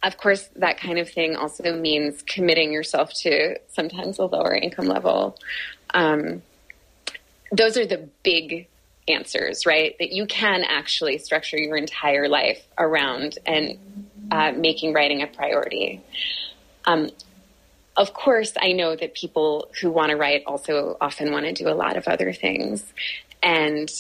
Of 0.03 0.17
course, 0.17 0.49
that 0.57 0.81
kind 0.81 0.99
of 0.99 1.11
thing 1.11 1.37
also 1.37 1.77
means 1.77 2.23
committing 2.23 2.73
yourself 2.73 3.13
to 3.23 3.59
sometimes 3.69 4.19
a 4.19 4.25
lower 4.25 4.55
income 4.55 4.87
level. 4.87 5.37
Um, 5.93 6.43
those 7.53 7.77
are 7.77 7.87
the 7.87 8.09
big 8.23 8.69
answers, 9.09 9.67
right? 9.67 9.97
That 9.99 10.13
you 10.13 10.27
can 10.27 10.65
actually 10.65 11.19
structure 11.19 11.59
your 11.59 11.77
entire 11.77 12.29
life 12.29 12.63
around 12.79 13.39
and 13.45 13.79
uh, 14.31 14.53
making 14.53 14.93
writing 14.93 15.23
a 15.23 15.27
priority. 15.27 16.01
Um, 16.85 17.11
of 17.97 18.15
course, 18.15 18.55
I 18.59 18.73
know 18.73 18.97
that 18.97 19.15
people 19.15 19.69
who 19.81 19.91
want 19.91 20.11
to 20.11 20.17
write 20.17 20.45
also 20.47 20.97
often 21.01 21.33
want 21.33 21.45
to 21.47 21.53
do 21.53 21.69
a 21.69 21.75
lot 21.75 21.97
of 21.97 22.09
other 22.09 22.33
things. 22.33 22.85
And 23.43 23.91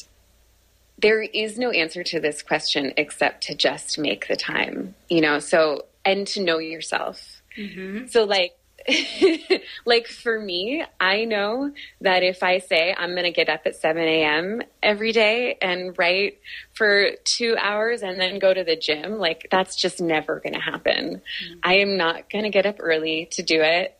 there 0.98 1.22
is 1.22 1.58
no 1.58 1.70
answer 1.70 2.02
to 2.04 2.20
this 2.20 2.42
question 2.42 2.92
except 2.96 3.44
to 3.44 3.54
just 3.54 3.98
make 3.98 4.28
the 4.28 4.36
time, 4.36 4.94
you 5.08 5.20
know, 5.20 5.38
so, 5.38 5.86
and 6.04 6.26
to 6.28 6.42
know 6.42 6.58
yourself. 6.58 7.42
Mm-hmm. 7.56 8.06
So, 8.06 8.24
like, 8.24 8.56
like 9.84 10.06
for 10.06 10.38
me, 10.38 10.84
I 10.98 11.24
know 11.24 11.72
that 12.00 12.22
if 12.22 12.42
I 12.42 12.58
say 12.58 12.94
I'm 12.96 13.10
going 13.10 13.24
to 13.24 13.32
get 13.32 13.48
up 13.48 13.62
at 13.66 13.76
7 13.76 14.02
a.m. 14.02 14.62
every 14.82 15.12
day 15.12 15.56
and 15.60 15.96
write 15.98 16.38
for 16.74 17.10
two 17.24 17.56
hours 17.58 18.02
and 18.02 18.20
then 18.20 18.38
go 18.38 18.52
to 18.52 18.64
the 18.64 18.76
gym, 18.76 19.18
like 19.18 19.48
that's 19.50 19.76
just 19.76 20.00
never 20.00 20.40
going 20.40 20.54
to 20.54 20.60
happen. 20.60 21.16
Mm-hmm. 21.16 21.58
I 21.62 21.74
am 21.78 21.96
not 21.96 22.30
going 22.30 22.44
to 22.44 22.50
get 22.50 22.66
up 22.66 22.76
early 22.78 23.28
to 23.32 23.42
do 23.42 23.60
it. 23.60 23.98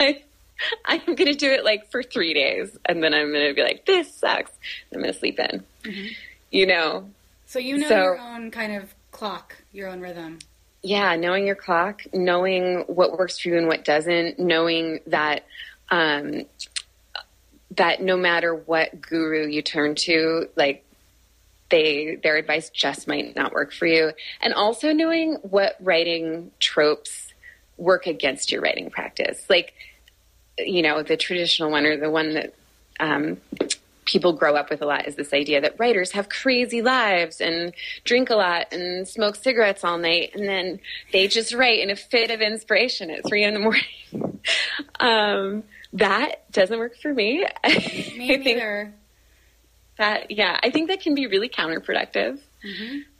I, 0.00 0.22
I'm 0.84 1.04
going 1.04 1.32
to 1.32 1.34
do 1.34 1.50
it 1.50 1.64
like 1.64 1.90
for 1.90 2.02
three 2.02 2.34
days 2.34 2.76
and 2.86 3.02
then 3.02 3.14
I'm 3.14 3.32
going 3.32 3.48
to 3.48 3.54
be 3.54 3.62
like, 3.62 3.84
this 3.84 4.12
sucks. 4.14 4.52
I'm 4.92 5.00
going 5.00 5.12
to 5.12 5.18
sleep 5.18 5.38
in, 5.38 5.64
mm-hmm. 5.82 6.06
you 6.50 6.66
know? 6.66 7.10
So 7.46 7.58
you 7.58 7.78
know 7.78 7.88
So- 7.88 7.96
your 7.96 8.18
own 8.18 8.50
kind 8.50 8.74
of 8.74 8.94
clock, 9.10 9.56
your 9.72 9.88
own 9.88 10.00
rhythm. 10.00 10.38
Yeah, 10.82 11.14
knowing 11.16 11.46
your 11.46 11.56
clock, 11.56 12.02
knowing 12.12 12.80
what 12.88 13.16
works 13.16 13.38
for 13.38 13.48
you 13.48 13.58
and 13.58 13.68
what 13.68 13.84
doesn't, 13.84 14.38
knowing 14.38 15.00
that 15.06 15.44
um, 15.90 16.44
that 17.76 18.02
no 18.02 18.16
matter 18.16 18.54
what 18.54 19.00
guru 19.00 19.46
you 19.46 19.62
turn 19.62 19.94
to, 19.94 20.48
like 20.56 20.84
they 21.70 22.16
their 22.22 22.36
advice 22.36 22.70
just 22.70 23.06
might 23.06 23.36
not 23.36 23.52
work 23.52 23.72
for 23.72 23.86
you, 23.86 24.12
and 24.40 24.52
also 24.54 24.92
knowing 24.92 25.34
what 25.42 25.76
writing 25.80 26.50
tropes 26.58 27.32
work 27.76 28.06
against 28.06 28.50
your 28.50 28.60
writing 28.60 28.90
practice, 28.90 29.44
like 29.48 29.74
you 30.58 30.82
know 30.82 31.02
the 31.02 31.16
traditional 31.16 31.70
one 31.70 31.86
or 31.86 31.96
the 31.96 32.10
one 32.10 32.34
that 32.34 32.54
um, 32.98 33.38
people 34.04 34.32
grow 34.32 34.56
up 34.56 34.70
with 34.70 34.82
a 34.82 34.86
lot 34.86 35.06
is 35.06 35.14
this 35.16 35.32
idea 35.32 35.60
that 35.60 35.78
writers 35.78 36.12
have 36.12 36.28
crazy 36.28 36.82
lives 36.82 37.40
and 37.40 37.72
drink 38.04 38.30
a 38.30 38.34
lot 38.34 38.72
and 38.72 39.06
smoke 39.06 39.36
cigarettes 39.36 39.84
all 39.84 39.98
night 39.98 40.32
and 40.34 40.48
then 40.48 40.80
they 41.12 41.28
just 41.28 41.54
write 41.54 41.78
in 41.78 41.90
a 41.90 41.96
fit 41.96 42.30
of 42.30 42.40
inspiration 42.40 43.10
at 43.10 43.26
three 43.26 43.44
in 43.44 43.54
the 43.54 43.60
morning. 43.60 44.40
um, 45.00 45.62
that 45.92 46.50
doesn't 46.50 46.78
work 46.78 46.96
for 46.96 47.12
me. 47.12 47.38
Me 47.64 48.34
I 48.34 48.42
think 48.42 48.44
neither. 48.44 48.94
that, 49.98 50.30
yeah, 50.30 50.58
I 50.62 50.70
think 50.70 50.88
that 50.88 51.00
can 51.00 51.14
be 51.14 51.26
really 51.26 51.48
counterproductive 51.48 52.40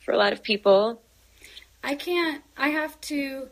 for 0.05 0.13
a 0.13 0.17
lot 0.17 0.33
of 0.33 0.43
people. 0.43 1.03
I 1.85 1.95
can't. 1.95 2.43
I 2.57 2.69
have 2.69 3.01
to. 3.03 3.49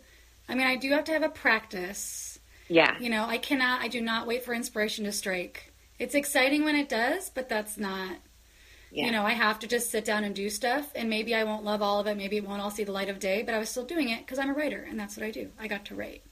I 0.49 0.55
mean, 0.55 0.66
I 0.66 0.76
do 0.76 0.91
have 0.93 1.05
to 1.05 1.12
have 1.12 1.22
a 1.22 1.28
practice. 1.28 2.39
Yeah. 2.68 2.97
You 3.01 3.11
know, 3.11 3.24
I 3.24 3.39
cannot. 3.39 3.83
I 3.83 3.89
do 3.89 4.01
not 4.01 4.26
wait 4.26 4.45
for 4.45 4.55
inspiration 4.55 5.05
to 5.05 5.12
strike. 5.12 5.70
It's 6.01 6.14
exciting 6.16 6.64
when 6.64 6.74
it 6.74 6.88
does, 6.88 7.30
but 7.30 7.48
that's 7.48 7.78
not. 7.78 8.16
Yeah. 8.90 9.07
You 9.07 9.12
know, 9.12 9.22
I 9.22 9.32
have 9.34 9.61
to 9.61 9.68
just 9.68 9.90
sit 9.90 10.05
down 10.05 10.24
and 10.24 10.34
do 10.34 10.51
stuff, 10.51 10.90
and 10.96 11.09
maybe 11.09 11.32
I 11.34 11.44
won't 11.44 11.62
love 11.64 11.80
all 11.80 12.01
of 12.01 12.09
it. 12.09 12.16
Maybe 12.16 12.38
it 12.38 12.44
won't 12.44 12.61
all 12.61 12.72
see 12.72 12.82
the 12.82 12.90
light 12.90 13.09
of 13.09 13.20
day, 13.20 13.42
but 13.44 13.55
I 13.55 13.59
was 13.59 13.68
still 13.68 13.84
doing 13.84 14.09
it 14.09 14.20
because 14.26 14.40
I'm 14.40 14.51
a 14.51 14.55
writer, 14.55 14.84
and 14.88 14.98
that's 14.98 15.16
what 15.16 15.24
I 15.24 15.30
do. 15.30 15.51
I 15.61 15.68
got 15.68 15.84
to 15.86 15.94
write. 15.94 16.24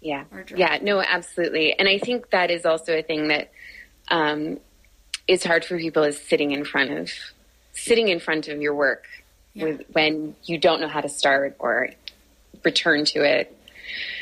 Yeah. 0.00 0.24
Yeah, 0.54 0.78
no, 0.80 1.00
absolutely. 1.00 1.72
And 1.76 1.88
I 1.88 1.98
think 1.98 2.30
that 2.30 2.52
is 2.52 2.64
also 2.64 2.96
a 2.96 3.02
thing 3.02 3.28
that 3.28 3.50
um, 4.08 4.60
is 5.26 5.42
hard 5.42 5.64
for 5.64 5.76
people 5.76 6.04
is 6.04 6.20
sitting 6.20 6.52
in 6.52 6.64
front 6.64 6.90
of 6.92 7.10
sitting 7.72 8.08
in 8.08 8.20
front 8.20 8.46
of 8.48 8.60
your 8.60 8.74
work 8.74 9.06
Yeah. 9.54 9.64
with, 9.64 9.82
when 9.92 10.36
you 10.44 10.58
don't 10.58 10.80
know 10.80 10.88
how 10.88 11.00
to 11.00 11.08
start 11.08 11.56
or 11.58 11.90
return 12.64 13.04
to 13.06 13.24
it. 13.24 13.56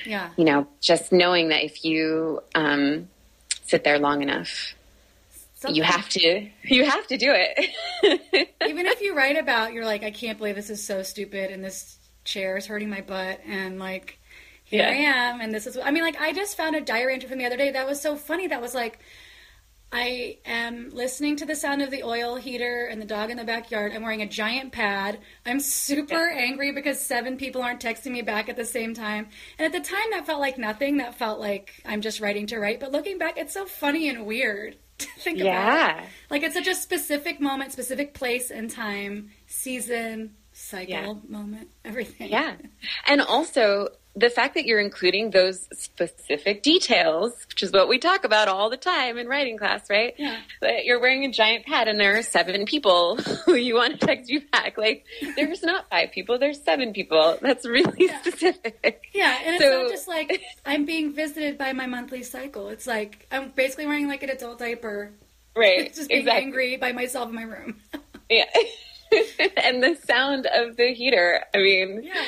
Yeah. 0.07 0.31
You 0.37 0.45
know, 0.45 0.67
just 0.81 1.13
knowing 1.13 1.49
that 1.49 1.65
if 1.65 1.85
you 1.85 2.43
um, 2.55 3.09
sit 3.65 3.83
there 3.85 3.99
long 3.99 4.23
enough, 4.23 4.75
you 5.69 5.83
have 5.83 6.09
to. 6.11 6.49
You 6.65 6.85
have 6.85 7.07
to 7.09 7.17
do 7.17 7.33
it. 7.33 8.49
even 8.67 8.87
if 8.87 9.01
you 9.01 9.15
write 9.15 9.37
about 9.39 9.73
you're 9.73 9.85
like 9.85 10.03
i 10.03 10.11
can't 10.11 10.37
believe 10.39 10.57
this 10.57 10.71
is 10.71 10.85
so 10.85 11.03
stupid 11.03 11.51
and 11.51 11.63
this 11.65 11.99
chair 12.25 12.57
is 12.57 12.67
hurting 12.67 12.91
my 12.91 13.01
butt 13.01 13.41
and 13.47 13.79
like 13.79 14.19
here 14.65 14.83
Yeah. 14.83 14.91
i 14.91 14.95
am 14.95 15.41
and 15.41 15.55
this 15.55 15.67
is 15.67 15.79
i 15.79 15.91
mean 15.93 16.03
like 16.03 16.21
i 16.21 16.33
just 16.33 16.57
found 16.57 16.75
a 16.75 16.81
diary 16.81 17.15
entry 17.15 17.29
from 17.29 17.39
the 17.39 17.47
other 17.47 17.57
day 17.57 17.71
that 17.71 17.87
was 17.87 18.01
so 18.01 18.17
funny 18.17 18.49
that 18.49 18.61
was 18.61 18.75
like 18.75 18.99
i 19.93 20.39
am 20.45 20.91
listening 20.91 21.37
to 21.37 21.47
the 21.47 21.55
sound 21.55 21.81
of 21.83 21.91
the 21.93 22.03
oil 22.03 22.35
heater 22.37 22.87
and 22.91 23.01
the 23.01 23.07
dog 23.07 23.31
in 23.31 23.37
the 23.37 23.45
backyard. 23.45 23.93
I'm 23.95 24.03
wearing 24.03 24.23
a 24.23 24.29
giant 24.29 24.73
pad. 24.73 25.21
I'm 25.47 25.61
super 25.61 26.29
angry 26.29 26.73
because 26.73 27.01
seven 27.01 27.37
people 27.37 27.63
aren't 27.63 27.81
texting 27.81 28.11
me 28.11 28.23
back 28.23 28.49
at 28.49 28.57
the 28.57 28.65
same 28.65 28.95
time. 28.95 29.29
And 29.59 29.67
at 29.67 29.73
the 29.73 29.89
time 29.89 30.11
that 30.11 30.27
felt 30.27 30.41
like 30.41 30.59
nothing. 30.59 30.97
That 30.97 31.15
felt 31.17 31.39
like 31.39 31.73
i'm 31.87 32.01
just 32.01 32.21
writing 32.21 32.47
to 32.49 32.59
write. 32.59 32.81
But 32.81 32.91
looking 32.91 33.17
back 33.19 33.39
it's 33.39 33.55
so 33.55 33.65
funny 33.65 34.09
and 34.09 34.27
weird 34.27 34.77
think 35.19 35.39
about 35.41 35.47
yeah. 35.47 36.05
like 36.31 36.43
it's 36.43 36.55
such 36.55 36.67
a 36.69 36.75
specific 36.75 37.41
moment, 37.41 37.73
specific 37.73 38.15
place 38.15 38.51
and 38.51 38.71
time, 38.71 39.31
season, 39.47 40.35
cycle, 40.53 40.89
Yeah. 40.89 41.15
moment, 41.29 41.69
everything. 41.85 42.31
Yeah. 42.31 42.57
And 43.07 43.21
also 43.21 43.89
the 44.19 44.31
fact 44.31 44.55
that 44.55 44.65
you're 44.65 44.81
including 44.81 45.31
those 45.31 45.69
specific 45.79 46.63
details, 46.63 47.33
which 47.49 47.63
is 47.63 47.71
what 47.71 47.87
we 47.87 47.99
talk 47.99 48.25
about 48.25 48.49
all 48.49 48.71
the 48.71 48.77
time 48.79 49.19
in 49.19 49.27
writing 49.29 49.59
class, 49.59 49.91
right? 49.91 50.15
Yeah. 50.17 50.39
That 50.63 50.87
you're 50.87 50.99
wearing 51.01 51.25
a 51.27 51.31
giant 51.31 51.67
pad 51.67 51.87
and 51.87 52.01
there 52.01 52.17
are 52.17 52.23
seven 52.23 52.65
people 52.65 53.17
who 53.45 53.55
you 53.55 53.75
want 53.75 54.01
to 54.01 54.07
text 54.07 54.31
you 54.31 54.41
back. 54.53 54.79
Like 54.79 55.05
there's 55.37 55.63
not 55.63 55.89
five 55.91 56.13
people, 56.13 56.39
there's 56.39 56.63
seven 56.63 56.93
people. 56.95 57.37
That's 57.43 57.67
really 57.67 58.09
specific. 58.23 59.03
Yeah, 59.13 59.37
and 59.45 59.57
it's 59.57 59.65
So- 59.65 59.83
not 59.83 59.91
just 59.91 60.09
like 60.09 60.43
I'm 60.65 60.85
being 60.87 61.13
visited 61.13 61.59
by 61.59 61.73
my 61.75 61.87
monthly 61.87 62.23
cycle. 62.23 62.69
It's 62.71 62.87
like 62.87 63.27
I'm 63.31 63.51
basically 63.51 63.87
wearing 63.87 64.09
like 64.09 64.23
an 64.23 64.31
adult 64.31 64.59
diaper, 64.59 65.13
Right. 65.55 65.93
just 65.95 66.09
being 66.09 66.21
exactly. 66.21 66.45
angry 66.45 66.77
by 66.79 66.93
myself 66.93 67.29
in 67.29 67.35
my 67.35 67.43
room. 67.43 67.77
Yeah. 68.31 68.45
and 69.63 69.83
the 69.83 69.95
sound 70.05 70.47
of 70.47 70.77
the 70.77 70.93
heater. 70.93 71.45
I 71.55 71.59
mean, 71.59 72.03
yeah, 72.03 72.23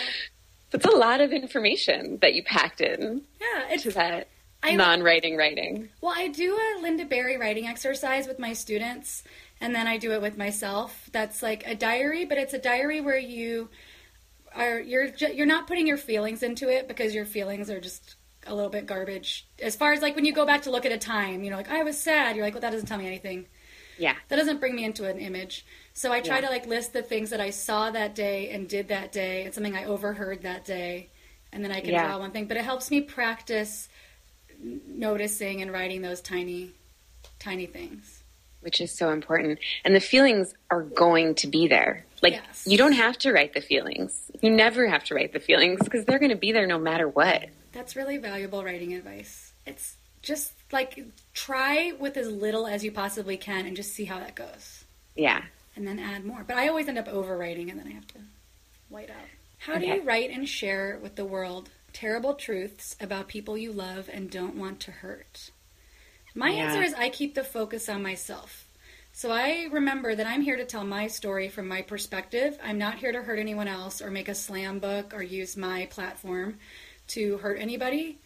that's 0.70 0.84
a 0.84 0.90
lot 0.96 1.20
of 1.20 1.32
information 1.32 2.18
that 2.20 2.34
you 2.34 2.42
packed 2.42 2.80
in 2.80 3.22
yeah. 3.40 3.64
It's 3.70 3.84
that 3.94 4.28
I- 4.62 4.74
non-writing 4.74 5.36
writing. 5.36 5.88
well, 6.00 6.14
I 6.16 6.28
do 6.28 6.54
a 6.56 6.82
Lynda 6.82 7.08
Barry 7.08 7.36
writing 7.36 7.66
exercise 7.66 8.26
with 8.26 8.38
my 8.38 8.52
students, 8.52 9.22
and 9.60 9.74
then 9.74 9.86
I 9.86 9.98
do 9.98 10.12
it 10.12 10.20
with 10.20 10.36
myself. 10.36 11.08
That's 11.12 11.42
like 11.42 11.64
a 11.66 11.74
diary, 11.74 12.24
but 12.24 12.38
it's 12.38 12.54
a 12.54 12.58
diary 12.58 13.00
where 13.00 13.18
you 13.18 13.68
are 14.54 14.80
you're 14.80 15.06
you're 15.32 15.46
not 15.46 15.66
putting 15.66 15.86
your 15.86 15.96
feelings 15.96 16.42
into 16.42 16.68
it 16.68 16.88
because 16.88 17.14
your 17.14 17.24
feelings 17.24 17.70
are 17.70 17.80
just 17.80 18.16
a 18.46 18.54
little 18.54 18.70
bit 18.70 18.86
garbage. 18.86 19.46
As 19.62 19.76
far 19.76 19.92
as 19.92 20.00
like 20.02 20.16
when 20.16 20.24
you 20.24 20.32
go 20.32 20.46
back 20.46 20.62
to 20.62 20.70
look 20.70 20.86
at 20.86 20.92
a 20.92 20.98
time, 20.98 21.44
you 21.44 21.50
know, 21.50 21.56
like 21.56 21.70
I 21.70 21.82
was 21.82 21.98
sad. 22.00 22.34
You're 22.34 22.44
like, 22.44 22.54
well, 22.54 22.62
that 22.62 22.70
doesn't 22.72 22.86
tell 22.86 22.98
me 22.98 23.06
anything. 23.06 23.46
Yeah. 23.98 24.14
That 24.28 24.36
doesn't 24.36 24.60
bring 24.60 24.74
me 24.76 24.84
into 24.84 25.04
an 25.08 25.18
image. 25.18 25.64
So 25.94 26.12
I 26.12 26.20
try 26.20 26.36
Yeah. 26.36 26.42
to 26.46 26.50
like 26.50 26.66
list 26.66 26.92
the 26.92 27.02
things 27.02 27.30
that 27.30 27.40
I 27.40 27.50
saw 27.50 27.90
that 27.90 28.14
day 28.14 28.50
and 28.50 28.68
did 28.68 28.88
that 28.88 29.12
day, 29.12 29.44
and 29.44 29.52
something 29.52 29.74
I 29.76 29.84
overheard 29.84 30.42
that 30.42 30.64
day, 30.64 31.08
and 31.52 31.64
then 31.64 31.72
I 31.72 31.80
can 31.80 31.90
Yeah. 31.90 32.06
draw 32.06 32.18
one 32.18 32.30
thing. 32.30 32.46
But 32.46 32.56
it 32.56 32.64
helps 32.64 32.90
me 32.90 33.00
practice 33.00 33.88
noticing 34.62 35.62
and 35.62 35.72
writing 35.72 36.02
those 36.02 36.20
tiny, 36.20 36.72
tiny 37.38 37.66
things. 37.66 38.14
which 38.60 38.80
is 38.80 38.90
so 38.90 39.10
important. 39.10 39.56
And 39.84 39.94
the 39.94 40.00
feelings 40.00 40.52
are 40.68 40.82
going 40.82 41.36
to 41.36 41.46
be 41.46 41.68
there. 41.68 42.04
Like 42.22 42.32
Yes. 42.32 42.64
you 42.66 42.76
don't 42.76 42.92
have 42.94 43.16
to 43.18 43.32
write 43.32 43.54
the 43.54 43.60
feelings. 43.60 44.32
You 44.42 44.50
never 44.50 44.88
have 44.88 45.04
to 45.04 45.14
write 45.14 45.32
the 45.32 45.38
feelings 45.38 45.78
because 45.84 46.04
they're 46.04 46.18
going 46.18 46.32
to 46.32 46.36
be 46.36 46.50
there 46.50 46.66
no 46.66 46.76
matter 46.76 47.08
what. 47.08 47.50
That's 47.70 47.94
really 47.94 48.16
valuable 48.18 48.64
writing 48.64 48.94
advice. 48.94 49.52
It's 49.64 49.94
just 50.22 50.54
like 50.72 51.02
try 51.34 51.92
with 51.98 52.16
as 52.16 52.28
little 52.28 52.66
as 52.66 52.84
you 52.84 52.92
possibly 52.92 53.36
can 53.36 53.66
and 53.66 53.76
just 53.76 53.94
see 53.94 54.04
how 54.04 54.18
that 54.18 54.34
goes. 54.34 54.84
Yeah. 55.14 55.42
And 55.76 55.86
then 55.86 55.98
add 55.98 56.24
more. 56.24 56.44
But 56.46 56.56
I 56.56 56.68
always 56.68 56.88
end 56.88 56.98
up 56.98 57.08
overwriting 57.08 57.70
and 57.70 57.78
then 57.78 57.86
I 57.86 57.92
have 57.92 58.06
to 58.08 58.18
white 58.88 59.10
out. 59.10 59.16
How 59.58 59.78
do 59.78 59.86
you 59.86 60.02
write 60.02 60.30
and 60.30 60.48
share 60.48 60.98
with 61.02 61.16
the 61.16 61.24
world 61.24 61.70
terrible 61.92 62.34
truths 62.34 62.96
about 63.00 63.28
people 63.28 63.56
you 63.56 63.72
love 63.72 64.08
and 64.12 64.30
don't 64.30 64.56
want 64.56 64.80
to 64.80 64.90
hurt? 64.90 65.50
My 66.34 66.50
Yeah. 66.50 66.66
answer 66.66 66.82
is 66.82 66.94
I 66.94 67.08
keep 67.08 67.34
the 67.34 67.44
focus 67.44 67.88
on 67.88 68.02
myself. 68.02 68.66
So 69.12 69.32
I 69.32 69.68
remember 69.72 70.14
that 70.14 70.26
I'm 70.28 70.42
here 70.42 70.56
to 70.56 70.64
tell 70.64 70.84
my 70.84 71.08
story 71.08 71.48
from 71.48 71.66
my 71.66 71.82
perspective. 71.82 72.56
I'm 72.62 72.78
not 72.78 72.98
here 72.98 73.10
to 73.10 73.22
hurt 73.22 73.40
anyone 73.40 73.66
else 73.66 74.00
or 74.00 74.10
make 74.10 74.28
a 74.28 74.34
slam 74.34 74.78
book 74.78 75.12
or 75.12 75.22
use 75.22 75.56
my 75.56 75.86
platform 75.86 76.58
to 77.08 77.38
hurt 77.38 77.58
anybody. 77.60 78.18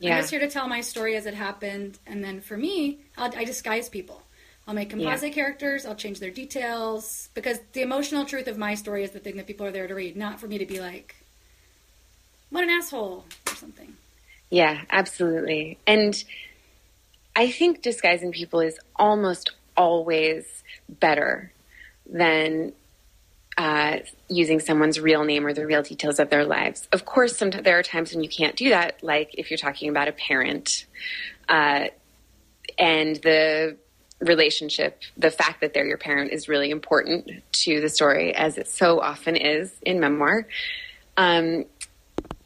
Yeah. 0.00 0.16
I'm 0.16 0.20
just 0.22 0.30
here 0.30 0.40
to 0.40 0.48
tell 0.48 0.66
my 0.66 0.80
story 0.80 1.14
as 1.14 1.26
it 1.26 1.34
happened. 1.34 1.98
And 2.06 2.24
then 2.24 2.40
for 2.40 2.56
me, 2.56 2.98
I'll, 3.16 3.32
I 3.36 3.44
disguise 3.44 3.88
people. 3.88 4.22
I'll 4.66 4.74
make 4.74 4.90
composite 4.90 5.32
characters. 5.32 5.84
I'll 5.84 5.94
change 5.94 6.20
their 6.20 6.30
details 6.30 7.28
because 7.34 7.58
the 7.72 7.82
emotional 7.82 8.24
truth 8.24 8.46
of 8.46 8.56
my 8.56 8.74
story 8.74 9.04
is 9.04 9.10
the 9.10 9.18
thing 9.18 9.36
that 9.36 9.46
people 9.46 9.66
are 9.66 9.70
there 9.70 9.86
to 9.86 9.94
read, 9.94 10.16
not 10.16 10.40
for 10.40 10.46
me 10.46 10.58
to 10.58 10.66
be 10.66 10.80
like, 10.80 11.16
"What 12.50 12.64
an 12.64 12.70
asshole" 12.70 13.24
or 13.48 13.54
something. 13.54 13.96
Yeah, 14.48 14.82
absolutely. 14.90 15.78
And 15.86 16.22
I 17.34 17.50
think 17.50 17.82
disguising 17.82 18.32
people 18.32 18.60
is 18.60 18.78
almost 18.96 19.52
always 19.76 20.62
better 20.88 21.52
than 22.06 22.72
uh, 23.60 23.98
using 24.28 24.58
someone's 24.58 24.98
real 24.98 25.22
name 25.22 25.46
or 25.46 25.52
the 25.52 25.66
real 25.66 25.82
details 25.82 26.18
of 26.18 26.30
their 26.30 26.46
lives. 26.46 26.88
Of 26.92 27.04
course, 27.04 27.36
sometimes 27.36 27.62
there 27.62 27.78
are 27.78 27.82
times 27.82 28.10
when 28.14 28.24
you 28.24 28.30
can't 28.30 28.56
do 28.56 28.70
that, 28.70 29.02
like 29.02 29.34
if 29.34 29.50
you're 29.50 29.58
talking 29.58 29.90
about 29.90 30.08
a 30.08 30.12
parent 30.12 30.86
uh, 31.46 31.88
and 32.78 33.16
the 33.16 33.76
relationship, 34.18 35.02
the 35.18 35.30
fact 35.30 35.60
that 35.60 35.74
they're 35.74 35.86
your 35.86 35.98
parent 35.98 36.32
is 36.32 36.48
really 36.48 36.70
important 36.70 37.28
to 37.52 37.82
the 37.82 37.90
story, 37.90 38.34
as 38.34 38.56
it 38.56 38.66
so 38.66 38.98
often 38.98 39.36
is 39.36 39.70
in 39.82 40.00
memoir. 40.00 40.46
Um, 41.18 41.66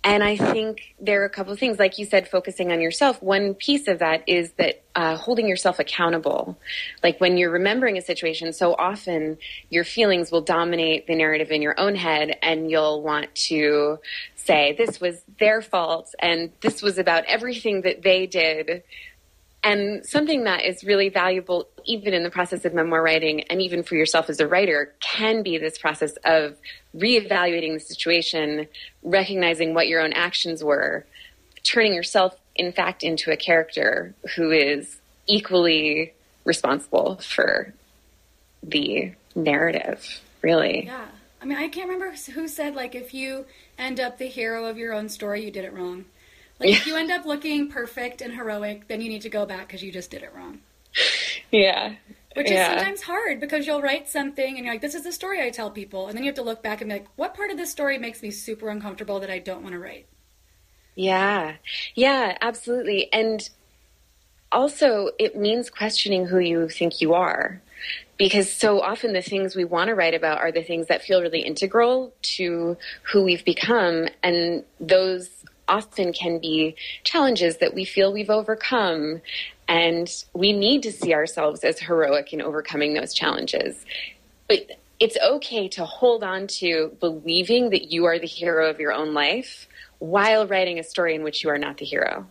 and 0.04 0.22
I 0.22 0.36
think 0.36 0.94
there 1.00 1.22
are 1.22 1.24
a 1.24 1.30
couple 1.30 1.54
of 1.54 1.58
things, 1.58 1.78
like 1.78 1.98
you 1.98 2.04
said, 2.04 2.28
focusing 2.28 2.70
on 2.70 2.82
yourself. 2.82 3.22
One 3.22 3.54
piece 3.54 3.88
of 3.88 4.00
that 4.00 4.22
is 4.28 4.52
that 4.58 4.82
uh, 4.94 5.16
holding 5.16 5.48
yourself 5.48 5.78
accountable. 5.78 6.58
Like 7.02 7.18
when 7.22 7.38
you're 7.38 7.50
remembering 7.50 7.96
a 7.96 8.02
situation, 8.02 8.52
so 8.52 8.74
often 8.74 9.38
your 9.70 9.82
feelings 9.82 10.30
will 10.30 10.42
dominate 10.42 11.06
the 11.06 11.14
narrative 11.16 11.50
in 11.50 11.62
your 11.62 11.80
own 11.80 11.94
head, 11.94 12.36
and 12.42 12.70
you'll 12.70 13.02
want 13.02 13.34
to 13.34 13.98
say, 14.36 14.74
This 14.76 15.00
was 15.00 15.22
their 15.40 15.62
fault, 15.62 16.14
and 16.18 16.52
this 16.60 16.82
was 16.82 16.98
about 16.98 17.24
everything 17.24 17.80
that 17.80 18.02
they 18.02 18.26
did. 18.26 18.82
And 19.64 20.04
something 20.04 20.44
that 20.44 20.62
is 20.62 20.84
really 20.84 21.08
valuable, 21.08 21.66
even 21.86 22.12
in 22.12 22.22
the 22.22 22.30
process 22.30 22.66
of 22.66 22.74
memoir 22.74 23.02
writing, 23.02 23.44
and 23.44 23.62
even 23.62 23.82
for 23.82 23.94
yourself 23.94 24.28
as 24.28 24.38
a 24.38 24.46
writer, 24.46 24.92
can 25.00 25.42
be 25.42 25.56
this 25.56 25.78
process 25.78 26.12
of 26.24 26.58
reevaluating 26.94 27.72
the 27.72 27.80
situation, 27.80 28.68
recognizing 29.02 29.72
what 29.72 29.88
your 29.88 30.02
own 30.02 30.12
actions 30.12 30.62
were, 30.62 31.06
turning 31.62 31.94
yourself, 31.94 32.36
in 32.54 32.72
fact, 32.72 33.02
into 33.02 33.32
a 33.32 33.38
character 33.38 34.14
who 34.36 34.50
is 34.50 34.98
equally 35.26 36.12
responsible 36.44 37.16
for 37.16 37.72
the 38.62 39.12
narrative, 39.34 40.20
really. 40.42 40.84
Yeah. 40.84 41.06
I 41.40 41.46
mean, 41.46 41.58
I 41.58 41.68
can't 41.68 41.88
remember 41.88 42.14
who 42.32 42.48
said, 42.48 42.74
like, 42.74 42.94
if 42.94 43.14
you 43.14 43.46
end 43.78 43.98
up 43.98 44.18
the 44.18 44.28
hero 44.28 44.66
of 44.66 44.76
your 44.76 44.92
own 44.92 45.08
story, 45.08 45.44
you 45.44 45.50
did 45.50 45.64
it 45.64 45.72
wrong. 45.72 46.04
Like, 46.60 46.70
if 46.70 46.86
you 46.86 46.96
end 46.96 47.10
up 47.10 47.24
looking 47.24 47.68
perfect 47.68 48.20
and 48.22 48.32
heroic, 48.32 48.86
then 48.88 49.00
you 49.00 49.08
need 49.08 49.22
to 49.22 49.28
go 49.28 49.44
back 49.44 49.66
because 49.66 49.82
you 49.82 49.90
just 49.90 50.10
did 50.10 50.22
it 50.22 50.32
wrong. 50.34 50.60
Yeah. 51.50 51.94
Which 52.34 52.50
Yeah. 52.50 52.62
is 52.62 52.66
sometimes 52.78 53.02
hard 53.02 53.40
because 53.40 53.66
you'll 53.66 53.82
write 53.82 54.08
something 54.08 54.56
and 54.56 54.64
you're 54.64 54.74
like, 54.74 54.80
this 54.80 54.94
is 54.94 55.04
the 55.04 55.12
story 55.12 55.42
I 55.42 55.50
tell 55.50 55.70
people. 55.70 56.08
And 56.08 56.16
then 56.16 56.24
you 56.24 56.28
have 56.28 56.36
to 56.36 56.42
look 56.42 56.62
back 56.62 56.80
and 56.80 56.88
be 56.88 56.94
like, 56.96 57.06
what 57.16 57.34
part 57.34 57.50
of 57.50 57.56
this 57.56 57.70
story 57.70 57.98
makes 57.98 58.22
me 58.22 58.30
super 58.30 58.68
uncomfortable 58.68 59.20
that 59.20 59.30
I 59.30 59.38
don't 59.38 59.62
want 59.62 59.72
to 59.74 59.78
write? 59.78 60.06
Yeah. 60.94 61.54
Yeah, 61.94 62.36
absolutely. 62.40 63.12
And 63.12 63.48
also, 64.52 65.10
it 65.18 65.36
means 65.36 65.70
questioning 65.70 66.26
who 66.26 66.38
you 66.38 66.68
think 66.68 67.00
you 67.00 67.14
are. 67.14 67.60
Because 68.16 68.52
so 68.52 68.80
often 68.80 69.12
the 69.12 69.22
things 69.22 69.56
we 69.56 69.64
want 69.64 69.88
to 69.88 69.94
write 69.94 70.14
about 70.14 70.38
are 70.38 70.52
the 70.52 70.62
things 70.62 70.86
that 70.86 71.02
feel 71.02 71.20
really 71.20 71.40
integral 71.40 72.14
to 72.36 72.76
who 73.12 73.24
we've 73.24 73.44
become. 73.44 74.08
And 74.22 74.62
those 74.78 75.28
often 75.68 76.12
can 76.12 76.38
be 76.38 76.76
challenges 77.04 77.58
that 77.58 77.74
we 77.74 77.84
feel 77.84 78.12
we've 78.12 78.30
overcome. 78.30 79.20
And 79.66 80.10
we 80.34 80.52
need 80.52 80.82
to 80.82 80.92
see 80.92 81.14
ourselves 81.14 81.64
as 81.64 81.78
heroic 81.78 82.32
in 82.32 82.42
overcoming 82.42 82.94
those 82.94 83.14
challenges. 83.14 83.84
But 84.48 84.78
it's 85.00 85.16
okay 85.18 85.68
to 85.68 85.84
hold 85.84 86.22
on 86.22 86.46
to 86.46 86.96
believing 87.00 87.70
that 87.70 87.90
you 87.90 88.04
are 88.04 88.18
the 88.18 88.26
hero 88.26 88.68
of 88.68 88.78
your 88.78 88.92
own 88.92 89.14
life 89.14 89.66
while 89.98 90.46
writing 90.46 90.78
a 90.78 90.84
story 90.84 91.14
in 91.14 91.22
which 91.22 91.42
you 91.42 91.50
are 91.50 91.58
not 91.58 91.78
the 91.78 91.84
hero. 91.84 92.26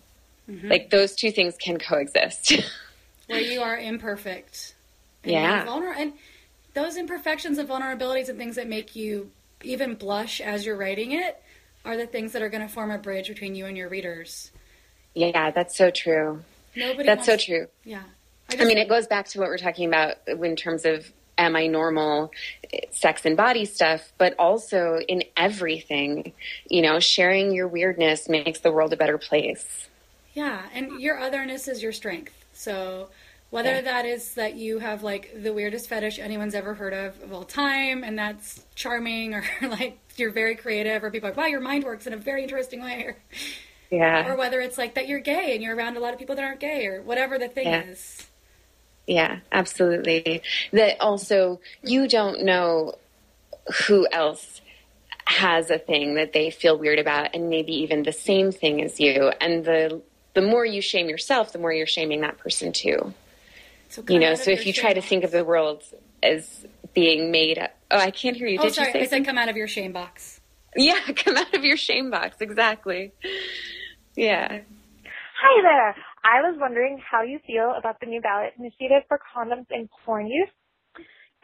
Mm-hmm. 0.49 0.69
Like 0.69 0.89
those 0.89 1.15
two 1.15 1.31
things 1.31 1.55
can 1.57 1.79
coexist. 1.79 2.53
where 3.27 3.41
you 3.41 3.61
are 3.61 3.77
imperfect. 3.77 4.75
And 5.23 5.31
Yeah. 5.33 5.65
you're 5.65 5.93
and 5.93 6.13
those 6.73 6.97
imperfections 6.97 7.57
and 7.57 7.69
vulnerabilities 7.69 8.29
and 8.29 8.37
things 8.37 8.55
that 8.55 8.67
make 8.67 8.95
you 8.95 9.31
even 9.63 9.95
blush 9.95 10.41
as 10.41 10.65
you're 10.65 10.75
writing 10.75 11.11
it 11.13 11.41
are 11.85 11.97
the 11.97 12.07
things 12.07 12.31
that 12.33 12.41
are 12.41 12.49
going 12.49 12.65
to 12.65 12.73
form 12.73 12.91
a 12.91 12.97
bridge 12.97 13.27
between 13.27 13.55
you 13.55 13.65
and 13.65 13.77
your 13.77 13.89
readers. 13.89 14.51
yeah, 15.13 15.51
that's 15.51 15.77
so 15.77 15.91
true. 15.91 16.41
Nobody. 16.75 17.05
That's 17.05 17.25
so 17.25 17.37
true. 17.37 17.67
Yeah. 17.83 18.03
I 18.59 18.65
mean, 18.65 18.77
it 18.77 18.89
goes 18.89 19.07
back 19.07 19.27
to 19.29 19.39
what 19.39 19.47
we're 19.49 19.57
talking 19.57 19.87
about 19.87 20.15
in 20.27 20.55
terms 20.55 20.85
of 20.85 21.11
am 21.37 21.55
I 21.55 21.67
normal, 21.67 22.31
sex 22.91 23.25
and 23.25 23.35
body 23.35 23.65
stuff, 23.65 24.11
but 24.17 24.35
also 24.39 24.99
in 25.07 25.23
everything. 25.37 26.33
You 26.69 26.81
know, 26.83 26.99
sharing 26.99 27.53
your 27.53 27.67
weirdness 27.67 28.27
makes 28.29 28.59
the 28.59 28.71
world 28.71 28.93
a 28.93 28.97
better 28.97 29.17
place. 29.17 29.87
Yeah, 30.33 30.61
and 30.73 30.99
your 31.01 31.19
otherness 31.19 31.67
is 31.67 31.81
your 31.83 31.91
strength. 31.91 32.33
So 32.53 33.09
whether 33.49 33.69
Yeah. 33.75 33.81
that 33.81 34.05
is 34.05 34.33
that 34.35 34.55
you 34.55 34.79
have 34.79 35.03
like 35.03 35.31
the 35.41 35.53
weirdest 35.53 35.87
fetish 35.89 36.17
anyone's 36.19 36.55
ever 36.55 36.73
heard 36.75 36.93
of 36.93 37.21
of 37.23 37.33
all 37.33 37.43
time, 37.43 38.03
and 38.03 38.17
that's 38.17 38.63
charming, 38.75 39.33
or 39.35 39.43
like 39.61 39.97
you're 40.19 40.31
very 40.31 40.55
creative, 40.55 41.03
or 41.03 41.11
people 41.11 41.27
are 41.27 41.31
like, 41.31 41.37
wow, 41.37 41.45
your 41.45 41.59
mind 41.61 41.83
works 41.83 42.07
in 42.07 42.13
a 42.13 42.17
very 42.17 42.43
interesting 42.43 42.81
way, 42.83 43.03
or, 43.03 43.17
Yeah. 43.91 44.27
or 44.27 44.35
whether 44.35 44.59
it's 44.61 44.77
like 44.77 44.95
that 44.95 45.07
you're 45.07 45.19
gay 45.19 45.53
and 45.53 45.61
you're 45.63 45.75
around 45.75 45.97
a 45.97 45.99
lot 45.99 46.13
of 46.13 46.19
people 46.19 46.35
that 46.35 46.43
aren't 46.43 46.59
gay, 46.59 46.85
or 46.87 47.01
whatever 47.01 47.37
the 47.37 47.47
thing 47.47 47.67
Yeah. 47.67 47.83
is. 47.83 48.27
Yeah, 49.05 49.39
absolutely. 49.51 50.41
That 50.71 50.97
also, 51.01 51.59
you 51.83 52.07
don't 52.07 52.43
know 52.43 52.95
who 53.87 54.07
else 54.11 54.61
has 55.25 55.69
a 55.69 55.77
thing 55.77 56.15
that 56.15 56.33
they 56.33 56.49
feel 56.49 56.77
weird 56.77 56.99
about 56.99 57.33
and 57.33 57.49
maybe 57.49 57.73
even 57.81 58.03
the 58.03 58.11
same 58.13 58.51
thing 58.51 58.81
as 58.81 58.99
you. 58.99 59.31
And 59.41 59.63
the 59.65 60.01
the 60.33 60.41
more 60.41 60.65
you 60.65 60.81
shame 60.81 61.09
yourself, 61.09 61.53
the 61.53 61.59
more 61.59 61.71
you're 61.71 61.85
shaming 61.85 62.21
that 62.21 62.37
person 62.39 62.73
too. 62.73 63.13
So 63.89 64.03
You 64.09 64.19
know, 64.19 64.33
so 64.35 64.49
if 64.51 64.65
you 64.65 64.73
try 64.73 64.93
to 64.93 65.01
think 65.01 65.23
of 65.23 65.31
the 65.31 65.45
world 65.45 65.83
as 66.23 66.65
being 66.93 67.31
made 67.31 67.57
up. 67.57 67.71
Oh, 67.91 67.97
I 67.97 68.11
can't 68.11 68.35
hear 68.35 68.47
you. 68.47 68.59
Oh, 68.59 68.63
Did 68.63 68.75
sorry, 68.75 68.87
you 68.87 68.93
say 68.93 68.99
I 68.99 69.01
said 69.03 69.09
something? 69.09 69.25
come 69.25 69.37
out 69.37 69.49
of 69.49 69.57
your 69.57 69.67
shame 69.67 69.91
box. 69.93 70.41
Yeah, 70.75 70.99
come 71.15 71.37
out 71.37 71.53
of 71.53 71.63
your 71.63 71.77
shame 71.77 72.09
box. 72.09 72.37
Exactly. 72.39 73.11
Yeah. 74.15 74.47
Hi 75.41 75.61
there. 75.61 75.95
I 76.25 76.41
was 76.41 76.57
wondering 76.59 76.99
how 76.99 77.21
you 77.21 77.39
feel 77.45 77.73
about 77.77 77.99
the 77.99 78.05
new 78.05 78.21
ballot 78.21 78.53
initiative 78.57 79.03
for 79.07 79.19
condoms 79.35 79.65
and 79.71 79.89
porn 80.05 80.27
use. 80.27 80.49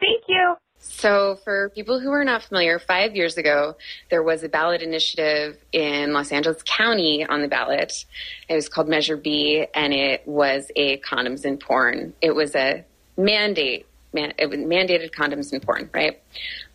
Thank 0.00 0.24
you. 0.28 0.54
So, 0.82 1.36
for 1.44 1.68
people 1.74 2.00
who 2.00 2.10
are 2.10 2.24
not 2.24 2.42
familiar, 2.42 2.78
five 2.78 3.14
years 3.14 3.36
ago, 3.36 3.76
there 4.08 4.22
was 4.22 4.42
a 4.42 4.48
ballot 4.48 4.80
initiative 4.80 5.58
in 5.72 6.14
Los 6.14 6.32
Angeles 6.32 6.62
County 6.64 7.26
on 7.28 7.42
the 7.42 7.48
ballot. 7.48 8.06
It 8.48 8.54
was 8.54 8.70
called 8.70 8.88
Measure 8.88 9.18
B, 9.18 9.66
and 9.74 9.92
it 9.92 10.26
was 10.26 10.70
a 10.76 10.98
condoms 11.00 11.44
and 11.44 11.60
porn. 11.60 12.14
It 12.22 12.34
was 12.34 12.54
a 12.54 12.86
mandate, 13.18 13.86
man, 14.12 14.32
it 14.38 14.50
mandated 14.50 15.12
condoms 15.12 15.52
in 15.52 15.60
porn, 15.60 15.90
right? 15.92 16.20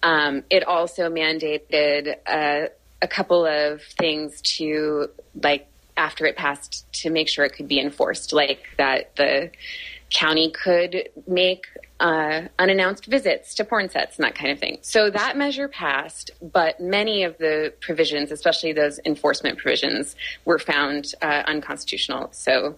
Um, 0.04 0.44
it 0.50 0.64
also 0.66 1.10
mandated 1.10 2.16
a, 2.28 2.70
a 3.02 3.08
couple 3.08 3.46
of 3.46 3.82
things 4.00 4.42
to, 4.58 5.10
like, 5.42 5.68
after 5.98 6.26
it 6.26 6.36
passed, 6.36 6.86
to 7.02 7.10
make 7.10 7.28
sure 7.30 7.46
it 7.46 7.54
could 7.54 7.68
be 7.68 7.80
enforced, 7.80 8.34
like 8.34 8.66
that 8.78 9.16
the 9.16 9.52
county 10.10 10.52
could 10.52 11.10
make 11.28 11.66
uh, 12.00 12.42
unannounced 12.60 13.06
visits 13.06 13.56
to 13.56 13.64
porn 13.64 13.90
sets 13.90 14.18
and 14.18 14.26
that 14.26 14.36
kind 14.36 14.52
of 14.52 14.60
thing. 14.60 14.78
So 14.82 15.10
that 15.10 15.38
measure 15.38 15.68
passed, 15.68 16.32
but 16.42 16.80
many 16.80 17.24
of 17.24 17.38
the 17.38 17.74
provisions, 17.80 18.32
especially 18.32 18.74
those 18.74 19.00
enforcement 19.06 19.58
provisions, 19.58 20.16
were 20.44 20.60
found 20.60 21.14
uh, 21.22 21.44
unconstitutional. 21.48 22.30
So 22.32 22.76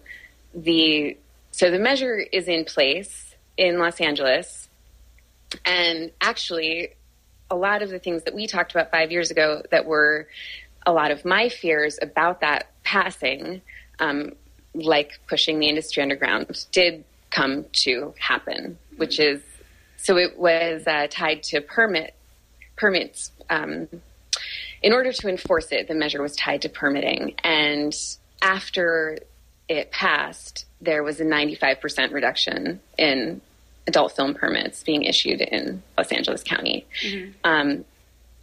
the 0.54 1.18
so 1.52 1.72
the 1.72 1.80
measure 1.80 2.20
is 2.20 2.48
in 2.48 2.66
place 2.66 3.27
in 3.58 3.80
Los 3.80 4.00
Angeles, 4.00 4.70
and 5.66 6.12
actually, 6.22 6.94
a 7.50 7.56
lot 7.56 7.82
of 7.82 7.90
the 7.90 8.00
things 8.00 8.24
that 8.24 8.36
we 8.36 8.48
talked 8.48 8.72
about 8.72 8.92
five 8.92 9.12
years 9.12 9.32
ago 9.32 9.64
that 9.72 9.86
were 9.86 10.28
a 10.86 10.92
lot 10.92 11.12
of 11.12 11.26
my 11.26 11.50
fears 11.50 11.98
about 12.02 12.42
that 12.42 12.72
passing, 12.84 13.62
um, 14.00 14.34
like 14.74 15.20
pushing 15.28 15.60
the 15.60 15.68
industry 15.68 16.04
underground, 16.04 16.66
did 16.72 17.04
come 17.30 17.66
to 17.72 18.14
happen. 18.20 18.78
Which 18.98 19.20
is 19.20 19.42
so 19.98 20.18
it 20.18 20.38
was 20.38 20.86
uh, 20.88 21.08
tied 21.10 21.44
to 21.44 21.62
permit 21.62 22.14
permits. 22.76 23.32
Um, 23.50 23.88
in 24.84 24.94
order 24.94 25.12
to 25.12 25.28
enforce 25.28 25.72
it, 25.72 25.88
the 25.88 25.96
measure 25.96 26.22
was 26.22 26.36
tied 26.36 26.62
to 26.62 26.70
permitting, 26.70 27.36
and 27.44 27.96
after 28.42 29.18
it 29.68 29.92
passed, 29.92 30.66
there 30.80 31.04
was 31.04 31.20
a 31.20 31.26
95% 31.26 32.14
reduction 32.14 32.80
in 32.98 33.42
adult 33.88 34.16
film 34.16 34.34
permits 34.34 34.84
being 34.84 35.04
issued 35.04 35.42
in 35.42 35.82
Los 35.98 36.12
Angeles 36.12 36.44
County. 36.44 36.86
Um, 37.44 37.86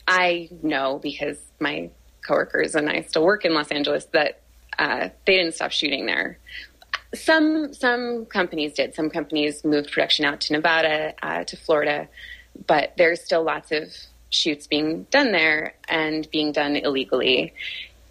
I 0.08 0.48
know 0.62 0.98
because 1.02 1.38
my 1.60 1.90
coworkers 2.26 2.74
and 2.74 2.88
I 2.88 3.02
still 3.02 3.24
work 3.24 3.44
in 3.44 3.54
Los 3.54 3.70
Angeles 3.70 4.06
that 4.12 4.40
uh, 4.78 5.10
they 5.26 5.36
didn't 5.36 5.54
stop 5.54 5.70
shooting 5.70 6.06
there. 6.06 6.38
Some 7.14 7.72
some 7.72 8.26
companies 8.26 8.72
did. 8.72 8.94
Some 8.94 9.08
companies 9.08 9.64
moved 9.64 9.92
production 9.92 10.24
out 10.24 10.40
to 10.42 10.52
Nevada, 10.52 11.14
uh, 11.22 11.44
to 11.44 11.56
Florida, 11.56 12.08
but 12.66 12.94
there's 12.96 13.22
still 13.22 13.44
lots 13.44 13.70
of 13.70 13.84
shoots 14.30 14.66
being 14.66 15.04
done 15.10 15.30
there 15.30 15.74
and 15.88 16.28
being 16.30 16.50
done 16.50 16.74
illegally. 16.74 17.54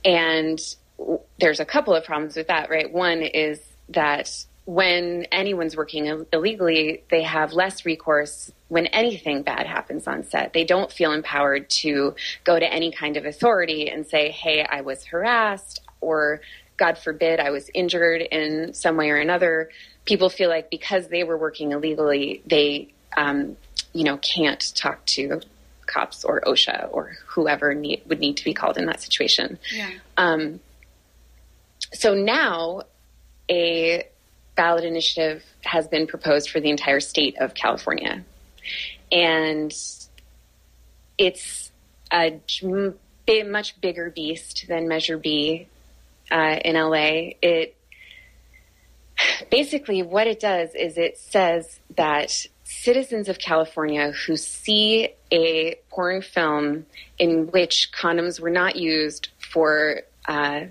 And 0.05 0.57
w- 0.97 1.19
there's 1.39 1.59
a 1.59 1.65
couple 1.65 1.93
of 1.93 2.05
problems 2.05 2.37
with 2.37 2.47
that, 2.47 2.69
right? 2.69 2.91
One 2.91 3.21
is 3.21 3.59
that 3.89 4.29
when 4.65 5.25
anyone's 5.31 5.75
working 5.75 6.25
illegally, 6.31 7.03
they 7.11 7.23
have 7.23 7.53
less 7.53 7.85
recourse 7.85 8.51
when 8.69 8.87
anything 8.87 9.43
bad 9.43 9.67
happens 9.67 10.07
on 10.07 10.23
set. 10.23 10.53
They 10.53 10.63
don't 10.63 10.91
feel 10.91 11.11
empowered 11.11 11.69
to 11.81 12.15
go 12.43 12.57
to 12.57 12.73
any 12.73 12.91
kind 12.91 13.17
of 13.17 13.25
authority 13.25 13.89
and 13.89 14.07
say, 14.07 14.31
hey, 14.31 14.65
I 14.65 14.81
was 14.81 15.03
harassed, 15.05 15.81
or 15.99 16.41
God 16.77 16.97
forbid, 16.97 17.39
I 17.39 17.49
was 17.49 17.69
injured 17.73 18.21
in 18.21 18.73
some 18.73 18.95
way 18.95 19.09
or 19.09 19.17
another. 19.17 19.69
People 20.05 20.29
feel 20.29 20.49
like 20.49 20.69
because 20.69 21.09
they 21.09 21.23
were 21.23 21.37
working 21.37 21.73
illegally, 21.73 22.41
they, 22.47 22.93
um, 23.17 23.57
you 23.91 24.05
know, 24.05 24.17
can't 24.17 24.73
talk 24.75 25.05
to 25.07 25.41
cops 25.85 26.23
or 26.23 26.41
OSHA 26.41 26.89
or 26.91 27.17
whoever 27.27 27.73
need, 27.73 28.01
would 28.07 28.19
need 28.19 28.37
to 28.37 28.43
be 28.45 28.53
called 28.53 28.77
in 28.77 28.85
that 28.85 29.01
situation. 29.01 29.59
Yeah. 29.71 29.91
Um, 30.15 30.61
so 31.91 32.15
now 32.15 32.83
a 33.49 34.07
ballot 34.55 34.83
initiative 34.83 35.43
has 35.61 35.87
been 35.87 36.07
proposed 36.07 36.49
for 36.49 36.59
the 36.59 36.69
entire 36.69 36.99
state 36.99 37.37
of 37.39 37.53
California. 37.53 38.23
And 39.11 39.73
it's 41.17 41.71
a 42.11 42.39
much 43.45 43.79
bigger 43.81 44.09
beast 44.09 44.65
than 44.67 44.87
Measure 44.87 45.17
B 45.17 45.67
uh, 46.31 46.59
in 46.63 46.75
LA. 46.75 47.33
It 47.41 47.75
basically 49.49 50.01
what 50.01 50.27
it 50.27 50.39
does 50.39 50.73
is 50.75 50.97
it 50.97 51.17
says 51.17 51.79
that 51.95 52.45
citizens 52.63 53.29
of 53.29 53.37
California 53.39 54.11
who 54.11 54.35
see 54.35 55.09
a 55.31 55.75
porn 55.89 56.21
film 56.21 56.85
in 57.19 57.47
which 57.47 57.91
condoms 57.91 58.39
were 58.39 58.49
not 58.49 58.75
used 58.75 59.29
for 59.37 60.01
uh, 60.27 60.61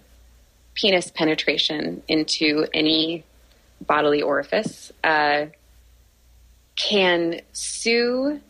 penis 0.75 1.11
penetration 1.11 2.03
into 2.09 2.67
any 2.75 3.25
bodily 3.87 4.23
orifice 4.23 4.93
uh, 5.05 5.47
can 6.77 7.41
sue 7.53 8.41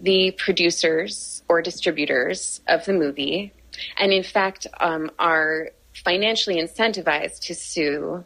the 0.00 0.30
producers 0.32 1.42
or 1.48 1.62
distributors 1.62 2.60
of 2.66 2.84
the 2.84 2.92
movie, 2.92 3.52
and 3.98 4.12
in 4.12 4.22
fact 4.22 4.66
um, 4.80 5.10
are 5.18 5.70
financially 5.92 6.56
incentivized 6.56 7.40
to 7.40 7.54
sue 7.54 8.24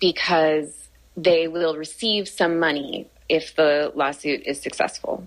because 0.00 0.88
they 1.16 1.46
will 1.46 1.76
receive 1.76 2.28
some 2.28 2.58
money 2.58 3.08
if 3.28 3.54
the 3.54 3.92
lawsuit 3.94 4.42
is 4.44 4.60
successful. 4.60 5.26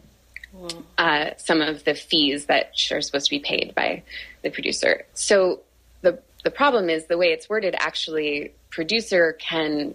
Uh, 0.98 1.32
some 1.38 1.62
of 1.62 1.84
the 1.84 1.94
fees 1.94 2.46
that 2.48 2.72
are 2.92 3.02
supposed 3.02 3.28
to 3.28 3.30
be 3.30 3.40
paid 3.40 3.76
by 3.76 4.02
the 4.42 4.50
producer. 4.50 5.06
So 5.14 5.62
the 6.02 6.20
the 6.44 6.50
problem 6.52 6.90
is 6.90 7.06
the 7.06 7.18
way 7.18 7.28
it's 7.28 7.48
worded. 7.48 7.76
Actually, 7.78 8.54
producer 8.70 9.34
can 9.34 9.94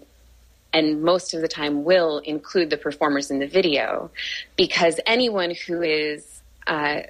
and 0.72 1.02
most 1.02 1.34
of 1.34 1.40
the 1.40 1.48
time 1.48 1.84
will 1.84 2.18
include 2.18 2.70
the 2.70 2.76
performers 2.76 3.30
in 3.30 3.38
the 3.38 3.46
video 3.46 4.10
because 4.56 4.98
anyone 5.06 5.54
who 5.66 5.82
is 5.82 6.42
uh, 6.66 7.00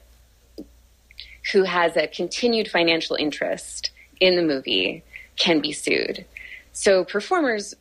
who 1.52 1.64
has 1.64 1.96
a 1.96 2.06
continued 2.06 2.68
financial 2.68 3.16
interest 3.16 3.90
in 4.20 4.36
the 4.36 4.42
movie 4.42 5.02
can 5.36 5.60
be 5.60 5.72
sued. 5.72 6.24
So 6.72 7.04
performers 7.04 7.74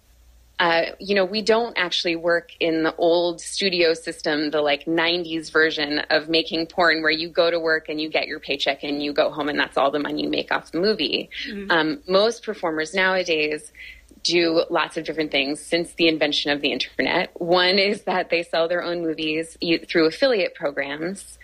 Uh, 0.59 0.93
you 0.99 1.15
know, 1.15 1.25
we 1.25 1.41
don't 1.41 1.75
actually 1.75 2.15
work 2.15 2.51
in 2.59 2.84
the 2.84 2.93
old 2.97 3.41
studio 3.41 3.95
system, 3.95 4.51
the 4.51 4.61
like 4.61 4.86
90s 4.86 5.51
version 5.51 5.97
of 6.11 6.29
making 6.29 6.67
porn 6.67 7.01
where 7.01 7.09
you 7.11 7.27
go 7.29 7.49
to 7.49 7.59
work 7.59 7.89
and 7.89 7.99
you 7.99 8.07
get 8.09 8.27
your 8.27 8.39
paycheck 8.39 8.84
and 8.84 9.01
you 9.01 9.11
go 9.11 9.32
home 9.32 9.49
and 9.49 9.57
that's 9.57 9.75
all 9.75 9.89
the 9.89 9.97
money 9.97 10.21
you 10.21 10.29
make 10.29 10.51
off 10.51 10.71
the 10.71 10.79
movie. 10.79 11.32
Um, 11.71 12.03
most 12.07 12.43
performers 12.43 12.93
nowadays 12.93 13.71
do 14.24 14.63
lots 14.69 14.97
of 14.97 15.03
different 15.03 15.32
things 15.32 15.59
since 15.59 15.93
the 15.93 16.07
invention 16.07 16.51
of 16.51 16.61
the 16.61 16.72
internet. 16.72 17.32
One 17.39 17.80
is 17.80 18.03
that 18.03 18.30
they 18.30 18.43
sell 18.43 18.67
their 18.67 18.84
own 18.84 19.01
movies 19.01 19.57
through 19.88 20.07
affiliate 20.07 20.55
programs. 20.55 21.38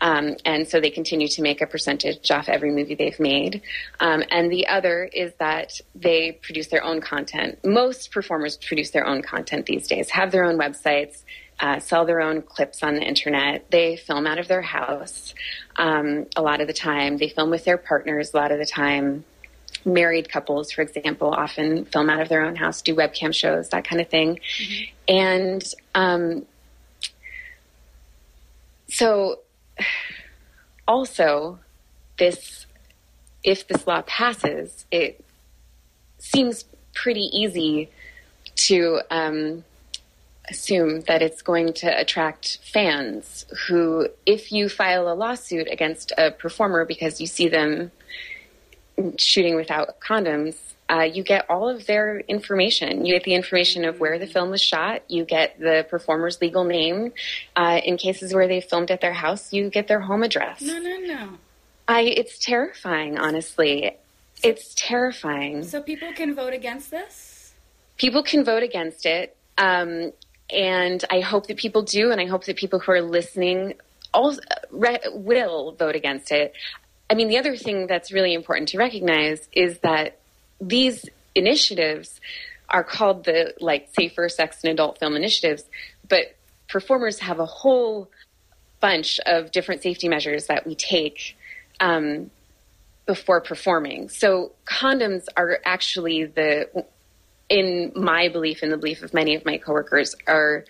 Um, 0.00 0.36
and 0.44 0.68
so 0.68 0.80
they 0.80 0.90
continue 0.90 1.28
to 1.28 1.42
make 1.42 1.60
a 1.60 1.66
percentage 1.66 2.30
off 2.30 2.48
every 2.48 2.70
movie 2.70 2.94
they've 2.94 3.18
made. 3.18 3.62
Um, 3.98 4.22
and 4.30 4.50
the 4.50 4.68
other 4.68 5.10
is 5.12 5.32
that 5.38 5.80
they 5.94 6.38
produce 6.40 6.68
their 6.68 6.84
own 6.84 7.00
content. 7.00 7.58
Most 7.64 8.12
performers 8.12 8.56
produce 8.56 8.90
their 8.90 9.06
own 9.06 9.22
content 9.22 9.66
these 9.66 9.88
days, 9.88 10.10
have 10.10 10.30
their 10.30 10.44
own 10.44 10.56
websites, 10.56 11.24
uh, 11.60 11.80
sell 11.80 12.04
their 12.04 12.20
own 12.20 12.42
clips 12.42 12.82
on 12.82 12.94
the 12.94 13.02
internet. 13.02 13.68
They 13.70 13.96
film 13.96 14.26
out 14.26 14.38
of 14.38 14.46
their 14.46 14.62
house 14.62 15.34
um, 15.76 16.26
a 16.36 16.42
lot 16.42 16.60
of 16.60 16.68
the 16.68 16.72
time. 16.72 17.18
They 17.18 17.28
film 17.28 17.50
with 17.50 17.64
their 17.64 17.78
partners 17.78 18.32
a 18.32 18.36
lot 18.36 18.52
of 18.52 18.58
the 18.58 18.66
time. 18.66 19.24
Married 19.84 20.30
couples, 20.30 20.72
for 20.72 20.82
example, 20.82 21.28
often 21.28 21.84
film 21.84 22.10
out 22.10 22.20
of 22.20 22.28
their 22.28 22.42
own 22.42 22.56
house, 22.56 22.82
do 22.82 22.94
webcam 22.94 23.34
shows, 23.34 23.68
that 23.70 23.84
kind 23.84 24.00
of 24.00 24.08
thing. 24.08 24.40
And 25.06 25.64
um, 25.94 26.46
so 28.88 29.40
also 30.86 31.58
this 32.18 32.66
if 33.44 33.68
this 33.68 33.86
law 33.86 34.02
passes 34.06 34.86
it 34.90 35.24
seems 36.18 36.64
pretty 36.94 37.28
easy 37.32 37.88
to 38.56 39.00
um, 39.10 39.62
assume 40.50 41.02
that 41.02 41.22
it's 41.22 41.42
going 41.42 41.72
to 41.72 42.00
attract 42.00 42.58
fans 42.72 43.44
who 43.68 44.08
if 44.26 44.50
you 44.50 44.68
file 44.68 45.12
a 45.12 45.14
lawsuit 45.14 45.68
against 45.70 46.12
a 46.18 46.30
performer 46.30 46.84
because 46.84 47.20
you 47.20 47.26
see 47.26 47.48
them 47.48 47.92
shooting 49.18 49.56
without 49.56 50.00
condoms 50.00 50.56
uh, 50.90 51.02
you 51.02 51.22
get 51.22 51.48
all 51.50 51.68
of 51.68 51.86
their 51.86 52.20
information. 52.20 53.04
You 53.04 53.14
get 53.14 53.24
the 53.24 53.34
information 53.34 53.84
of 53.84 54.00
where 54.00 54.18
the 54.18 54.26
film 54.26 54.50
was 54.50 54.62
shot. 54.62 55.02
You 55.08 55.24
get 55.24 55.58
the 55.60 55.86
performer's 55.88 56.40
legal 56.40 56.64
name. 56.64 57.12
Uh, 57.54 57.80
in 57.84 57.98
cases 57.98 58.32
where 58.32 58.48
they 58.48 58.60
filmed 58.60 58.90
at 58.90 59.00
their 59.00 59.12
house, 59.12 59.52
you 59.52 59.68
get 59.68 59.86
their 59.86 60.00
home 60.00 60.22
address. 60.22 60.62
No, 60.62 60.78
no, 60.78 60.96
no. 60.96 61.28
I, 61.86 62.02
it's 62.02 62.38
terrifying, 62.38 63.18
honestly. 63.18 63.96
It's 64.42 64.74
terrifying. 64.74 65.64
So 65.64 65.82
people 65.82 66.12
can 66.12 66.34
vote 66.34 66.54
against 66.54 66.90
this? 66.90 67.52
People 67.98 68.22
can 68.22 68.44
vote 68.44 68.62
against 68.62 69.04
it. 69.04 69.36
Um, 69.58 70.12
and 70.50 71.04
I 71.10 71.20
hope 71.20 71.48
that 71.48 71.58
people 71.58 71.82
do, 71.82 72.10
and 72.10 72.20
I 72.20 72.26
hope 72.26 72.44
that 72.44 72.56
people 72.56 72.78
who 72.78 72.92
are 72.92 73.02
listening 73.02 73.74
also 74.14 74.40
re- 74.70 75.00
will 75.12 75.72
vote 75.72 75.96
against 75.96 76.32
it. 76.32 76.54
I 77.10 77.14
mean, 77.14 77.28
the 77.28 77.38
other 77.38 77.56
thing 77.56 77.86
that's 77.86 78.12
really 78.12 78.34
important 78.34 78.68
to 78.70 78.78
recognize 78.78 79.48
is 79.52 79.78
that 79.78 80.18
these 80.60 81.08
initiatives 81.34 82.20
are 82.68 82.84
called 82.84 83.24
the 83.24 83.54
like 83.60 83.88
safer 83.96 84.28
sex 84.28 84.58
and 84.62 84.72
adult 84.72 84.98
film 84.98 85.16
initiatives, 85.16 85.64
but 86.08 86.36
performers 86.68 87.20
have 87.20 87.38
a 87.38 87.46
whole 87.46 88.10
bunch 88.80 89.18
of 89.26 89.50
different 89.50 89.82
safety 89.82 90.08
measures 90.08 90.46
that 90.46 90.66
we 90.66 90.74
take 90.74 91.36
um, 91.80 92.30
before 93.06 93.40
performing. 93.40 94.08
So 94.08 94.52
condoms 94.66 95.24
are 95.36 95.58
actually 95.64 96.26
the, 96.26 96.84
in 97.48 97.92
my 97.96 98.28
belief, 98.28 98.62
in 98.62 98.70
the 98.70 98.76
belief 98.76 99.02
of 99.02 99.14
many 99.14 99.34
of 99.34 99.44
my 99.46 99.58
coworkers, 99.58 100.14
are 100.26 100.64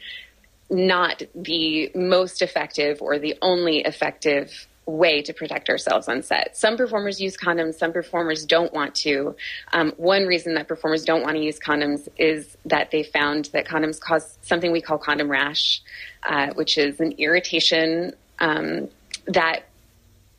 not 0.71 1.23
the 1.35 1.91
most 1.95 2.43
effective 2.43 3.03
or 3.03 3.19
the 3.19 3.37
only 3.43 3.79
effective 3.79 4.69
way 4.89 5.21
to 5.23 5.35
protect 5.35 5.69
ourselves 5.69 6.09
on 6.09 6.23
set. 6.23 6.57
Some 6.57 6.77
performers 6.77 7.21
use 7.21 7.37
condoms, 7.37 7.75
some 7.75 7.93
performers 7.93 8.45
don't 8.45 8.73
want 8.73 8.95
to. 8.97 9.37
Um, 9.73 9.93
one 9.97 10.27
reason 10.27 10.55
that 10.55 10.67
performers 10.67 11.05
don't 11.05 11.23
want 11.23 11.37
to 11.37 11.43
use 11.43 11.59
condoms 11.59 12.09
is 12.17 12.57
that 12.65 12.91
they 12.91 13.03
found 13.03 13.47
that 13.53 13.67
condoms 13.67 14.01
cause 14.01 14.39
something 14.43 14.73
we 14.73 14.81
call 14.81 14.99
condom 14.99 15.31
rash, 15.31 15.83
uh, 16.23 16.53
which 16.55 16.79
is 16.79 17.01
an 17.01 17.13
irritation 17.19 18.15
um, 18.39 18.89
that 19.27 19.65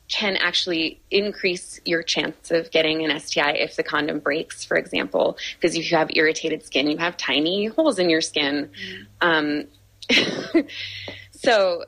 can 0.07 0.35
actually 0.37 0.99
increase 1.11 1.79
your 1.85 2.01
chance 2.01 2.49
of 2.49 2.71
getting 2.71 3.05
an 3.05 3.19
STI 3.19 3.51
if 3.51 3.75
the 3.75 3.83
condom 3.83 4.17
breaks, 4.17 4.65
for 4.65 4.75
example. 4.75 5.37
Because 5.53 5.77
if 5.77 5.91
you 5.91 5.97
have 5.97 6.09
irritated 6.15 6.65
skin, 6.65 6.89
you 6.89 6.97
have 6.97 7.15
tiny 7.15 7.67
holes 7.67 7.99
in 7.99 8.09
your 8.09 8.21
skin. 8.21 8.71
Um, 9.21 9.65
so 11.31 11.85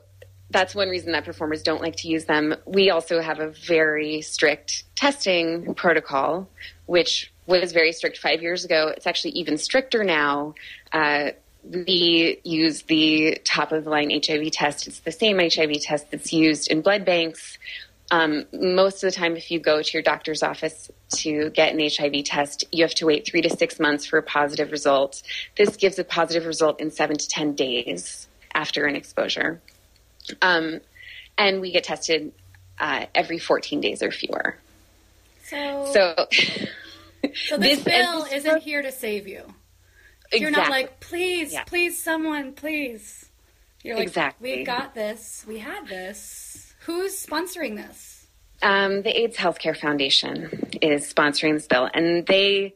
that's 0.52 0.74
one 0.74 0.88
reason 0.88 1.12
that 1.12 1.24
performers 1.24 1.62
don't 1.62 1.80
like 1.80 1.96
to 1.96 2.08
use 2.08 2.26
them. 2.26 2.54
We 2.66 2.90
also 2.90 3.20
have 3.20 3.40
a 3.40 3.48
very 3.48 4.20
strict 4.22 4.84
testing 4.94 5.74
protocol, 5.74 6.48
which 6.86 7.32
was 7.46 7.72
very 7.72 7.92
strict 7.92 8.18
five 8.18 8.42
years 8.42 8.64
ago. 8.64 8.92
It's 8.96 9.06
actually 9.06 9.32
even 9.32 9.58
stricter 9.58 10.04
now. 10.04 10.54
Uh, 10.92 11.30
we 11.64 12.40
use 12.44 12.82
the 12.82 13.40
top 13.44 13.72
of 13.72 13.84
the 13.84 13.90
line 13.90 14.10
HIV 14.10 14.50
test. 14.52 14.86
It's 14.86 15.00
the 15.00 15.12
same 15.12 15.38
HIV 15.38 15.80
test 15.80 16.10
that's 16.10 16.32
used 16.32 16.70
in 16.70 16.82
blood 16.82 17.04
banks. 17.04 17.58
Um, 18.10 18.44
most 18.52 19.02
of 19.02 19.10
the 19.10 19.16
time, 19.16 19.36
if 19.36 19.50
you 19.50 19.58
go 19.58 19.80
to 19.80 19.92
your 19.92 20.02
doctor's 20.02 20.42
office 20.42 20.90
to 21.16 21.50
get 21.50 21.72
an 21.72 21.80
HIV 21.80 22.24
test, 22.24 22.64
you 22.70 22.84
have 22.84 22.94
to 22.96 23.06
wait 23.06 23.26
three 23.26 23.40
to 23.42 23.50
six 23.50 23.80
months 23.80 24.04
for 24.04 24.18
a 24.18 24.22
positive 24.22 24.70
result. 24.70 25.22
This 25.56 25.76
gives 25.76 25.98
a 25.98 26.04
positive 26.04 26.46
result 26.46 26.80
in 26.80 26.90
seven 26.90 27.16
to 27.16 27.28
10 27.28 27.54
days 27.54 28.28
after 28.54 28.84
an 28.86 28.96
exposure. 28.96 29.62
Um, 30.40 30.80
and 31.38 31.60
we 31.60 31.72
get 31.72 31.84
tested 31.84 32.32
uh, 32.78 33.06
every 33.14 33.38
14 33.38 33.80
days 33.80 34.02
or 34.02 34.10
fewer. 34.10 34.56
So, 35.44 35.90
So, 35.92 36.14
so 36.30 37.56
this, 37.56 37.82
this 37.82 37.84
bill 37.84 38.22
episode- 38.22 38.34
isn't 38.36 38.62
here 38.62 38.82
to 38.82 38.92
save 38.92 39.26
you. 39.28 39.42
You're 40.32 40.50
not 40.50 40.70
like, 40.70 40.98
please, 41.00 41.52
Yeah. 41.52 41.64
please, 41.64 42.02
someone, 42.02 42.52
please. 42.54 43.28
You're 43.82 43.96
like, 43.96 44.06
Exactly. 44.06 44.58
we 44.58 44.64
got 44.64 44.94
this. 44.94 45.44
We 45.46 45.58
had 45.58 45.86
this. 45.88 46.72
Who's 46.86 47.24
sponsoring 47.26 47.76
this? 47.76 48.26
Um, 48.62 49.02
the 49.02 49.10
AIDS 49.20 49.36
Healthcare 49.36 49.76
Foundation 49.76 50.70
is 50.80 51.12
sponsoring 51.12 51.54
this 51.54 51.66
bill, 51.66 51.90
and 51.92 52.24
they 52.26 52.74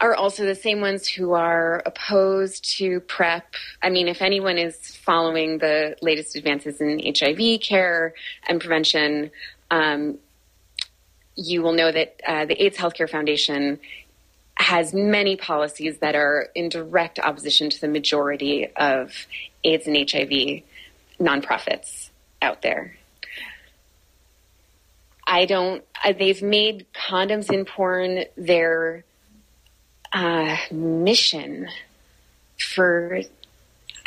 are 0.00 0.14
also 0.14 0.46
the 0.46 0.54
same 0.54 0.80
ones 0.80 1.06
who 1.06 1.32
are 1.32 1.82
opposed 1.84 2.78
to 2.78 3.00
PrEP. 3.00 3.54
I 3.82 3.90
mean, 3.90 4.08
if 4.08 4.22
anyone 4.22 4.56
is 4.56 4.96
following 4.96 5.58
the 5.58 5.96
latest 6.00 6.36
advances 6.36 6.80
in 6.80 7.00
HIV 7.18 7.60
care 7.60 8.14
and 8.48 8.60
prevention, 8.60 9.30
um, 9.70 10.18
you 11.36 11.62
will 11.62 11.74
know 11.74 11.92
that 11.92 12.20
uh, 12.26 12.46
the 12.46 12.62
AIDS 12.62 12.78
Healthcare 12.78 13.08
Foundation 13.08 13.78
has 14.54 14.92
many 14.92 15.36
policies 15.36 15.98
that 15.98 16.14
are 16.14 16.48
in 16.54 16.68
direct 16.68 17.18
opposition 17.18 17.70
to 17.70 17.80
the 17.80 17.88
majority 17.88 18.68
of 18.76 19.26
AIDS 19.64 19.86
and 19.86 19.96
HIV 19.96 20.62
nonprofits 21.18 22.10
out 22.42 22.62
there. 22.62 22.96
I 25.26 25.44
don't. 25.44 25.84
Uh, 26.02 26.12
they've 26.12 26.42
made 26.42 26.86
condoms 26.92 27.52
in 27.52 27.64
porn 27.64 28.24
their 28.36 29.04
uh, 30.12 30.56
mission 30.70 31.68
for 32.58 33.22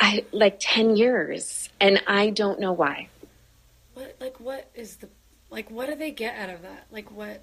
I, 0.00 0.24
like 0.32 0.56
ten 0.60 0.96
years, 0.96 1.68
and 1.80 2.02
I 2.06 2.30
don't 2.30 2.60
know 2.60 2.72
why. 2.72 3.08
What, 3.94 4.16
like, 4.20 4.40
what 4.40 4.68
is 4.74 4.96
the, 4.96 5.08
like, 5.50 5.70
what 5.70 5.88
do 5.88 5.94
they 5.94 6.10
get 6.10 6.36
out 6.36 6.50
of 6.50 6.62
that? 6.62 6.86
Like, 6.90 7.10
what? 7.10 7.42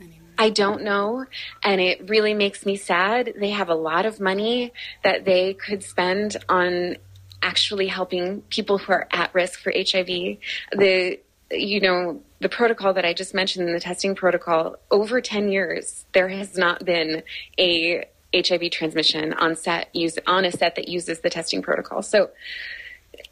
Anyway. 0.00 0.16
I 0.38 0.50
don't 0.50 0.82
know, 0.82 1.26
and 1.62 1.80
it 1.80 2.08
really 2.08 2.34
makes 2.34 2.66
me 2.66 2.76
sad. 2.76 3.34
They 3.36 3.50
have 3.50 3.68
a 3.68 3.74
lot 3.74 4.06
of 4.06 4.20
money 4.20 4.72
that 5.02 5.24
they 5.24 5.54
could 5.54 5.82
spend 5.82 6.36
on 6.48 6.96
actually 7.42 7.88
helping 7.88 8.42
people 8.42 8.78
who 8.78 8.92
are 8.92 9.08
at 9.10 9.34
risk 9.34 9.60
for 9.60 9.72
HIV. 9.74 10.38
The 10.72 11.18
you 11.52 11.80
know 11.80 12.22
the 12.40 12.48
protocol 12.48 12.92
that 12.94 13.04
I 13.04 13.12
just 13.12 13.34
mentioned, 13.34 13.74
the 13.74 13.80
testing 13.80 14.14
protocol, 14.14 14.76
over 14.90 15.20
ten 15.20 15.50
years 15.50 16.04
there 16.12 16.28
has 16.28 16.56
not 16.56 16.84
been 16.84 17.22
a 17.58 18.04
HIV 18.34 18.70
transmission 18.70 19.32
on 19.34 19.56
set 19.56 19.94
use 19.94 20.18
on 20.26 20.44
a 20.44 20.52
set 20.52 20.76
that 20.76 20.88
uses 20.88 21.20
the 21.20 21.30
testing 21.30 21.62
protocol. 21.62 22.02
So 22.02 22.30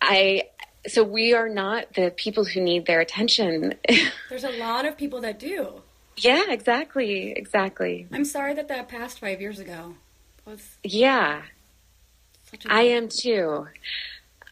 I 0.00 0.44
so 0.86 1.02
we 1.02 1.34
are 1.34 1.48
not 1.48 1.94
the 1.94 2.10
people 2.10 2.44
who 2.44 2.60
need 2.60 2.86
their 2.86 3.00
attention. 3.00 3.74
There's 4.28 4.44
a 4.44 4.58
lot 4.58 4.86
of 4.86 4.96
people 4.96 5.20
that 5.22 5.38
do. 5.38 5.82
yeah, 6.16 6.50
exactly, 6.50 7.32
exactly. 7.32 8.06
I'm 8.12 8.24
sorry 8.24 8.54
that 8.54 8.68
that 8.68 8.88
passed 8.88 9.20
five 9.20 9.40
years 9.40 9.58
ago. 9.58 9.94
Was 10.46 10.76
Yeah. 10.82 11.42
I 12.68 12.82
am 12.82 13.08
too. 13.08 13.68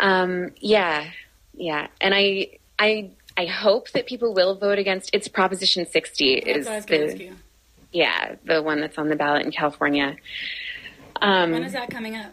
Um, 0.01 0.53
yeah, 0.61 1.11
yeah, 1.55 1.89
and 2.01 2.15
I, 2.15 2.59
I, 2.79 3.11
I 3.39 3.47
hope 3.47 3.93
that 3.93 4.07
people 4.07 4.35
will 4.35 4.57
vote 4.57 4.81
against. 4.81 5.11
It's 5.13 5.29
Proposition 5.29 5.87
60 5.87 6.43
That's 6.45 6.59
is 6.59 6.67
what 6.67 6.73
I 6.73 6.77
was 6.77 6.87
the 7.15 7.31
yeah 7.93 8.35
the 8.45 8.61
one 8.61 8.81
that's 8.81 8.99
on 8.99 9.09
the 9.09 9.17
ballot 9.17 9.47
in 9.47 9.53
California. 9.53 10.17
Um, 11.23 11.53
When 11.53 11.63
is 11.63 11.73
that 11.73 11.89
coming 11.89 12.17
up? 12.17 12.33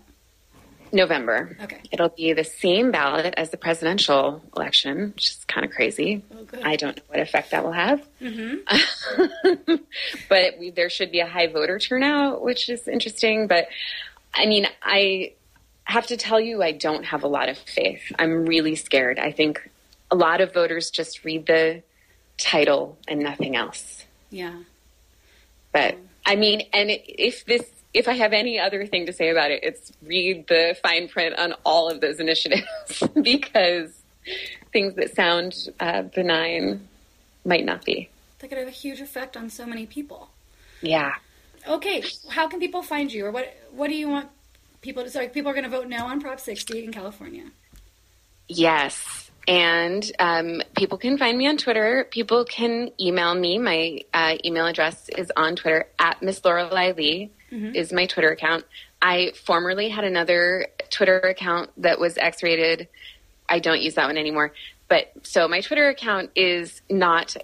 November. 0.91 1.55
Okay. 1.61 1.79
It'll 1.91 2.09
be 2.09 2.33
the 2.33 2.43
same 2.43 2.91
ballot 2.91 3.35
as 3.37 3.51
the 3.51 3.57
presidential 3.57 4.41
election, 4.55 5.11
which 5.13 5.31
is 5.31 5.45
kind 5.45 5.65
of 5.65 5.71
crazy. 5.71 6.23
Oh. 6.33 6.45
I 6.63 6.75
don't 6.75 6.97
know 6.97 7.03
what 7.07 7.19
effect 7.19 7.51
that 7.51 7.63
will 7.63 7.71
have. 7.71 8.05
but 10.29 10.59
we, 10.59 10.71
there 10.71 10.89
should 10.89 11.11
be 11.11 11.19
a 11.19 11.27
high 11.27 11.47
voter 11.47 11.79
turnout, 11.79 12.43
which 12.43 12.69
is 12.69 12.87
interesting. 12.87 13.47
But 13.47 13.67
I 14.33 14.47
mean, 14.47 14.67
I 14.81 15.33
have 15.83 16.07
to 16.07 16.17
tell 16.17 16.39
you, 16.39 16.63
I 16.63 16.71
don't 16.71 17.03
have 17.03 17.23
a 17.23 17.27
lot 17.27 17.49
of 17.49 17.57
faith. 17.57 18.01
I'm 18.17 18.45
really 18.45 18.75
scared. 18.75 19.19
I 19.19 19.31
think 19.31 19.69
a 20.11 20.15
lot 20.15 20.41
of 20.41 20.53
voters 20.53 20.89
just 20.89 21.23
read 21.23 21.45
the 21.45 21.83
title 22.37 22.97
and 23.07 23.19
nothing 23.19 23.55
else. 23.55 24.05
Yeah. 24.29 24.59
But 25.71 25.97
I 26.25 26.35
mean, 26.35 26.61
and 26.73 26.89
if 26.91 27.45
this, 27.45 27.69
if 27.93 28.07
I 28.07 28.13
have 28.13 28.33
any 28.33 28.59
other 28.59 28.85
thing 28.85 29.05
to 29.05 29.13
say 29.13 29.29
about 29.29 29.51
it, 29.51 29.63
it's 29.63 29.91
read 30.03 30.47
the 30.47 30.77
fine 30.81 31.07
print 31.07 31.37
on 31.37 31.53
all 31.65 31.89
of 31.89 32.01
those 32.01 32.19
initiatives 32.19 33.03
because 33.21 33.91
things 34.71 34.95
that 34.95 35.15
sound 35.15 35.55
uh, 35.79 36.03
benign 36.03 36.87
might 37.45 37.65
not 37.65 37.85
be. 37.85 38.09
That 38.39 38.49
could 38.49 38.57
have 38.57 38.67
a 38.67 38.71
huge 38.71 38.99
effect 38.99 39.37
on 39.37 39.49
so 39.49 39.65
many 39.65 39.85
people. 39.85 40.29
Yeah. 40.81 41.13
Okay, 41.67 42.03
how 42.29 42.47
can 42.47 42.59
people 42.59 42.83
find 42.83 43.11
you, 43.11 43.25
or 43.25 43.31
what? 43.31 43.55
What 43.71 43.87
do 43.87 43.95
you 43.95 44.07
want 44.07 44.29
people 44.81 45.03
to? 45.03 45.09
So 45.09 45.27
people 45.27 45.49
are 45.49 45.53
going 45.53 45.63
to 45.63 45.69
vote 45.69 45.87
no 45.87 46.05
on 46.05 46.21
Prop 46.21 46.39
60 46.39 46.83
in 46.83 46.91
California. 46.91 47.45
Yes. 48.47 49.24
And 49.47 50.11
um, 50.19 50.61
people 50.75 50.97
can 50.97 51.17
find 51.17 51.37
me 51.37 51.47
on 51.47 51.57
Twitter. 51.57 52.07
People 52.09 52.45
can 52.45 52.89
email 52.99 53.35
me. 53.35 53.59
My 53.59 53.99
uh, 54.13 54.37
email 54.43 54.65
address 54.65 55.09
is 55.09 55.31
on 55.35 55.55
Twitter 55.55 55.87
at 55.99 56.21
Miss 56.21 56.43
Lorelei 56.43 56.93
Lee 56.93 57.31
is 57.73 57.93
my 57.93 58.05
Twitter 58.05 58.29
account. 58.29 58.65
I 59.01 59.31
formerly 59.45 59.89
had 59.89 60.03
another 60.03 60.67
Twitter 60.89 61.19
account 61.19 61.69
that 61.77 61.99
was 61.99 62.17
X-rated. 62.17 62.87
I 63.47 63.59
don't 63.59 63.81
use 63.81 63.95
that 63.95 64.07
one 64.07 64.17
anymore. 64.17 64.53
But 64.87 65.11
so 65.23 65.47
my 65.47 65.61
Twitter 65.61 65.89
account 65.89 66.31
is 66.35 66.81
not 66.89 67.35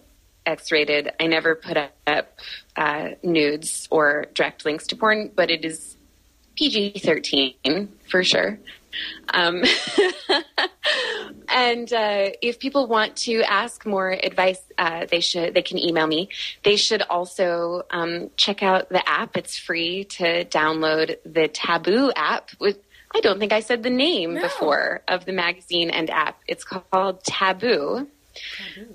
X-rated. 0.45 1.11
I 1.19 1.27
never 1.27 1.55
put 1.55 1.77
up 1.77 2.39
uh, 2.75 3.09
nudes 3.23 3.87
or 3.91 4.25
direct 4.33 4.65
links 4.65 4.87
to 4.87 4.95
porn, 4.95 5.31
but 5.33 5.51
it 5.51 5.63
is 5.63 5.97
PG-13 6.55 7.87
for 8.09 8.23
sure. 8.23 8.59
Um, 9.33 9.63
and 11.51 11.91
uh, 11.91 12.29
if 12.41 12.59
people 12.59 12.87
want 12.87 13.15
to 13.17 13.41
ask 13.43 13.85
more 13.85 14.11
advice, 14.11 14.61
uh, 14.77 15.05
they 15.09 15.19
should 15.19 15.53
they 15.53 15.61
can 15.61 15.77
email 15.77 16.07
me. 16.07 16.29
They 16.63 16.75
should 16.75 17.01
also 17.03 17.83
um, 17.91 18.29
check 18.37 18.63
out 18.63 18.89
the 18.89 19.07
app. 19.07 19.37
It's 19.37 19.57
free 19.57 20.05
to 20.05 20.45
download 20.45 21.17
the 21.25 21.47
Taboo 21.47 22.11
app. 22.15 22.49
With 22.59 22.79
I 23.13 23.19
don't 23.19 23.39
think 23.39 23.51
I 23.51 23.59
said 23.59 23.83
the 23.83 23.89
name 23.89 24.35
No. 24.35 24.41
before 24.41 25.01
of 25.07 25.25
the 25.25 25.33
magazine 25.33 25.89
and 25.89 26.09
app. 26.09 26.39
It's 26.47 26.63
called 26.63 27.23
Taboo. 27.23 28.07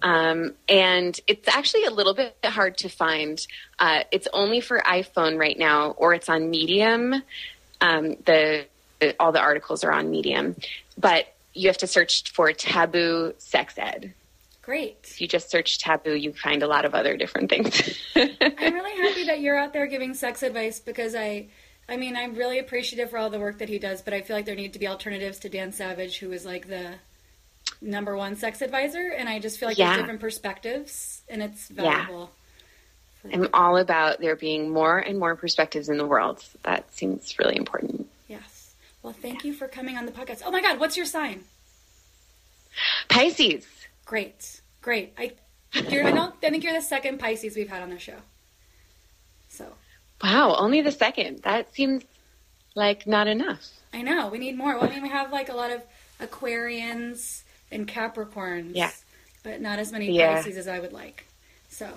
Um, 0.01 0.55
and 0.67 1.21
it's 1.27 1.47
actually 1.47 1.85
a 1.85 1.91
little 1.91 2.15
bit 2.15 2.35
hard 2.43 2.79
to 2.79 2.89
find. 2.89 3.39
Uh, 3.79 4.05
it's 4.11 4.27
only 4.33 4.61
for 4.61 4.81
iPhone 4.81 5.39
right 5.39 5.59
now, 5.59 5.91
or 5.91 6.15
it's 6.15 6.31
on 6.31 6.49
Medium. 6.49 7.23
Um, 7.83 8.17
the 8.25 8.67
all 9.21 9.33
the 9.33 9.41
articles 9.41 9.85
are 9.85 9.93
on 9.93 10.11
Medium, 10.11 10.57
but 10.97 11.27
you 11.57 11.69
have 11.69 11.79
to 11.79 11.87
search 11.87 12.31
for 12.31 12.53
taboo 12.53 13.35
sex 13.39 13.75
ed. 13.79 14.13
Great. 14.63 14.99
If 15.05 15.21
you 15.21 15.29
just 15.29 15.51
search 15.51 15.79
taboo, 15.79 16.15
you 16.15 16.33
find 16.33 16.63
a 16.63 16.67
lot 16.67 16.85
of 16.85 16.95
other 16.95 17.17
different 17.17 17.49
things. 17.51 17.99
I'm 18.17 18.75
really 18.75 18.97
happy 19.09 19.25
that 19.27 19.41
you're 19.41 19.57
out 19.57 19.73
there 19.73 19.87
giving 19.87 20.13
sex 20.15 20.43
advice 20.43 20.81
because 20.81 21.15
I, 21.15 21.47
I 21.89 21.97
mean, 21.97 22.17
I'm 22.17 22.35
really 22.35 22.59
appreciative 22.59 23.11
for 23.11 23.19
all 23.19 23.31
the 23.31 23.39
work 23.39 23.59
that 23.59 23.69
he 23.69 23.79
does, 23.79 24.03
but 24.03 24.13
I 24.13 24.23
feel 24.23 24.37
like 24.37 24.45
there 24.45 24.57
need 24.57 24.73
to 24.73 24.79
be 24.81 24.89
alternatives 24.89 25.39
to 25.41 25.49
Dan 25.49 25.73
Savage, 25.73 26.19
who 26.19 26.33
is 26.33 26.45
like 26.45 26.69
the 26.69 26.95
number 27.81 28.17
one 28.17 28.35
sex 28.37 28.61
advisor, 28.61 29.13
and 29.17 29.29
I 29.29 29.39
just 29.39 29.59
feel 29.59 29.69
like 29.69 29.79
Yeah. 29.79 29.89
there's 29.91 29.99
different 30.01 30.21
perspectives, 30.21 31.23
and 31.29 31.43
it's 31.43 31.71
Yeah. 31.71 31.83
valuable. 32.05 32.31
I'm 33.33 33.49
all 33.55 33.77
about 33.77 34.21
there 34.21 34.37
being 34.37 34.71
more 34.71 34.99
and 34.99 35.19
more 35.19 35.35
perspectives 35.37 35.89
in 35.89 35.97
the 35.99 36.07
world. 36.07 36.45
That 36.63 36.93
seems 36.95 37.39
really 37.39 37.57
important. 37.57 38.09
Well, 39.07 39.15
thank 39.15 39.45
you 39.45 39.53
for 39.53 39.69
coming 39.69 39.97
on 39.97 40.05
the 40.05 40.11
podcast. 40.11 40.43
Oh 40.45 40.51
my 40.51 40.61
God, 40.61 40.81
what's 40.81 40.97
your 40.97 41.07
sign? 41.07 41.45
Pisces. 43.09 43.65
Great, 44.05 44.61
great. 44.83 45.13
I, 45.17 45.31
you're, 45.89 46.05
I 46.05 46.11
don't. 46.11 46.35
I 46.43 46.51
think 46.51 46.65
you're 46.65 46.73
the 46.73 46.83
second 46.83 47.21
Pisces 47.21 47.55
we've 47.55 47.69
had 47.69 47.83
on 47.83 47.91
the 47.91 48.01
show. 48.01 48.17
So 49.49 49.67
Wow, 50.25 50.57
only 50.59 50.81
the 50.83 50.91
second. 50.91 51.45
That 51.45 51.73
seems 51.73 52.03
like 52.75 53.07
not 53.07 53.29
enough. 53.29 53.65
I 53.95 54.03
know 54.03 54.27
we 54.27 54.39
need 54.39 54.59
more. 54.59 54.75
Well, 54.75 54.87
I 54.87 54.91
mean, 54.91 55.03
we 55.03 55.09
have 55.09 55.31
like 55.31 55.51
a 55.51 55.55
lot 55.55 55.71
of 55.71 55.83
Aquarians 56.21 57.43
and 57.71 57.87
Capricorns. 57.87 58.73
Yeah. 58.75 58.91
But 59.45 59.61
not 59.61 59.79
as 59.79 59.93
many 59.93 60.11
Yeah. 60.11 60.35
Pisces 60.35 60.57
as 60.57 60.67
I 60.67 60.81
would 60.81 60.93
like. 60.93 61.27
So. 61.69 61.89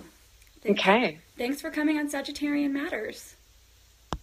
Thanks, 0.61 0.79
Okay. 0.79 1.17
Thanks 1.39 1.59
for 1.59 1.71
coming 1.71 1.97
on 1.97 2.07
Sagittarian 2.07 2.69
Matters. 2.69 3.33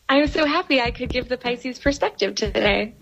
I'm 0.09 0.29
so 0.29 0.47
happy 0.47 0.81
I 0.81 0.93
could 0.93 1.09
give 1.09 1.29
the 1.29 1.37
Pisces 1.37 1.81
perspective 1.81 2.37
today. 2.37 2.95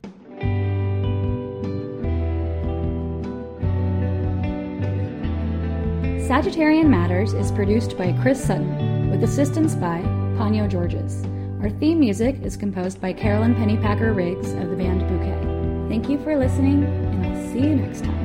Sagittarian 6.26 6.88
Matters 6.88 7.34
is 7.34 7.52
produced 7.52 7.98
by 7.98 8.12
Chris 8.22 8.42
Sutton 8.42 9.10
with 9.10 9.22
assistance 9.22 9.74
by 9.74 10.00
Ponyo 10.38 10.66
Georges. 10.66 11.22
Our 11.62 11.68
theme 11.68 12.00
music 12.00 12.36
is 12.42 12.56
composed 12.56 13.00
by 13.00 13.12
Carolyn 13.12 13.54
Pennypacker 13.54 14.16
Riggs 14.16 14.52
of 14.52 14.70
the 14.70 14.76
band 14.76 15.00
Bouquet. 15.06 15.88
Thank 15.90 16.08
you 16.08 16.18
for 16.24 16.38
listening, 16.38 16.84
and 16.84 17.26
I'll 17.26 17.52
see 17.52 17.60
you 17.60 17.76
next 17.76 18.04
time. 18.04 18.23